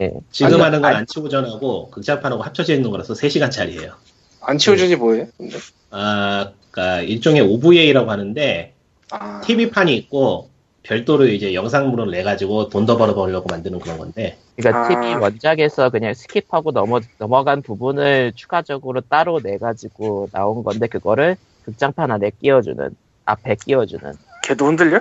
예. 0.00 0.12
지금 0.30 0.54
아니, 0.54 0.62
하는 0.62 0.80
건 0.80 0.90
아니- 0.90 0.98
안치고전하고 0.98 1.90
극장판하고 1.90 2.42
합쳐져 2.42 2.74
있는 2.74 2.90
거라서 2.90 3.14
3시간짜리예요. 3.14 3.92
안치호전이 4.40 4.96
뭐예요? 4.96 5.26
근데? 5.36 5.58
아, 5.90 6.52
그러니까 6.70 7.02
일종의 7.02 7.42
OVA라고 7.42 8.10
하는데 8.10 8.74
아, 9.10 9.40
TV판이 9.44 9.96
있고 9.96 10.48
별도로 10.84 11.26
이제 11.26 11.52
영상물을 11.54 12.10
내 12.10 12.22
가지고 12.22 12.68
돈 12.68 12.86
더 12.86 12.96
벌어보려고 12.96 13.46
만드는 13.50 13.78
그런 13.80 13.98
건데 13.98 14.38
그러니까 14.56 14.84
아. 14.84 14.88
TV 14.88 15.14
원작에서 15.16 15.90
그냥 15.90 16.12
skip하고 16.12 16.72
넘어 16.72 17.00
넘어간 17.18 17.60
부분을 17.62 18.32
추가적으로 18.36 19.00
따로 19.02 19.40
내 19.40 19.58
가지고 19.58 20.28
나온 20.32 20.62
건데 20.62 20.86
그거를 20.86 21.36
극장판 21.64 22.10
안에 22.10 22.30
끼워주는 22.40 22.90
앞에 23.26 23.56
끼워주는. 23.56 24.12
걔도 24.44 24.66
흔들려? 24.66 25.00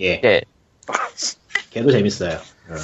예, 0.00 0.20
예. 0.22 0.42
걔도 1.70 1.90
재밌어요. 1.90 2.34
어. 2.34 2.74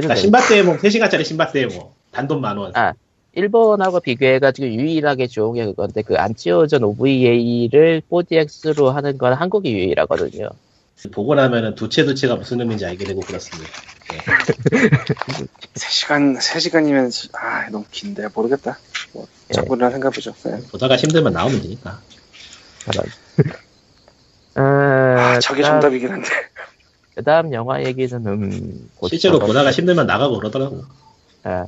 그러니까 0.00 0.14
신밧드의 0.16 0.62
모험 0.62 0.76
3시간짜리 0.76 1.24
신밧드의 1.24 1.66
모험 1.66 1.88
단돈 2.12 2.40
만 2.40 2.56
원. 2.56 2.72
아. 2.74 2.92
일본하고 3.32 4.00
비교해가지고 4.00 4.66
유일하게 4.66 5.26
좋은 5.26 5.56
게 5.56 5.66
그건데 5.66 6.00
그 6.00 6.16
안치오전 6.16 6.82
OVA를 6.84 8.00
4DX로 8.10 8.92
하는 8.92 9.18
건 9.18 9.34
한국이 9.34 9.72
유일하거든요. 9.74 10.48
보고 11.12 11.34
나면은 11.34 11.74
두채두채가 11.74 12.36
무슨 12.36 12.60
의미인지 12.60 12.86
알게 12.86 13.04
되고 13.04 13.20
그렇습니다. 13.20 13.70
3시간, 15.74 16.38
3시간이면, 16.38 17.34
아, 17.34 17.68
너무 17.68 17.84
긴데, 17.90 18.28
모르겠다. 18.34 18.78
뭐, 19.12 19.26
예. 19.50 19.52
저번이나 19.52 19.90
생각해보죠. 19.90 20.32
네. 20.44 20.58
보다가 20.70 20.96
힘들면 20.96 21.34
나오면 21.34 21.60
되니까. 21.60 22.00
어, 24.56 24.60
아, 24.62 25.38
저게 25.40 25.62
정답이긴 25.62 26.10
한데. 26.10 26.28
그 27.16 27.24
다음 27.24 27.52
영화 27.54 27.82
얘기는 27.82 28.26
음, 28.26 28.90
곧 28.96 29.08
실제로 29.08 29.38
보다가 29.38 29.72
힘들면 29.72 30.06
나가고 30.06 30.36
그러더라고. 30.38 30.84
아, 31.44 31.66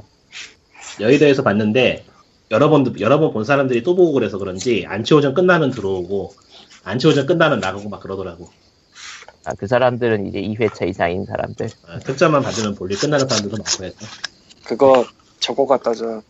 여의도에서 1.01 1.43
봤는데 1.43 2.05
여러 2.51 2.69
번 2.69 2.95
여러 3.01 3.19
번 3.19 3.33
본 3.33 3.45
사람들이 3.45 3.83
또 3.83 3.97
보고 3.97 4.13
그래서 4.13 4.37
그런지 4.39 4.85
안치호전 4.87 5.33
끝나면 5.35 5.71
들어오고 5.71 6.35
안치호전 6.85 7.27
끝나면 7.27 7.61
나가고 7.61 7.89
막 7.89 8.01
그러더라고. 8.01 8.51
아, 9.47 9.55
그 9.55 9.67
사람들은 9.67 10.27
이제 10.27 10.43
2회차 10.43 10.87
이상인 10.87 11.25
사람들. 11.25 11.71
아, 11.87 11.99
특점만 12.01 12.43
받으면 12.43 12.75
볼일 12.75 12.99
끝나는 12.99 13.27
사람들도 13.27 13.57
많고 13.57 13.85
해서. 13.85 13.97
그거, 14.67 15.07
저거 15.41 15.67
갖다 15.67 15.95
저, 15.95 16.23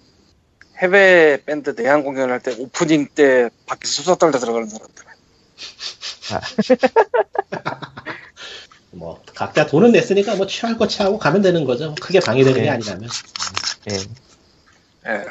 해외 0.78 1.42
밴드 1.44 1.70
내한 1.76 2.04
공연을 2.04 2.34
할 2.34 2.40
때 2.40 2.54
오프닝 2.56 3.08
때 3.16 3.50
밖에서 3.66 4.02
수다 4.02 4.14
떨다 4.14 4.38
들어가는 4.38 4.68
사람들. 4.68 5.04
뭐 8.98 9.22
각자 9.34 9.66
돈은 9.66 9.92
냈으니까 9.92 10.34
뭐 10.34 10.46
취할 10.46 10.76
거 10.76 10.88
취하고 10.88 11.18
가면 11.18 11.42
되는 11.42 11.64
거죠. 11.64 11.86
뭐 11.86 11.94
크게 12.00 12.20
방해되는 12.20 12.54
게 12.54 12.62
네. 12.62 12.70
아니라면. 12.70 13.08
예. 13.90 13.94
예. 15.10 15.24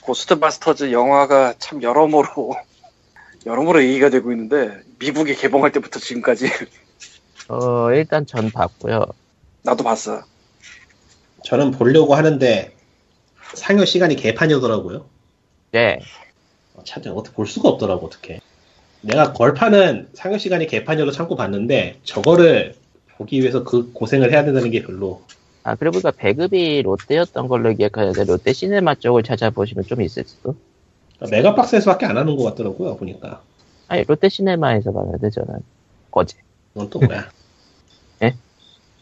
고스트바스터즈 0.00 0.90
영화가 0.90 1.54
참 1.58 1.82
여러모로, 1.82 2.56
여러모로 3.46 3.84
얘기가 3.84 4.10
되고 4.10 4.32
있는데, 4.32 4.80
미국에 4.98 5.34
개봉할 5.34 5.70
때부터 5.70 6.00
지금까지 6.00 6.50
뭐. 7.48 7.86
어, 7.88 7.92
일단 7.92 8.26
전 8.26 8.50
봤고요. 8.50 9.04
나도 9.62 9.84
봤어. 9.84 10.24
저는 11.44 11.72
보려고 11.72 12.14
하는데 12.14 12.74
상영 13.54 13.84
시간이 13.84 14.16
개판이더라고요. 14.16 15.06
네. 15.72 16.00
참 16.84 17.02
어떻게 17.14 17.36
볼 17.36 17.46
수가 17.46 17.68
없더라고 17.68 18.06
어떻게. 18.06 18.40
내가 19.02 19.32
걸판은 19.32 20.08
상영 20.14 20.38
시간이 20.38 20.66
개판이어도 20.66 21.10
참고 21.10 21.36
봤는데 21.36 21.98
저거를 22.04 22.74
보기 23.16 23.40
위해서 23.40 23.62
그 23.64 23.92
고생을 23.92 24.32
해야 24.32 24.44
된다는 24.44 24.70
게 24.70 24.82
별로. 24.82 25.22
아, 25.64 25.74
그리고 25.76 25.92
보니까 25.92 26.10
배급이 26.12 26.82
롯데였던 26.82 27.46
걸로 27.46 27.72
기억하는데, 27.72 28.24
롯데 28.24 28.52
시네마 28.52 28.96
쪽을 28.96 29.22
찾아보시면 29.22 29.84
좀 29.84 30.00
있을 30.02 30.24
수도. 30.24 30.56
그러니까 31.16 31.36
메가박스에서밖에 31.36 32.06
안 32.06 32.16
하는 32.16 32.36
것 32.36 32.44
같더라고요 32.44 32.96
보니까. 32.96 33.42
아니, 33.86 34.02
롯데 34.04 34.28
시네마에서 34.28 34.92
봤는데, 34.92 35.30
저는. 35.30 35.60
어제. 36.10 36.36
그건 36.72 36.90
또 36.90 36.98
뭐야? 36.98 37.28
예? 38.22 38.34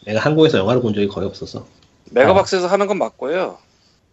내가 0.05 0.21
한국에서 0.21 0.59
영화를 0.59 0.83
본 0.83 0.93
적이 0.93 1.09
거의 1.09 1.27
없어서. 1.27 1.67
메가박스에서 2.11 2.67
하는 2.67 2.87
건 2.87 2.99
맞고요. 2.99 3.57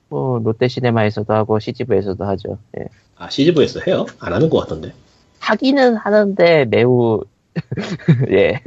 뭐, 0.09 0.39
롯데 0.39 0.69
시네마에서도 0.69 1.33
하고, 1.33 1.59
CGV에서도 1.59 2.23
하죠. 2.23 2.59
예. 2.79 2.85
아 3.17 3.29
CGV에서 3.29 3.81
해요? 3.87 4.05
안 4.19 4.31
하는 4.31 4.49
것 4.49 4.59
같던데. 4.59 4.93
하기는 5.39 5.95
하는데, 5.95 6.65
매우, 6.65 7.23
예. 8.31 8.61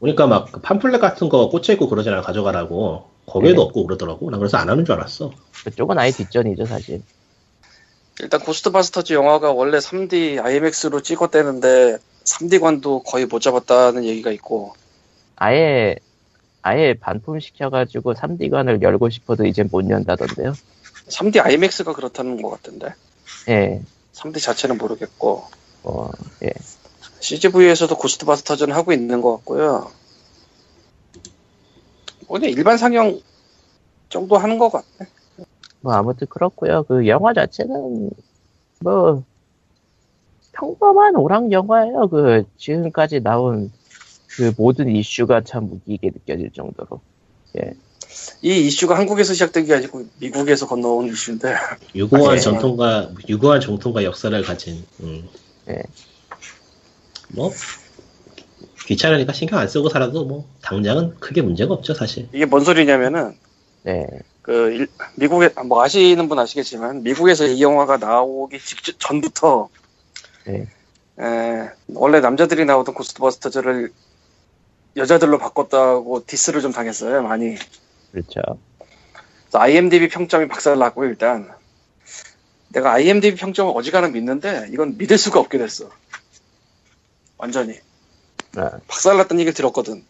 보니까 0.00 0.26
막그 0.26 0.60
팜플렛 0.60 1.00
같은 1.00 1.28
거 1.28 1.48
꽂혀 1.48 1.72
있고 1.74 1.88
그러잖아요 1.88 2.22
가져가라고. 2.22 3.10
거기에도 3.26 3.62
네. 3.62 3.66
없고 3.66 3.86
그러더라고. 3.86 4.30
난 4.30 4.40
그래서 4.40 4.58
안 4.58 4.68
하는 4.68 4.84
줄 4.84 4.94
알았어. 4.94 5.32
그쪽은 5.64 5.98
아예 5.98 6.10
뒷전이죠, 6.10 6.66
사실. 6.66 7.02
일단 8.20 8.40
고스트바스터즈 8.40 9.12
영화가 9.12 9.52
원래 9.52 9.78
3D 9.78 10.44
IMAX로 10.44 11.02
찍었대는데 11.02 11.98
3D관도 12.24 13.04
거의 13.04 13.26
못 13.26 13.40
잡았다는 13.40 14.04
얘기가 14.04 14.30
있고 14.32 14.74
아예, 15.36 15.96
아예 16.60 16.94
반품 16.94 17.40
시켜가지고 17.40 18.14
3D관을 18.14 18.82
열고 18.82 19.08
싶어도 19.10 19.46
이제 19.46 19.62
못 19.62 19.88
연다던데요. 19.88 20.52
3D 21.08 21.40
IMAX가 21.44 21.94
그렇다는 21.94 22.42
것 22.42 22.50
같은데 22.50 22.94
예. 23.48 23.80
3D 24.12 24.40
자체는 24.40 24.78
모르겠고 24.78 25.44
어, 25.84 26.10
예. 26.42 26.50
CGV에서도 27.20 27.96
고스트바스터즈는 27.96 28.74
하고 28.74 28.92
있는 28.92 29.20
것 29.20 29.36
같고요. 29.36 29.90
뭐 32.26 32.38
그냥 32.38 32.50
일반 32.50 32.78
상영 32.78 33.20
정도 34.08 34.36
하는 34.36 34.58
것 34.58 34.70
같네. 34.70 35.10
뭐 35.80 35.94
아무튼 35.94 36.26
그렇고요. 36.28 36.84
그 36.84 37.06
영화 37.06 37.32
자체는 37.32 38.10
뭐 38.80 39.24
평범한 40.52 41.16
오락 41.16 41.50
영화예요. 41.50 42.08
그 42.08 42.44
지금까지 42.56 43.20
나온 43.20 43.72
그 44.36 44.52
모든 44.56 44.88
이슈가 44.88 45.42
참 45.42 45.68
무기게 45.68 46.10
느껴질 46.10 46.50
정도로. 46.52 47.00
이 48.42 48.66
이슈가 48.66 48.96
한국에서 48.98 49.32
시작된 49.32 49.66
게 49.66 49.74
아니고 49.74 50.04
미국에서 50.18 50.66
건너온 50.66 51.08
이슈인데 51.08 51.54
유구한 51.94 52.32
아, 52.32 52.36
예. 52.36 52.40
전통과 52.40 53.10
유구한 53.28 53.60
정통과 53.60 54.04
역사를 54.04 54.42
가진. 54.42 54.84
음. 55.00 55.28
예. 55.68 55.82
뭐 57.28 57.50
귀찮으니까 58.86 59.32
신경 59.32 59.58
안 59.58 59.68
쓰고 59.68 59.88
살아도 59.88 60.24
뭐 60.24 60.46
당장은 60.60 61.16
크게 61.20 61.42
문제가 61.42 61.74
없죠 61.74 61.94
사실. 61.94 62.28
이게 62.32 62.44
뭔 62.44 62.64
소리냐면은 62.64 63.38
네. 63.84 64.06
그 64.42 64.72
일- 64.72 64.88
미국에 65.16 65.50
뭐 65.66 65.82
아시는 65.82 66.28
분 66.28 66.38
아시겠지만 66.38 67.02
미국에서 67.04 67.46
이 67.46 67.62
영화가 67.62 67.98
나오기 67.98 68.58
직전 68.58 68.94
전부터 68.98 69.68
네. 70.46 70.66
에, 71.20 71.70
원래 71.94 72.20
남자들이 72.20 72.64
나오던 72.64 72.94
고스트버스터즈를 72.94 73.92
여자들로 74.96 75.38
바꿨다고 75.38 76.24
디스를 76.26 76.60
좀 76.60 76.72
당했어요 76.72 77.22
많이. 77.22 77.56
그렇죠. 78.10 78.40
IMDb 79.54 80.08
평점이 80.08 80.48
박살났고요 80.48 81.08
일단. 81.08 81.50
내가 82.72 82.92
IMDb 82.92 83.36
평점을 83.36 83.72
어지간하면 83.76 84.14
믿는데 84.14 84.68
이건 84.72 84.96
믿을 84.96 85.18
수가 85.18 85.40
없게 85.40 85.58
됐어. 85.58 85.90
완전히. 87.36 87.72
네. 88.54 88.62
박살났다는 88.88 89.40
얘기를 89.40 89.54
들었거든. 89.54 90.04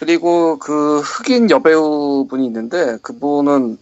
그리고 0.00 0.58
그 0.58 1.00
흑인 1.00 1.50
여배우 1.50 2.26
분이 2.28 2.46
있는데 2.46 2.96
그분은 3.02 3.78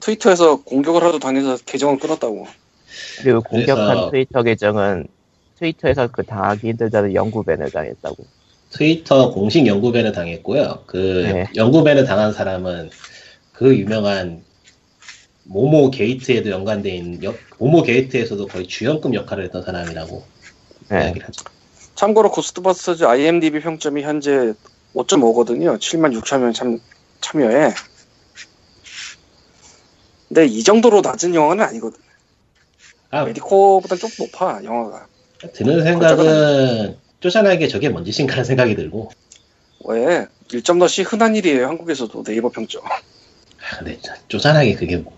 트위터에서 0.00 0.62
공격을 0.62 1.02
하도 1.02 1.18
당해서 1.18 1.56
계정을 1.64 1.98
끊었다고. 1.98 2.46
그리고 3.22 3.40
공격한 3.42 3.86
그래서- 3.86 4.10
트위터 4.10 4.42
계정은 4.42 5.06
트위터에서 5.58 6.08
그 6.08 6.24
당하기 6.24 6.68
힘들다는 6.68 7.14
영구ban을 7.14 7.70
당했다고. 7.70 8.16
트위터 8.70 9.30
공식 9.32 9.66
영구ban을 9.66 10.12
당했고요. 10.12 10.84
그 10.86 10.96
네. 11.32 11.46
영구ban을 11.56 12.04
당한 12.04 12.32
사람은 12.32 12.90
그 13.52 13.76
유명한 13.76 14.42
모모 15.48 15.90
게이트에도 15.90 16.50
연관돼 16.50 16.90
있는 16.94 17.22
역- 17.24 17.38
모모 17.58 17.82
게이트에서도 17.82 18.46
거의 18.48 18.66
주연급 18.66 19.14
역할을 19.14 19.44
했던 19.44 19.64
사람이라고 19.64 20.22
네. 20.90 21.04
이야기를 21.04 21.26
하죠. 21.28 21.44
참고로 21.94 22.30
고스트버스터즈 22.30 23.04
IMDb 23.04 23.60
평점이 23.60 24.02
현재 24.02 24.52
5.5거든요. 24.94 25.78
7만 25.78 26.12
6천 26.12 26.40
명 26.40 26.52
참, 26.52 26.80
참여해. 27.20 27.72
근데 30.28 30.46
이 30.46 30.62
정도로 30.62 31.00
낮은 31.00 31.34
영화는 31.34 31.64
아니거든. 31.64 31.98
아, 33.10 33.24
메디코보단 33.24 33.98
좀 33.98 34.10
높아 34.18 34.62
영화가. 34.62 35.06
드는 35.54 35.82
생각은 35.82 36.96
쪼잔하게 37.20 37.68
저게 37.68 37.88
뭔 37.88 38.04
짓인가 38.04 38.34
하는 38.34 38.44
생각이 38.44 38.76
들고 38.76 39.10
왜 39.84 40.26
1.넛이 40.52 41.04
흔한 41.06 41.34
일이에요 41.36 41.66
한국에서도 41.68 42.22
네이버 42.22 42.50
평점. 42.50 42.84
아, 42.84 43.78
근데 43.78 43.98
저- 44.02 44.14
쪼잔하게 44.28 44.74
그게 44.74 44.96
뭐 44.98 45.17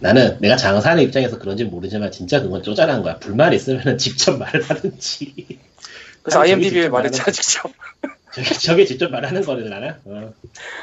나는 0.00 0.38
내가 0.40 0.56
장사하는 0.56 1.02
입장에서 1.04 1.38
그런지 1.38 1.64
모르지만 1.64 2.10
진짜 2.10 2.40
그건 2.42 2.62
쪼잔한 2.62 3.02
거야. 3.02 3.18
불만 3.18 3.52
있으면 3.52 3.96
직접 3.98 4.36
말을 4.38 4.62
하든지 4.62 5.58
그래서 6.22 6.40
IMDb에 6.40 6.88
말했잖아 6.88 7.30
직접. 7.30 7.70
저게, 8.32 8.54
저게 8.54 8.84
직접 8.84 9.10
말하는 9.10 9.42
거를 9.42 9.70
나는 9.70 9.94
어. 10.04 10.32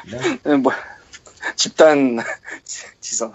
나- 0.10 0.38
네, 0.44 0.56
뭐 0.56 0.72
집단 1.56 2.18
지성. 3.00 3.34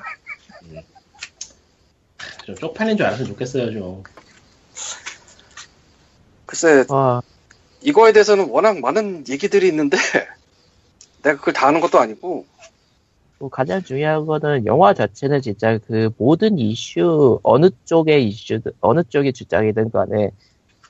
좀 2.44 2.56
쪽팔린 2.56 2.96
줄 2.96 3.06
알았으면 3.06 3.28
좋겠어요 3.30 3.70
좀. 3.72 4.02
글쎄 6.46 6.84
와, 6.88 7.22
이거에 7.82 8.12
대해서는 8.12 8.48
워낙 8.48 8.80
많은 8.80 9.24
얘기들이 9.28 9.68
있는데 9.68 9.98
내가 11.22 11.36
그걸 11.38 11.52
다 11.54 11.68
아는 11.68 11.80
것도 11.80 12.00
아니고 12.00 12.46
뭐 13.38 13.48
가장 13.48 13.82
중요한 13.82 14.26
거는 14.26 14.66
영화 14.66 14.94
자체는 14.94 15.42
진짜 15.42 15.78
그 15.86 16.10
모든 16.18 16.58
이슈 16.58 17.38
어느 17.42 17.70
쪽의 17.84 18.26
이슈 18.28 18.60
어느 18.80 19.02
쪽의 19.04 19.32
주장이든 19.32 19.90
간에 19.90 20.30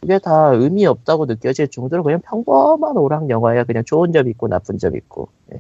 그게 0.01 0.19
다 0.19 0.53
의미 0.55 0.87
없다고 0.87 1.27
느껴질 1.27 1.69
정도로 1.69 2.03
그냥 2.03 2.21
평범한 2.21 2.97
오락 2.97 3.29
영화야. 3.29 3.65
그냥 3.65 3.85
좋은 3.85 4.13
점 4.13 4.29
있고 4.29 4.49
나쁜 4.49 4.79
점 4.79 4.97
있고. 4.97 5.29
예. 5.53 5.59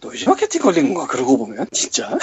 노이즈 0.00 0.28
마케팅 0.28 0.62
걸린 0.62 0.94
건가 0.94 1.06
그러고 1.06 1.36
보면? 1.36 1.66
진짜? 1.72 2.16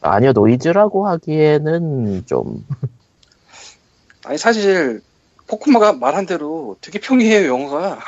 아니요 0.00 0.32
노이즈라고 0.32 1.06
하기에는 1.06 2.26
좀. 2.26 2.66
아니 4.24 4.38
사실 4.38 5.00
포쿠마가 5.46 5.94
말한 5.94 6.26
대로 6.26 6.76
되게 6.80 6.98
평이해요 6.98 7.48
영화가 7.48 8.00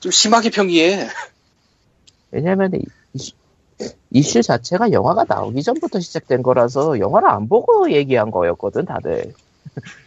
좀 0.00 0.10
심하게 0.12 0.50
평이해 0.50 1.08
왜냐면 2.34 2.72
이- 2.74 3.32
이슈, 4.10 4.42
자체가 4.42 4.92
영화가 4.92 5.24
나오기 5.28 5.62
전부터 5.62 6.00
시작된 6.00 6.42
거라서 6.42 6.98
영화를 6.98 7.28
안 7.28 7.48
보고 7.48 7.90
얘기한 7.90 8.30
거였거든 8.30 8.84
다들 8.86 9.32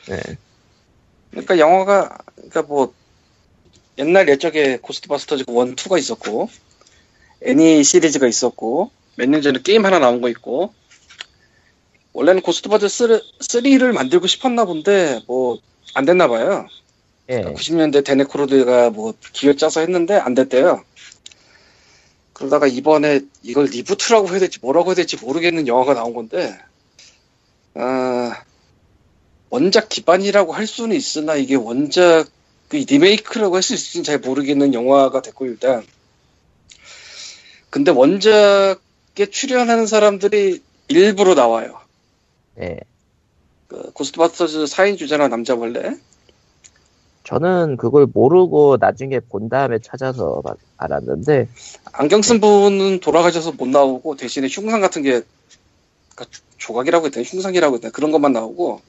예. 0.10 0.20
그러니까 1.32 1.58
영화가 1.60 2.18
그러니까 2.36 2.62
뭐 2.64 2.94
옛날 3.98 4.28
옛적에 4.30 4.78
고스트바스터즈 4.78 5.44
1, 5.48 5.76
2가 5.76 5.98
있었고 6.00 6.50
애니 7.44 7.84
시리즈가 7.84 8.28
있었고 8.28 8.92
몇 9.18 9.28
년 9.30 9.42
전에 9.42 9.60
게임 9.64 9.86
하나 9.86 10.00
나온 10.00 10.22
거 10.22 10.30
있고 10.30 10.74
원래는 12.14 12.42
고스트바스터 12.42 13.20
3를 13.40 13.94
만들고 13.94 14.28
싶었나 14.28 14.66
본데 14.66 15.22
뭐 15.28 15.58
안 15.94 16.06
됐나 16.06 16.28
봐요 16.28 16.68
예. 17.30 17.42
90년대 17.42 18.06
댄 18.06 18.26
애크로이드가 18.26 18.90
뭐 18.92 19.14
기획 19.34 19.58
짜서 19.58 19.80
했는데 19.82 20.16
안 20.16 20.34
됐대요. 20.34 20.84
그러다가 22.38 22.68
이번에 22.68 23.22
이걸 23.42 23.66
reboot라고 23.66 24.30
해야 24.30 24.38
될지 24.38 24.60
뭐라고 24.62 24.90
해야 24.90 24.96
될지 24.96 25.18
모르겠는 25.18 25.68
영화가 25.68 25.96
나온 25.96 26.14
건데, 26.14 26.56
아, 27.74 28.44
원작 29.50 29.90
기반이라고 29.90 30.54
할 30.54 30.68
수는 30.68 30.96
있으나 30.96 31.36
이게 31.36 31.56
원작 31.56 32.28
그 32.70 32.76
리메이크라고 32.76 33.56
할 33.56 33.64
수 33.64 33.74
있을지는 33.74 34.04
잘 34.04 34.20
모르겠는 34.20 34.76
영화가 34.76 35.24
됐고 35.24 35.48
일단. 35.48 35.84
근데 37.72 37.90
원작에 37.92 39.26
출연하는 39.32 39.88
사람들이 39.88 40.62
일부러 40.90 41.34
나와요. 41.34 41.82
예. 42.60 42.80
그 43.68 43.92
고스트바스터즈 43.94 44.66
4인 44.66 44.98
주제나 45.00 45.28
남자 45.28 45.56
원래 45.56 45.98
저는 47.28 47.76
그걸 47.76 48.06
모르고 48.06 48.78
나중에 48.80 49.20
본 49.20 49.50
다음에 49.50 49.80
찾아서 49.84 50.42
막 50.46 50.58
알았는데 50.78 51.50
안경 51.92 52.22
쓴 52.22 52.40
분은 52.40 53.02
돌아가셔서 53.02 53.52
못 53.52 53.68
나오고 53.68 54.16
대신에 54.16 54.48
흉상 54.50 54.80
같은 54.80 55.02
게 55.02 55.22
그러니까 56.16 56.32
조- 56.32 56.42
조각이라고 56.58 57.08
했나 57.08 57.22
흉상이라고 57.22 57.76
했나 57.76 57.90
그런 57.90 58.12
것만 58.12 58.32
나오고 58.32 58.80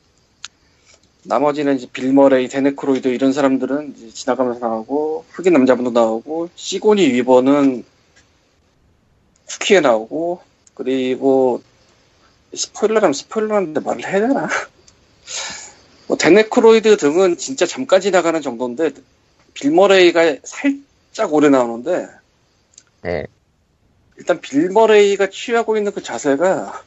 나머지는 1.24 1.76
이제 1.76 1.89
빌머레이, 1.93 2.47
댄 2.48 2.64
애크로이드 2.64 3.09
이런 3.09 3.32
사람들은 3.32 3.97
지나가면서 4.14 4.61
나오고 4.61 5.24
흑인 5.32 5.53
남자분도 5.55 5.91
나오고 5.91 6.51
시고니 6.55 7.09
위버는 7.14 7.84
쿠키에 9.49 9.80
나오고 9.80 10.41
그리고 10.74 11.61
스포일러라면 12.55 13.14
스포일러인데 13.14 13.80
말을 13.80 14.07
해야 14.07 14.20
되나? 14.20 14.49
뭐 16.09 16.16
댄 16.16 16.38
애크로이드 16.38 16.96
등은 16.96 17.36
진짜 17.36 17.66
잠깐 17.66 18.00
지나가는 18.00 18.40
정도인데 18.42 18.90
빌머레이가 19.54 20.36
살짝 20.44 21.32
오래 21.34 21.48
나오는데 21.48 22.09
예. 23.06 23.26
일단 24.16 24.40
빌머레이가 24.40 25.28
취하고 25.30 25.76
있는 25.76 25.92
그 25.92 26.02
자세가 26.02 26.82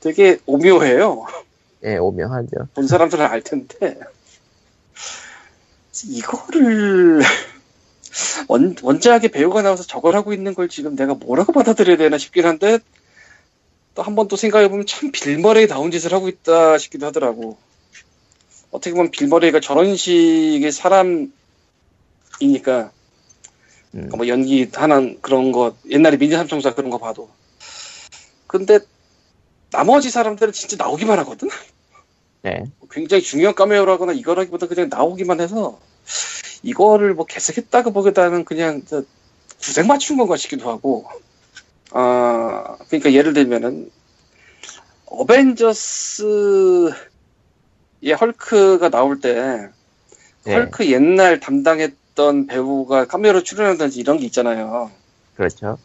되게 0.00 0.38
오묘해요. 0.46 1.26
예, 1.84 1.96
오명하죠. 1.96 2.68
본 2.74 2.86
사람들은 2.86 3.24
알 3.26 3.42
텐데 3.42 3.98
이거를 6.06 7.20
원, 8.48 8.76
원작의 8.82 9.30
배우가 9.30 9.62
나와서 9.62 9.82
저걸 9.84 10.14
하고 10.16 10.32
있는 10.32 10.54
걸 10.54 10.68
지금 10.68 10.96
내가 10.96 11.14
뭐라고 11.14 11.52
받아들여야 11.52 11.96
되나 11.96 12.18
싶긴 12.18 12.46
한데 12.46 12.78
또 13.94 14.02
한 14.02 14.14
번 14.14 14.26
또 14.28 14.36
생각해보면 14.36 14.86
참 14.86 15.10
빌머레이 15.12 15.66
다운 15.68 15.90
짓을 15.90 16.14
하고 16.14 16.28
있다 16.28 16.78
싶기도 16.78 17.06
하더라고. 17.06 17.58
어떻게 18.72 18.94
보면 18.94 19.10
빌머레이가 19.10 19.60
저런 19.60 19.96
식의 19.96 20.72
사람이니까 20.72 21.30
음. 23.94 24.08
뭐 24.16 24.26
연기 24.26 24.68
하는 24.72 25.18
그런 25.20 25.52
거 25.52 25.76
옛날에 25.88 26.16
미니 26.16 26.34
삼총사 26.34 26.74
그런 26.74 26.90
거 26.90 26.98
봐도 26.98 27.30
근데 28.46 28.80
나머지 29.70 30.10
사람들은 30.10 30.52
진짜 30.52 30.76
나오기만 30.82 31.18
하거든 31.20 31.48
네. 32.42 32.64
굉장히 32.90 33.22
중요한 33.22 33.54
카메오라거나 33.54 34.14
이거라기보다 34.14 34.66
그냥 34.66 34.88
나오기만 34.88 35.40
해서 35.40 35.78
이거를 36.62 37.14
뭐 37.14 37.26
개색했다고 37.26 37.92
보기보다는 37.92 38.44
그냥 38.44 38.82
저 38.86 39.04
구색 39.60 39.86
맞춘 39.86 40.16
건가 40.16 40.36
싶기도 40.36 40.70
하고 40.70 41.06
아 41.90 42.78
그러니까 42.88 43.12
예를 43.12 43.34
들면은 43.34 43.90
어벤져스 45.06 46.90
의 48.02 48.12
헐크가 48.14 48.88
나올 48.90 49.20
때 49.20 49.68
예, 50.46 50.52
헐크 50.52 50.90
옛날 50.90 51.38
담당했던 51.40 52.46
배우가 52.48 53.06
카메오로 53.06 53.42
출연한다든지 53.44 54.00
이런 54.00 54.18
게 54.18 54.26
있잖아요. 54.26 54.90
그렇죠. 55.36 55.78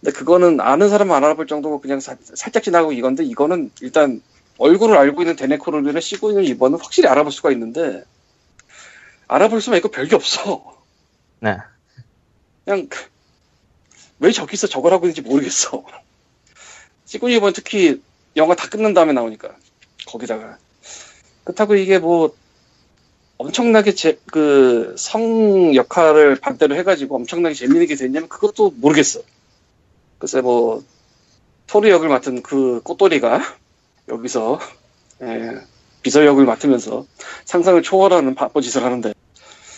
근데 0.00 0.12
그거는 0.18 0.60
아는 0.60 0.88
사람은 0.88 1.14
안 1.14 1.22
알아볼 1.22 1.46
정도고 1.46 1.80
그냥 1.80 2.00
사- 2.00 2.16
살짝 2.22 2.64
지나고 2.64 2.92
이건데 2.92 3.22
이거는 3.24 3.70
일단 3.80 4.20
얼굴을 4.58 4.96
알고 4.96 5.22
있는 5.22 5.36
데네코르는 5.36 6.00
씌고 6.00 6.30
있는 6.30 6.44
이번은 6.44 6.78
확실히 6.80 7.08
알아볼 7.08 7.30
수가 7.30 7.52
있는데 7.52 8.02
알아볼 9.28 9.60
수만 9.60 9.78
있고 9.78 9.90
별게 9.90 10.16
없어. 10.16 10.76
네. 11.38 11.56
그냥 12.64 12.88
그- 12.88 13.06
왜 14.18 14.32
저기서 14.32 14.66
저걸 14.66 14.92
하고 14.92 15.06
있는지 15.06 15.22
모르겠어. 15.22 15.84
시그니 17.06 17.36
이번 17.36 17.52
특히 17.52 18.02
영화 18.36 18.54
다 18.56 18.68
끝난 18.68 18.94
다음에 18.94 19.12
나오니까 19.12 19.54
거기다가 20.06 20.58
그렇다고 21.44 21.74
이게 21.74 21.98
뭐 21.98 22.34
엄청나게 23.38 23.94
제, 23.94 24.18
그, 24.30 24.94
성 24.96 25.74
역할을 25.74 26.36
반대로 26.36 26.76
해가지고 26.76 27.16
엄청나게 27.16 27.54
재미있게 27.54 27.96
됐냐면 27.96 28.28
그것도 28.28 28.74
모르겠어. 28.76 29.20
글쎄 30.18 30.40
뭐, 30.40 30.84
토르 31.66 31.88
역을 31.90 32.08
맡은 32.08 32.42
그 32.42 32.80
꽃돌이가 32.82 33.40
여기서, 34.08 34.60
예, 35.22 35.58
비서 36.02 36.24
역을 36.24 36.44
맡으면서 36.44 37.06
상상을 37.44 37.82
초월하는 37.82 38.34
바쁜 38.34 38.62
짓을 38.62 38.84
하는데, 38.84 39.12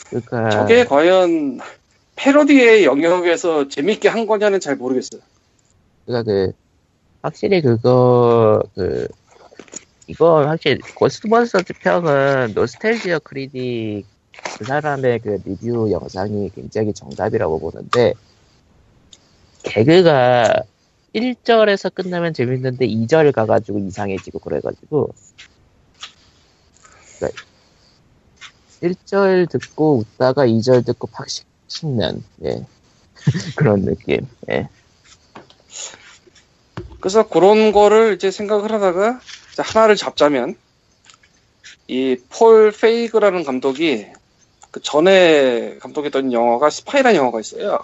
그러니까 0.08 0.50
저게 0.50 0.84
과연 0.84 1.60
패러디의 2.16 2.84
영역에서 2.84 3.68
재밌게 3.68 4.08
한 4.08 4.26
거냐는 4.26 4.60
잘 4.60 4.76
모르겠어요. 4.76 5.20
그러니까 6.06 6.30
그 6.30 6.52
확실히 7.22 7.62
그거 7.62 8.62
그 8.74 9.08
이거 10.06 10.46
확실히 10.46 10.78
고스트버스터즈 10.94 11.74
평은 11.80 12.52
Nostalgia 12.54 13.20
Critic 13.20 14.06
그 14.58 14.64
사람의 14.64 15.20
그 15.20 15.40
리뷰 15.44 15.90
영상이 15.90 16.50
굉장히 16.54 16.92
정답이라고 16.92 17.58
보는데 17.58 18.14
개그가 19.62 20.62
1절에서 21.14 21.90
끝나면 21.90 22.34
재밌는데 22.34 22.86
2절 22.86 23.32
가가지고 23.32 23.78
이상해지고 23.78 24.40
그래가지고 24.40 25.10
그러니까 27.18 27.38
1절 28.82 29.46
듣고 29.46 29.98
웃다가 29.98 30.44
2절 30.44 30.84
듣고 30.84 31.06
팍 31.06 31.28
식- 31.30 31.46
식는 31.68 32.22
예. 32.44 32.66
그런 33.56 33.84
느낌 33.84 34.28
예. 34.50 34.68
그래서 37.00 37.28
그런 37.28 37.72
거를 37.72 38.14
이제 38.14 38.30
생각을 38.30 38.72
하다가 38.72 39.22
하나를 39.62 39.96
잡자면 39.96 40.56
이 41.88 42.16
폴 42.30 42.72
페이그라는 42.72 43.44
감독이 43.44 44.06
그 44.70 44.80
전에 44.80 45.78
감독했던 45.78 46.32
영화가 46.32 46.70
스파이라는 46.70 47.16
영화가 47.16 47.40
있어요. 47.40 47.78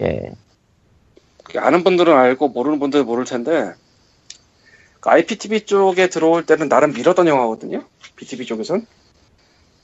예. 0.00 0.32
그 1.44 1.58
아는 1.60 1.84
분들은 1.84 2.12
알고 2.16 2.48
모르는 2.48 2.78
분들은 2.78 3.04
모를 3.06 3.24
텐데 3.24 3.74
그 5.00 5.10
IPTV 5.10 5.62
쪽에 5.66 6.08
들어올 6.08 6.46
때는 6.46 6.68
나름 6.68 6.92
밀었던 6.92 7.26
영화거든요. 7.26 7.84
BTV 8.16 8.46
쪽에선 8.46 8.86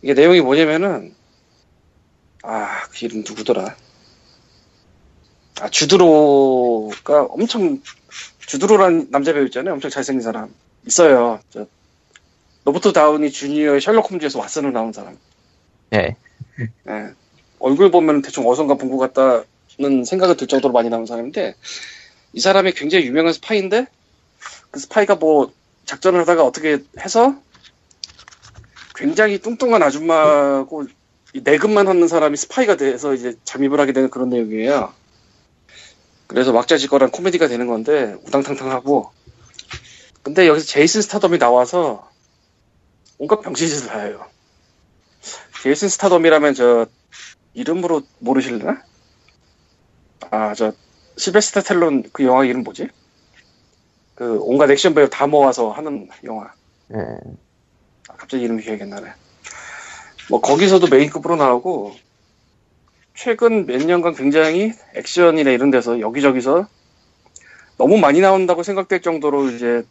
이게 0.03 0.15
내용이 0.15 0.41
뭐냐면은 0.41 1.15
아그 2.43 3.05
이름 3.05 3.19
누구더라? 3.27 3.77
아 5.61 5.69
주드로가 5.69 7.25
엄청 7.25 7.83
주드로란 8.47 9.09
남자 9.11 9.33
배우 9.33 9.45
있잖아요. 9.47 9.75
엄청 9.75 9.91
잘생긴 9.91 10.23
사람 10.23 10.55
있어요. 10.89 11.41
저 11.51 11.66
로버트 12.64 12.93
다우니 12.93 13.30
주니어의 13.30 13.80
셜록 13.80 14.11
홈즈에서 14.11 14.41
왓슨으로 14.41 14.72
나온 14.72 14.93
사람. 14.93 15.16
예. 15.95 16.16
예. 16.61 17.11
얼굴 17.61 17.91
보면 17.91 18.22
대충 18.22 18.49
어디선가 18.49 18.75
본 18.74 18.91
것 18.91 18.99
같다는 18.99 20.05
생각이 20.05 20.36
들 20.36 20.47
정도로 20.47 20.72
많이 20.72 20.89
나온 20.89 21.07
사람인데 21.07 21.55
이 22.32 22.41
사람이 22.41 22.72
굉장히 22.72 23.07
유명한 23.07 23.32
스파이인데 23.32 23.86
그 24.70 24.80
스파이가 24.80 25.16
뭐 25.16 25.53
작전을 25.86 26.20
하다가 26.20 26.45
어떻게 26.45 26.78
해서 27.01 27.36
굉장히 28.95 29.39
뚱뚱한 29.39 29.82
아줌마고 29.82 30.84
이 31.34 31.41
내근만 31.43 31.89
하는 31.89 32.09
사람이 32.09 32.36
스파이가 32.36 32.76
돼서 32.76 33.14
이제 33.14 33.34
잠입을 33.45 33.80
하게 33.80 33.93
되는 33.93 34.11
그런 34.11 34.28
내용이에요. 34.28 34.93
그래서 36.26 36.53
왁자지껄한 36.53 37.11
코미디가 37.11 37.49
되는 37.49 37.66
건데 37.66 38.14
우당탕탕하고 38.26 39.11
근데 40.29 40.47
여기서 40.47 40.66
제이슨 40.66 41.01
스타덤이 41.01 41.39
나와서 41.39 42.07
온갖 43.16 43.41
병신짓을 43.41 43.89
다 43.89 44.01
해요. 44.01 44.26
제이슨 45.62 45.89
스타덤이라면 45.89 46.53
저 46.53 46.87
이름으로 47.55 48.03
모르실래나? 48.18 48.83
아 50.31 50.53
저 50.55 50.74
실베스타 51.16 51.62
텔론 51.62 52.11
그 52.12 52.26
영화 52.26 52.45
이름 52.45 52.62
뭐지? 52.62 52.89
그 54.16 54.39
온갖 54.43 54.70
액션 54.70 54.93
배우 54.93 55.09
다 55.09 55.26
모아서 55.26 55.70
하는 55.70 56.11
영화. 56.24 56.53
예. 56.93 56.99
아, 58.09 58.16
갑자기 58.18 58.43
이름이 58.43 58.62
기억이 58.62 58.83
안 58.83 58.91
나네. 58.91 59.11
뭐 60.29 60.43
거기서도 60.43 60.89
메인급으로 60.89 61.37
나오고 61.37 61.95
최근 63.14 63.64
몇 63.64 63.83
년간 63.83 64.14
굉장히 64.14 64.74
액션이나 64.95 65.53
이런 65.53 65.70
데서 65.70 66.01
여기저기서 66.01 66.68
너무 67.79 67.97
많이 67.97 68.20
나온다고 68.20 68.62
생각될 68.62 69.01
정도로 69.01 69.53
이제 69.53 69.85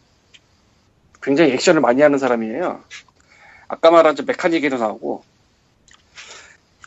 굉장히 1.22 1.52
액션을 1.52 1.80
많이 1.80 2.02
하는 2.02 2.18
사람이에요. 2.18 2.82
아까 3.68 3.90
말한 3.90 4.16
저 4.16 4.22
메카닉에도 4.22 4.78
나오고. 4.78 5.24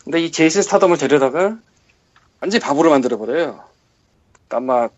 근데 0.03 0.19
이 0.21 0.31
제이슨 0.31 0.61
스타덤을 0.63 0.97
데려다가 0.97 1.57
완전히 2.39 2.59
바보를 2.61 2.89
만들어버려요. 2.91 3.63
그러니까 4.47 4.59
막 4.73 4.93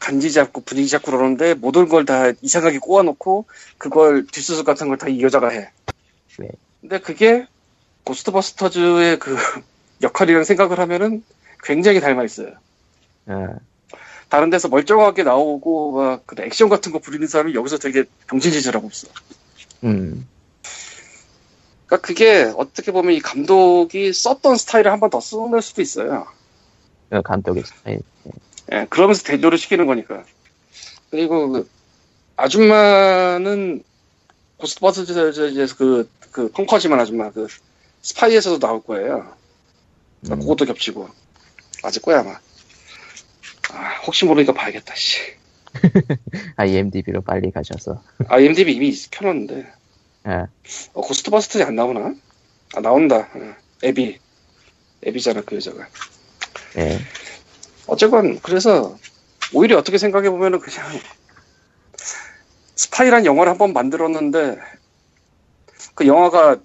간지 0.00 0.32
잡고 0.32 0.62
분위기 0.62 0.88
잡고 0.88 1.10
그러는데 1.12 1.54
모든 1.54 1.88
걸 1.88 2.04
다 2.06 2.32
이상하게 2.40 2.78
꼬아놓고 2.78 3.46
그걸 3.78 4.26
뒷수습 4.26 4.64
같은 4.66 4.88
걸 4.88 4.96
다 4.98 5.08
이 5.08 5.22
여자가 5.22 5.50
해. 5.50 5.70
네. 6.38 6.48
근데 6.80 6.98
그게 6.98 7.46
고스트버스터즈의 8.04 9.18
그 9.18 9.36
역할이라는 10.02 10.44
생각을 10.44 10.78
하면은 10.80 11.22
굉장히 11.62 12.00
닮아 12.00 12.24
있어요. 12.24 12.52
예. 13.30 13.34
다른 14.32 14.48
데서 14.48 14.68
멀쩡하게 14.68 15.24
나오고 15.24 15.92
막 15.92 16.22
그 16.24 16.36
액션 16.42 16.70
같은 16.70 16.90
거 16.90 16.98
부리는 17.00 17.26
사람이 17.26 17.54
여기서 17.54 17.76
되게 17.76 18.04
병신짓을 18.28 18.74
하고 18.74 18.88
있어. 18.90 19.08
음. 19.84 20.26
그러니까 21.86 22.06
그게 22.06 22.50
어떻게 22.56 22.92
보면 22.92 23.12
이 23.12 23.20
감독이 23.20 24.12
썼던 24.14 24.56
스타일을 24.56 24.90
한 24.90 25.00
번 25.00 25.10
더 25.10 25.20
쓰는 25.20 25.60
수도 25.60 25.82
있어요. 25.82 26.26
그 27.10 27.20
감독의 27.20 27.62
스타일. 27.64 28.00
예, 28.72 28.86
그러면서 28.88 29.22
대조를 29.24 29.58
시키는 29.58 29.84
거니까. 29.86 30.24
그리고 31.10 31.50
그 31.50 31.68
아줌마는 32.36 33.84
고스트버스터즈에서 34.56 35.76
그, 35.76 36.08
그 36.30 36.50
펑커지만 36.52 36.98
아줌마 36.98 37.30
그 37.30 37.48
스파이에서도 38.00 38.60
나올 38.60 38.82
거예요. 38.82 39.34
그러니까 40.22 40.36
음. 40.36 40.40
그것도 40.40 40.64
겹치고 40.64 41.10
맞을 41.82 42.00
거야 42.00 42.20
아마. 42.20 42.38
아, 43.72 44.00
혹시 44.06 44.24
모르니까 44.24 44.52
봐야겠다. 44.52 44.94
씨. 44.94 45.18
IMDb로 46.56 47.22
빨리 47.22 47.50
가셔서. 47.50 48.02
IMDb 48.28 48.72
이미 48.72 48.94
켜놨는데. 49.10 49.66
예. 50.28 50.30
어, 50.92 51.00
고스트버스터즈 51.00 51.64
안 51.64 51.74
나오나? 51.74 52.14
아 52.74 52.80
나온다. 52.80 53.28
어, 53.34 53.54
애비. 53.82 54.18
애비잖아 55.06 55.42
그 55.42 55.56
여자가. 55.56 55.88
예. 56.78 56.98
어쨌건 57.86 58.38
그래서 58.40 58.96
오히려 59.52 59.78
어떻게 59.78 59.98
생각해 59.98 60.30
보면은 60.30 60.60
그냥 60.60 60.86
스파이란 62.76 63.26
영화를 63.26 63.50
한번 63.50 63.72
만들었는데 63.72 64.58
그 65.94 66.06
영화가 66.06 66.58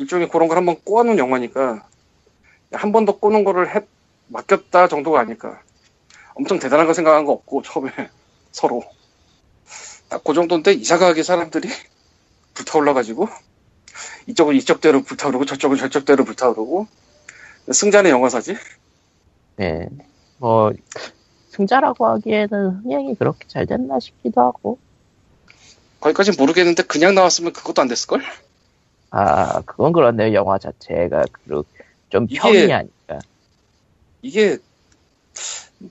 일종의 0.00 0.28
그런 0.28 0.48
걸 0.48 0.56
한번 0.56 0.76
꼬아놓은 0.84 1.18
영화니까 1.18 1.86
한 2.72 2.92
번 2.92 3.04
더 3.06 3.18
꼬는 3.18 3.44
거를 3.44 3.74
해 3.74 3.80
맡겼다 4.28 4.88
정도가 4.88 5.20
아닐까. 5.20 5.62
엄청 6.38 6.58
대단한 6.58 6.86
거 6.86 6.92
생각한 6.94 7.24
거 7.24 7.32
없고 7.32 7.62
처음에 7.62 7.90
서로 8.52 8.82
딱 10.08 10.22
그 10.24 10.32
정도인데 10.32 10.72
이상하게 10.72 11.22
사람들이 11.22 11.68
불타올라가지고 12.54 13.28
이쪽은 14.28 14.54
이쪽대로 14.56 15.02
불타오르고 15.02 15.44
저쪽은 15.44 15.76
저쪽대로 15.76 16.24
불타오르고 16.24 16.86
승자는 17.70 18.10
영화사지. 18.10 18.56
예. 19.60 19.88
뭐, 20.38 20.72
승자라고 21.50 22.06
하기에는 22.06 22.82
흥행이 22.84 23.16
그렇게 23.16 23.46
잘 23.48 23.66
됐나 23.66 23.98
싶기도 24.00 24.40
하고. 24.40 24.78
거기까진 26.00 26.34
모르겠는데 26.38 26.84
그냥 26.84 27.14
나왔으면 27.14 27.52
그것도 27.52 27.82
안 27.82 27.88
됐을 27.88 28.06
걸? 28.06 28.22
아, 29.10 29.60
그건 29.62 29.92
그렇네요. 29.92 30.32
영화 30.32 30.56
자체가 30.58 31.24
그, 31.32 31.62
좀 32.08 32.24
이게- 32.30 32.38
평이 32.40 32.72
아니까. 32.72 33.18
이게 34.22 34.58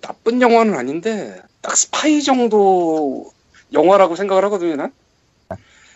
나쁜 0.01 0.41
영화는 0.41 0.75
아닌데 0.75 1.41
딱 1.61 1.75
스파이 1.77 2.21
정도 2.21 3.31
영화라고 3.73 4.15
생각을 4.15 4.43
하거든요 4.45 4.75
난 4.75 4.91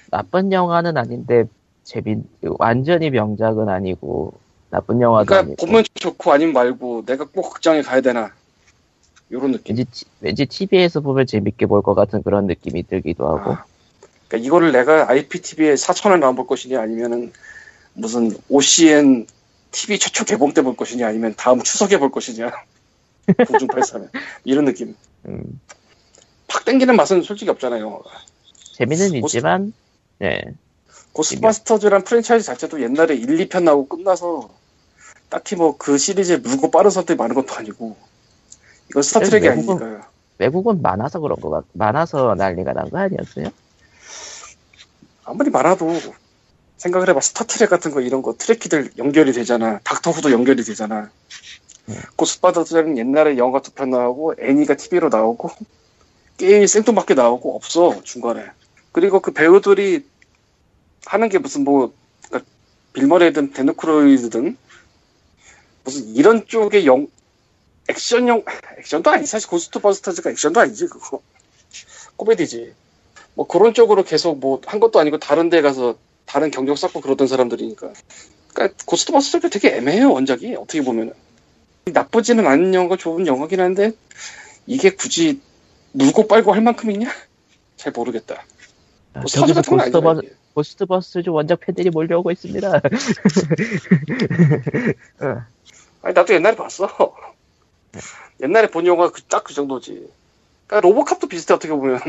나쁜 0.09 0.51
영화는 0.51 0.97
아닌데, 0.97 1.45
재밌, 1.85 2.19
완전히 2.41 3.09
명작은 3.09 3.69
아니고, 3.69 4.33
나쁜 4.69 4.99
영화도 4.99 5.25
그러니까 5.25 5.47
아니고. 5.51 5.65
보면 5.65 5.83
좋고 5.93 6.33
아니면 6.33 6.53
말고 6.53 7.05
내가 7.05 7.23
꼭 7.23 7.49
극장에 7.53 7.81
가야 7.81 8.01
되나 8.01 8.33
요런 9.31 9.53
느낌 9.53 9.77
왠지, 9.77 9.85
티- 9.89 10.05
왠지 10.19 10.45
TV에서 10.45 10.99
보면 10.99 11.27
재밌게 11.27 11.65
볼 11.65 11.81
것 11.81 11.95
같은 11.95 12.23
그런 12.23 12.45
느낌이 12.47 12.83
들기도 12.87 13.25
하고. 13.25 13.53
아, 13.53 13.63
그러니까 14.27 14.45
이거를 14.47 14.73
내가 14.73 15.09
IPTV에 15.09 15.75
4천원 15.75 16.19
나온 16.19 16.35
볼 16.35 16.45
것이냐 16.45 16.81
아니면은 16.81 17.31
무슨 17.93 18.31
OCN 18.49 19.27
TV 19.71 19.97
최초 19.97 20.25
개봉 20.25 20.53
때 20.53 20.61
볼 20.61 20.75
것이냐 20.75 21.07
아니면 21.07 21.35
다음 21.37 21.61
추석에 21.61 21.97
볼 21.99 22.11
것이냐 22.11 22.51
공중 23.47 23.67
발사는 23.67 24.09
이런 24.43 24.65
느낌. 24.65 24.95
음, 25.27 25.59
팍 26.47 26.65
땡기는 26.65 26.95
맛은 26.95 27.21
솔직히 27.23 27.49
없잖아요. 27.51 27.82
영화가. 27.84 28.09
재미는 28.73 29.21
고스- 29.21 29.38
있지만, 29.38 29.73
네. 30.19 30.41
고스트바스터즈란 31.13 32.03
프랜차이즈 32.03 32.45
자체도 32.45 32.82
옛날에 32.82 33.15
1, 33.15 33.27
2편 33.49 33.63
나오고 33.63 33.97
끝나서 33.97 34.49
딱히 35.29 35.55
뭐 35.55 35.77
그 35.77 35.97
시리즈에 35.97 36.38
물고 36.38 36.71
빠는 36.72 36.89
선택이 36.89 37.17
많은 37.17 37.36
것도 37.36 37.53
아니고 37.53 37.97
이건 38.89 39.03
스타트랙이 39.03 39.47
외국은- 39.47 39.69
아니니까요. 39.82 40.01
외국은 40.39 40.82
많아서 40.82 41.19
그런 41.19 41.39
거 41.39 41.49
같, 41.49 41.65
많아서 41.73 42.36
난리가 42.36 42.73
난 42.73 42.89
거 42.89 42.97
아니었어요? 42.97 43.49
아무리 45.23 45.49
많아도 45.49 45.93
생각을 46.77 47.09
해봐 47.09 47.21
스타트랙 47.21 47.69
같은 47.69 47.91
거 47.91 48.01
이런 48.01 48.21
거 48.21 48.34
Trekkie들 48.38 48.91
연결이 48.97 49.34
되잖아. 49.34 49.79
닥터 49.84 50.11
후도 50.11 50.32
연결이 50.32 50.63
되잖아. 50.63 51.11
네. 51.86 51.95
고스트바스터즈는 52.15 52.97
옛날에 52.97 53.38
영화 53.38 53.61
두 53.61 53.71
편 53.71 53.89
나오고 53.89 54.36
애니가 54.39 54.75
TV로 54.75 55.09
나오고 55.09 55.49
게임이 56.38 56.67
생뚱맞게 56.67 57.13
나오고 57.15 57.55
없어 57.55 58.01
중간에. 58.03 58.45
그리고 58.91 59.19
그 59.19 59.32
배우들이 59.32 60.05
하는 61.05 61.29
게 61.29 61.38
무슨 61.39 61.63
뭐 61.63 61.93
그러니까 62.27 62.49
빌머레든 62.93 63.53
댄 63.53 63.75
애크로이드든 63.75 64.57
무슨 65.84 66.07
이런 66.15 66.45
쪽의 66.47 66.86
영 66.88 67.07
액션용 67.89 68.45
액션도 68.79 69.09
아니 69.11 69.25
사실 69.25 69.49
고스트버스터즈가 69.49 70.29
액션도 70.32 70.59
아니지 70.59 70.88
그거. 70.88 71.21
코미디지. 72.17 72.73
뭐 73.34 73.47
그런 73.47 73.73
쪽으로 73.73 74.03
계속 74.03 74.39
뭐 74.39 74.61
한 74.65 74.79
것도 74.79 74.99
아니고 74.99 75.19
다른 75.19 75.49
데 75.49 75.61
가서 75.61 75.97
다른 76.25 76.51
경력 76.51 76.77
쌓고 76.77 77.01
그러던 77.01 77.27
사람들이니까. 77.27 77.93
그러니까 78.53 78.77
고스트버스터즈가 78.86 79.49
되게 79.49 79.75
애매해요 79.77 80.11
원작이. 80.11 80.55
어떻게 80.55 80.82
보면은 80.84 81.13
나쁘지는 81.91 82.47
않은 82.47 82.73
영화 82.73 82.97
좋은 82.97 83.27
영화긴 83.27 83.59
한데 83.61 83.91
이게 84.65 84.91
굳이 84.91 85.41
물고 85.91 86.27
빨고 86.27 86.53
할 86.53 86.61
만큼이냐 86.61 87.09
잘 87.75 87.91
모르겠다 87.93 88.43
아, 89.13 89.19
뭐 89.19 89.25
저기서 89.25 89.61
고스트버스. 89.61 90.21
고스트버스즈 90.53 91.29
원작 91.29 91.59
팬들이 91.61 91.89
몰려오고 91.89 92.31
있습니다. 92.31 92.69
어, 95.21 95.43
아니 96.01 96.13
나도 96.13 96.33
옛날에 96.33 96.55
봤어. 96.55 97.13
옛날에 98.41 98.67
본 98.67 98.85
영화 98.87 99.11
딱그 99.29 99.53
정도지. 99.53 100.09
그러니까 100.67 100.87
로보캅도 100.87 101.27
비슷해 101.27 101.53
어떻게 101.53 101.71
보면 101.73 101.99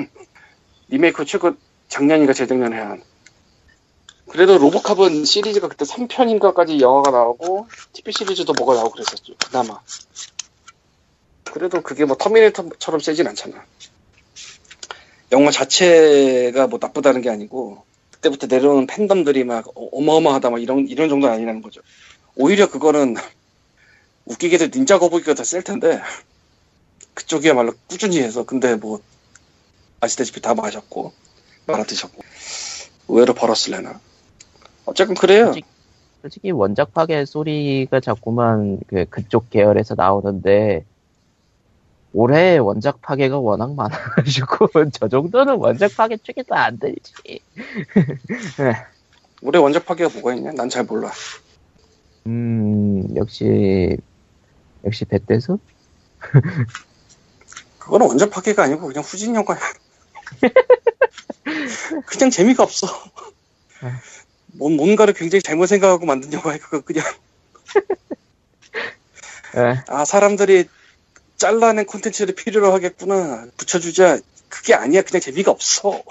리메이크 0.89 1.25
최근 1.25 1.57
작년인가 1.89 2.33
재작년에 2.33 2.79
한. 2.79 3.03
그래도 4.33 4.57
로보캅은 4.57 5.27
시리즈가 5.27 5.69
그때 5.69 5.85
3편인가까지 5.85 6.81
영화가 6.81 7.11
나오고 7.11 7.69
TV 7.93 8.13
시리즈도 8.15 8.55
뭐가 8.55 8.75
나오고 8.75 8.93
그랬었죠. 8.93 9.35
그나마. 9.37 9.79
그래도 11.45 11.83
그게 11.83 12.07
뭐 12.07 12.17
터미네이터처럼 12.17 13.01
세진 13.01 13.27
않잖아. 13.27 13.63
영화 15.33 15.51
자체가 15.51 16.67
뭐 16.67 16.79
나쁘다는 16.81 17.21
게 17.21 17.29
아니고 17.29 17.85
그때부터 18.11 18.47
내려오는 18.47 18.87
팬덤들이 18.87 19.45
막 19.45 19.69
어- 19.77 19.89
어마어마하다 19.93 20.49
막 20.49 20.63
이런 20.63 20.89
이런 20.89 21.11
정도는 21.11 21.35
아니라는 21.35 21.61
거죠. 21.61 21.83
오히려 22.35 22.71
그거는 22.71 23.15
웃기게도 24.25 24.69
닌자 24.75 24.99
거북이가 24.99 25.35
더 25.35 25.45
셀 25.45 25.63
텐데 25.63 26.01
그쪽이야말로 27.13 27.75
꾸준히 27.87 28.19
해서 28.23 28.45
근데 28.45 28.77
뭐 28.77 29.03
아시다시피 30.01 30.41
다 30.41 30.55
마셨고 30.55 31.13
말아 31.67 31.85
드셨고 31.85 32.23
의외로 33.09 33.35
벌었을래나 33.35 34.01
어쨌든 34.85 35.15
그래요. 35.15 35.47
솔직히, 35.47 35.67
솔직히 36.23 36.51
원작 36.51 36.93
파괴 36.93 37.25
소리가 37.25 38.01
자꾸만 38.01 38.79
그 38.87 39.05
그쪽 39.07 39.51
계열에서 39.51 39.95
나오는데 39.95 40.85
올해 42.15 42.59
원작 42.59 43.01
파괴가 43.01 43.39
워낙 43.39 43.75
많아가지고 43.75 44.69
저 44.93 45.09
정도는 45.09 45.57
원작 45.57 45.97
파괴 45.97 46.17
쪽에서 46.19 46.55
안 46.55 46.79
들지. 46.79 47.41
올해 49.43 49.59
원작 49.59 49.87
파괴가 49.87 50.11
뭐가 50.15 50.35
있냐? 50.35 50.53
난 50.53 50.69
잘 50.69 50.85
몰라. 50.85 51.11
음 52.27 53.17
역시 53.17 53.97
역시 54.85 55.05
배대수? 55.05 55.59
그거는 57.79 58.07
원작 58.07 58.31
파괴가 58.31 58.63
아니고 58.65 58.87
그냥 58.89 59.03
후진 59.03 59.35
영화야. 59.35 59.59
그냥 62.07 62.31
재미가 62.31 62.63
없어 62.63 62.87
뭔, 64.53 64.77
뭔가를 64.77 65.15
굉장히 65.15 65.43
잘못 65.43 65.67
생각하고 65.67 66.07
만든 66.07 66.31
그거 66.31 66.81
그냥. 66.81 67.05
예. 69.57 69.83
아 69.89 70.05
사람들이 70.05 70.67
잘라낸 71.37 71.87
콘텐츠를 71.87 72.35
필요로 72.35 72.73
하겠구나. 72.73 73.47
붙여주자. 73.57 74.21
그게 74.49 74.75
아니야. 74.75 75.03
그냥 75.03 75.21
재미가 75.21 75.51
없어. 75.51 76.03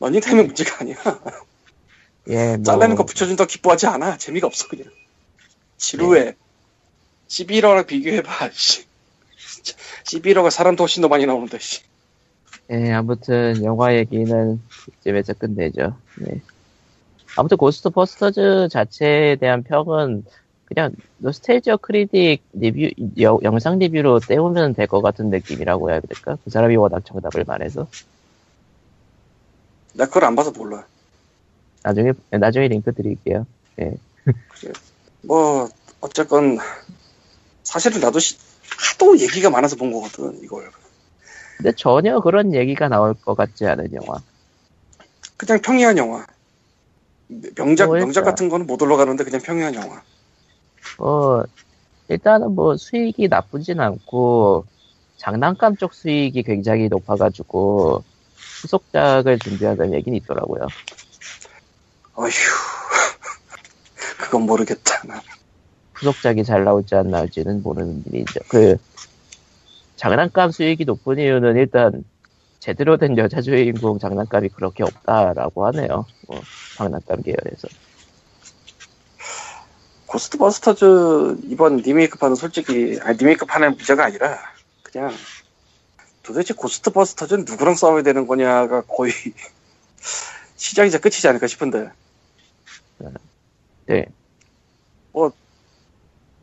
러닝타임의 0.00 0.44
문제가 0.44 0.78
아니야. 0.80 0.96
예, 2.28 2.56
뭐, 2.56 2.62
잘라낸 2.62 2.94
거 2.96 3.04
붙여준다고 3.04 3.48
기뻐하지 3.48 3.86
않아. 3.86 4.18
재미가 4.18 4.46
없어 4.46 4.68
그냥. 4.68 4.86
지루해. 5.78 6.34
시빌 7.28 7.52
워랑 7.52 7.86
비교해봐 7.86 8.50
씨. 8.52 8.84
11호가 10.04 10.50
사람도 10.50 10.82
훨씬 10.84 11.00
더 11.00 11.08
많이 11.08 11.26
나오는데 11.26 11.58
씨. 11.58 11.80
예, 12.70 12.92
아무튼 12.92 13.64
영화 13.64 13.96
얘기는 13.96 14.60
이쯤에서 15.00 15.32
끝내죠. 15.34 15.96
네. 16.18 16.40
아무튼 17.38 17.56
고스트 17.56 17.90
버스터즈 17.90 18.66
자체에 18.68 19.36
대한 19.36 19.62
평은 19.62 20.24
그냥 20.64 20.92
노스탤지어 21.18 21.76
크리틱 21.78 22.42
리뷰 22.52 22.90
여- 23.22 23.38
영상 23.44 23.78
리뷰로 23.78 24.18
때우면 24.20 24.74
될 24.74 24.88
것 24.88 25.00
같은 25.02 25.30
느낌이라고 25.30 25.88
해야 25.90 26.00
될까? 26.00 26.36
그 26.44 26.50
사람이 26.50 26.74
워낙 26.76 27.04
정답을 27.04 27.44
말해서 27.44 27.86
나 29.94 30.06
그걸 30.06 30.24
안 30.24 30.34
봐서 30.34 30.50
몰라 30.50 30.84
나중에 31.84 32.12
나중에 32.30 32.66
링크 32.68 32.92
드릴게요. 32.92 33.46
뭐 35.22 35.68
어쨌건 36.00 36.58
사실은 37.62 38.00
나도 38.00 38.18
시- 38.18 38.36
하도 38.92 39.16
얘기가 39.16 39.48
많아서 39.50 39.76
본 39.76 39.92
거거든 39.92 40.42
이걸 40.42 40.68
근데 41.56 41.72
전혀 41.76 42.18
그런 42.20 42.52
얘기가 42.52 42.88
나올 42.88 43.14
것 43.14 43.36
같지 43.36 43.64
않은 43.66 43.92
영화. 43.94 44.20
그냥 45.36 45.60
평이한 45.62 45.96
영화 45.98 46.26
명작 47.28 47.86
뭐 47.86 47.96
명작 47.96 48.24
같은 48.24 48.48
거는 48.48 48.66
못 48.66 48.80
올라가는데 48.82 49.24
그냥 49.24 49.40
평이한 49.40 49.74
영화 49.74 50.02
어 50.98 51.42
일단은 52.08 52.54
뭐 52.54 52.76
수익이 52.76 53.28
나쁘진 53.28 53.80
않고 53.80 54.64
장난감 55.18 55.76
쪽 55.76 55.92
수익이 55.94 56.42
굉장히 56.42 56.88
높아가지고 56.88 58.02
후속작을 58.62 59.38
준비한다는 59.40 59.94
얘기는 59.94 60.16
있더라고요. 60.18 60.66
어휴 62.14 62.30
그건 64.18 64.42
모르겠다 64.42 65.02
나. 65.06 65.20
후속작이 65.94 66.44
잘 66.44 66.64
나올지 66.64 66.94
안 66.94 67.08
나올지는 67.10 67.62
모르는 67.62 68.04
일이죠. 68.06 68.40
그 68.48 68.76
장난감 69.96 70.50
수익이 70.50 70.84
높은 70.84 71.18
이유는 71.18 71.56
일단 71.56 72.04
제대로 72.60 72.96
된 72.96 73.16
여자 73.18 73.40
주인공 73.40 73.98
장난감이 73.98 74.48
그렇게 74.50 74.82
없다라고 74.82 75.66
하네요. 75.66 76.06
뭐, 76.26 76.40
장난감 76.76 77.22
계열에서. 77.22 77.68
고스트버스터즈 80.06 81.38
이번 81.44 81.76
리메이크판은 81.76 82.34
솔직히 82.34 82.98
아니 83.02 83.18
리메이크판의 83.18 83.70
문제가 83.70 84.06
아니라 84.06 84.38
그냥 84.82 85.12
도대체 86.22 86.54
고스트버스터즈는 86.54 87.44
누구랑 87.44 87.74
싸워야 87.74 88.02
되는 88.02 88.26
거냐가 88.26 88.80
거의 88.82 89.12
시작이자 90.56 90.98
끝이지 90.98 91.28
않을까 91.28 91.46
싶은데 91.46 91.90
네. 93.86 94.06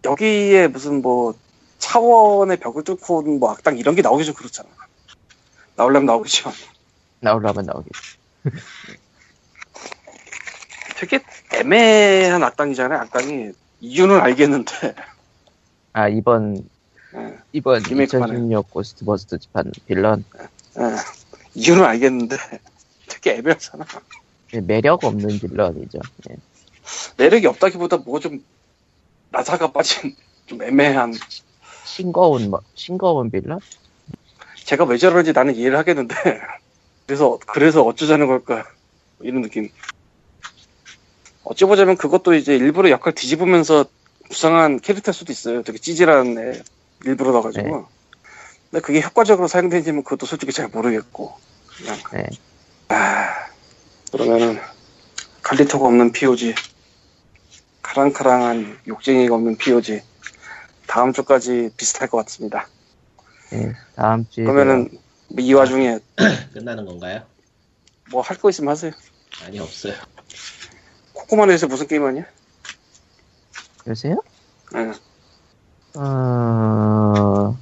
여기에 0.06 0.68
무슨 0.68 1.02
뭐 1.02 1.34
차원의 1.80 2.58
벽을 2.58 2.84
뚫고 2.84 3.18
온뭐 3.18 3.52
악당 3.52 3.78
이런 3.78 3.96
게 3.96 4.02
나오기 4.02 4.24
좀 4.24 4.34
그렇잖아 4.34 4.70
나오려면 5.76 6.06
나오겠죠 6.06 6.52
나오려면 7.20 7.66
나오겠지. 7.66 8.18
되게 10.98 11.20
애매한 11.54 12.44
악당이잖아요 12.44 13.00
악당이 13.02 13.52
이유는 13.82 14.20
알겠는데 14.20 14.96
아, 15.94 16.08
이번, 16.10 16.68
예, 17.16 17.38
이번 17.54 17.82
리메이크판에. 17.84 18.34
2016 18.34 18.70
고스트버스터 18.70 19.38
집판 19.38 19.72
빌런. 19.88 20.26
예. 20.78 20.82
이유는 21.54 21.84
알겠는데 21.86 22.36
되게 23.08 23.36
애매하잖아 23.38 23.86
매력 24.64 25.04
없는 25.04 25.40
빌런이죠. 25.40 26.00
예. 26.30 26.36
매력이 27.18 27.48
없다기보다 27.48 27.98
뭐좀 27.98 28.44
나사가 29.32 29.72
빠진 29.72 30.16
좀 30.46 30.62
애매한 30.62 31.14
싱거운, 31.86 32.50
뭐, 32.50 32.62
싱거운 32.76 33.32
빌런? 33.32 33.60
제가 34.66 34.84
왜 34.84 34.98
저러는지 34.98 35.32
나는 35.32 35.56
이해를 35.56 35.78
하겠는데 35.78 36.16
그래서 37.08 37.40
그래서 37.48 37.84
어쩌자는 37.84 38.28
걸까 38.28 38.66
이런 39.22 39.42
느낌 39.42 39.70
어찌 41.44 41.66
보자면 41.66 41.96
그것도 41.96 42.34
이제 42.34 42.56
일부러 42.56 42.90
역할 42.90 43.14
뒤집으면서 43.14 43.86
부상한 44.30 44.80
캐릭터일 44.80 45.14
수도 45.14 45.32
있어요 45.32 45.64
되게 45.64 45.78
찌질한 45.78 46.38
애 46.38 46.64
일부러 47.06 47.32
넣어가지고. 47.32 47.88
근데 48.72 48.82
그게 48.82 49.02
효과적으로 49.02 49.48
사용되는지는 49.48 50.04
그것도 50.04 50.26
솔직히 50.26 50.52
잘 50.52 50.68
모르겠고. 50.68 51.34
그냥. 51.78 51.98
네. 52.14 52.26
아, 52.90 53.48
그러면은 54.12 54.60
갈리토가 55.44 55.86
없는 55.86 56.12
POG, 56.12 56.56
카랑카랑한 57.82 58.80
욕쟁이가 58.88 59.36
없는 59.36 59.58
POG. 59.58 60.02
다음 60.88 61.14
주까지 61.14 61.72
비슷할 61.78 62.10
것 62.10 62.18
같습니다. 62.26 62.68
네, 63.52 63.74
다음 63.96 64.26
주에 64.30 64.44
그러면은 64.46 64.90
뭐 64.92 65.06
이 65.40 65.54
와중에 65.54 66.00
끝나는 66.54 66.86
건가요? 66.86 67.26
뭐 68.12 68.22
할 68.22 68.38
거 68.38 68.50
있으면 68.50 68.72
하세요. 68.72 68.92
아니 69.44 69.60
없어요. 69.60 69.94
코코마네에서 71.14 71.68
무슨 71.68 71.88
게임 71.88 72.06
하냐? 72.06 72.26
요새요? 73.88 74.22
응. 74.76 74.94
어, 76.00 77.58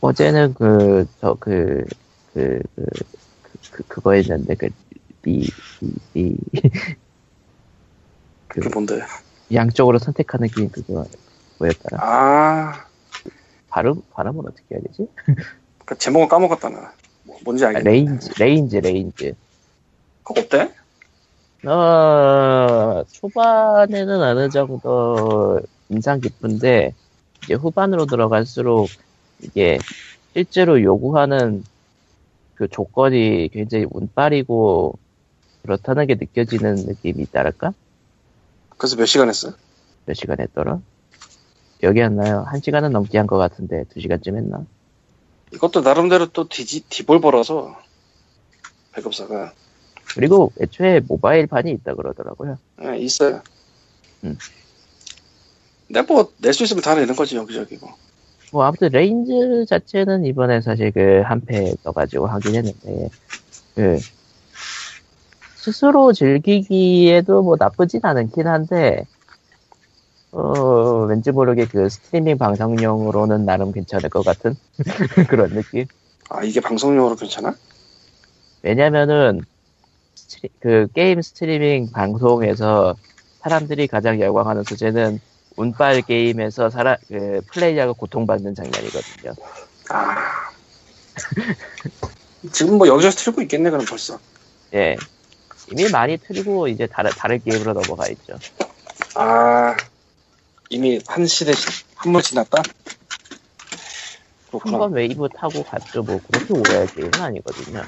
어제는 0.00 0.54
그, 0.54 1.06
저, 1.20 1.34
그, 1.40 1.84
그, 2.34 2.60
그, 2.74 2.84
그, 3.70 3.82
그, 3.88 4.00
거 4.00 4.12
했는데, 4.12 4.54
그, 4.54 4.68
리, 5.24 5.48
리, 5.80 5.94
리, 6.14 6.36
그게 8.48 8.68
뭔데? 8.72 9.00
양쪽으로 9.52 9.98
선택하는 9.98 10.48
게임 10.48 10.70
그거, 10.70 11.04
뭐였더라? 11.58 11.98
아, 12.00 12.85
발음, 13.76 14.00
발음은 14.14 14.40
어떻게 14.46 14.74
해야 14.74 14.80
되지? 14.80 15.06
그 15.84 15.98
제목은 15.98 16.28
까먹었다 16.28 16.70
나. 16.70 16.94
뭐, 17.24 17.38
뭔지 17.44 17.62
아, 17.66 17.68
알겠네. 17.68 17.90
레인즈, 17.90 18.30
레인즈, 18.38 18.80
레인즈. 18.80 19.34
그거 20.24 20.40
어때? 20.40 20.72
어, 21.68 23.04
초반에는 23.06 24.22
어느 24.22 24.48
정도 24.48 25.60
인상 25.90 26.20
깊은데, 26.20 26.94
이제 27.42 27.52
후반으로 27.52 28.06
들어갈수록 28.06 28.88
이게 29.42 29.76
실제로 30.32 30.82
요구하는 30.82 31.62
그 32.54 32.68
조건이 32.68 33.50
굉장히 33.52 33.84
운빨이고 33.90 34.98
그렇다는 35.64 36.06
게 36.06 36.14
느껴지는 36.14 36.76
느낌이 36.76 37.24
있다랄까? 37.24 37.74
그래서 38.78 38.96
몇 38.96 39.04
시간 39.04 39.28
했어? 39.28 39.52
몇 40.06 40.14
시간 40.14 40.40
했더라? 40.40 40.80
기억이 41.86 42.02
안 42.02 42.16
나요. 42.16 42.44
한 42.48 42.60
시간은 42.60 42.90
넘게 42.90 43.16
한 43.16 43.28
것 43.28 43.38
같은데, 43.38 43.84
두 43.90 44.00
시간쯤 44.00 44.36
했나? 44.36 44.64
이것도 45.52 45.82
나름대로 45.82 46.26
또 46.26 46.48
디지, 46.48 46.80
디볼버라서 46.88 47.76
배급사가 48.92 49.52
그리고 50.16 50.52
애초에 50.60 51.00
모바일판이 51.06 51.70
있다 51.70 51.94
그러더라고요. 51.94 52.58
예, 52.82 52.98
있어요. 52.98 53.40
음. 54.24 54.36
근데 55.86 56.02
뭐 56.02 56.28
낼 56.38 56.52
수 56.52 56.64
있으면 56.64 56.82
다 56.82 56.96
내는 56.96 57.14
거지 57.14 57.36
여기저기 57.36 57.76
뭐. 57.76 57.94
뭐 58.52 58.64
아무튼 58.64 58.88
레인즈 58.88 59.66
자체는 59.68 60.24
이번에 60.24 60.60
사실 60.62 60.90
그 60.90 61.22
한패 61.24 61.74
떠가지고 61.84 62.26
하긴 62.26 62.54
했는데 62.56 63.08
그 63.76 63.98
스스로 65.56 66.12
즐기기에도 66.12 67.42
뭐 67.42 67.54
나쁘진 67.58 68.00
않긴 68.02 68.48
한데 68.48 69.04
어 70.38 71.06
왠지 71.08 71.32
모르게 71.32 71.64
그 71.64 71.88
스트리밍 71.88 72.36
방송용으로는 72.36 73.46
나름 73.46 73.72
괜찮을 73.72 74.10
것 74.10 74.22
같은 74.22 74.54
그런 75.30 75.48
느낌 75.50 75.86
아 76.28 76.42
이게 76.44 76.60
방송용으로 76.60 77.16
괜찮아? 77.16 77.54
왜냐면은 78.62 79.40
스트리- 80.14 80.50
그 80.60 80.88
게임 80.94 81.22
스트리밍 81.22 81.90
방송에서 81.90 82.96
사람들이 83.40 83.86
가장 83.86 84.20
열광하는 84.20 84.62
소재는 84.64 85.20
운빨 85.56 86.02
게임에서 86.02 86.68
사람 86.68 86.96
그 87.08 87.40
플레이어가 87.52 87.94
고통받는 87.94 88.54
장면이거든요. 88.54 89.34
아 89.88 90.50
지금 92.52 92.76
뭐 92.76 92.86
여기저기서 92.88 93.24
틀고 93.24 93.40
있겠네 93.42 93.70
그럼 93.70 93.86
벌써. 93.86 94.18
예. 94.74 94.96
이미 95.70 95.88
많이 95.90 96.18
틀고 96.18 96.68
이제 96.68 96.86
다른 96.86 97.10
다른 97.12 97.40
게임으로 97.42 97.72
넘어가 97.72 98.06
있죠. 98.08 98.34
아 99.14 99.74
이미 100.70 101.00
한 101.06 101.26
시대 101.26 101.52
한물 101.96 102.22
지났다. 102.22 102.62
그렇구나. 104.48 104.74
한번 104.74 104.92
웨이브 104.92 105.28
타고 105.28 105.62
갔죠. 105.64 106.02
뭐 106.02 106.20
그렇게 106.30 106.52
오래 106.52 106.78
할 106.78 106.86
게임은 106.86 107.14
아니거든요. 107.14 107.82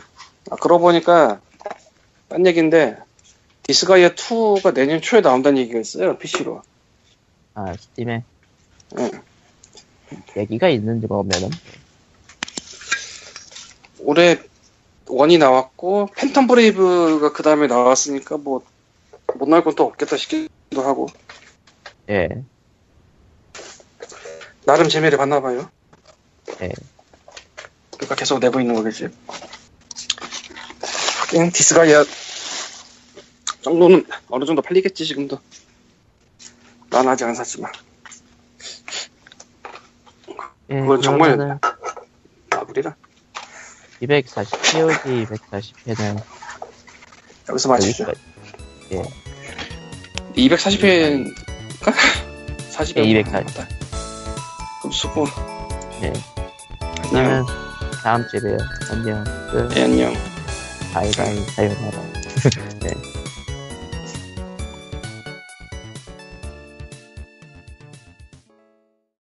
아, 0.50 0.56
그러고 0.56 0.82
보니까 0.82 1.40
딴 2.28 2.46
얘기인데 2.46 2.96
디스가이아 3.64 4.10
2가 4.10 4.74
내년 4.74 5.00
초에 5.00 5.20
나온다는 5.20 5.58
얘기가 5.58 5.78
있어요 5.78 6.18
PC로. 6.18 6.62
아 7.54 7.74
스팀에 7.76 8.22
응. 8.98 9.10
얘기가 10.36 10.68
있는지 10.68 11.06
보면은 11.06 11.50
올해 14.00 14.38
one이 15.06 15.38
나왔고 15.38 16.08
팬텀 16.14 16.48
브레이브가 16.48 17.32
그 17.32 17.42
다음에 17.42 17.66
나왔으니까 17.66 18.36
뭐 18.38 18.62
못 19.34 19.48
나올 19.48 19.62
건 19.62 19.74
또 19.74 19.84
없겠다 19.84 20.16
싶기도 20.16 20.82
하고 20.82 21.06
예. 22.08 22.28
나름 24.68 24.90
재미를 24.90 25.16
봤나 25.16 25.40
봐요. 25.40 25.70
예. 26.60 26.70
그러니까 27.92 28.14
계속 28.14 28.38
내고 28.38 28.60
있는 28.60 28.74
거겠지. 28.74 29.08
하긴 31.22 31.50
디스가이아 31.52 32.04
정도는 33.62 34.06
어느 34.28 34.44
정도 34.44 34.60
팔리겠지 34.60 35.06
지금도. 35.06 35.38
난 36.90 37.08
아직 37.08 37.24
안 37.24 37.34
샀지만 37.34 37.72
예, 40.70 40.80
그건 40.80 41.00
정말- 41.00 41.58
마블이라 42.50 42.94
240 44.00 44.60
POG 44.62 45.26
240회는 45.26 46.22
여기서 47.48 47.68
마치죠. 47.70 48.12
예. 48.92 49.02
240회인가? 50.36 51.34
40회. 52.72 52.96
예, 53.00 53.02
240. 53.04 53.77
수고. 54.90 55.26
예. 56.02 56.12
안녕. 56.80 57.10
그러면 57.10 57.46
다음 58.02 58.26
주에 58.28 58.40
봬요. 58.40 58.56
안녕. 58.90 59.24
끝. 59.50 59.68
네, 59.74 59.84
안녕. 59.84 60.14
바이바이. 60.92 61.36
사요나라. 61.50 61.98
예. 62.84 63.12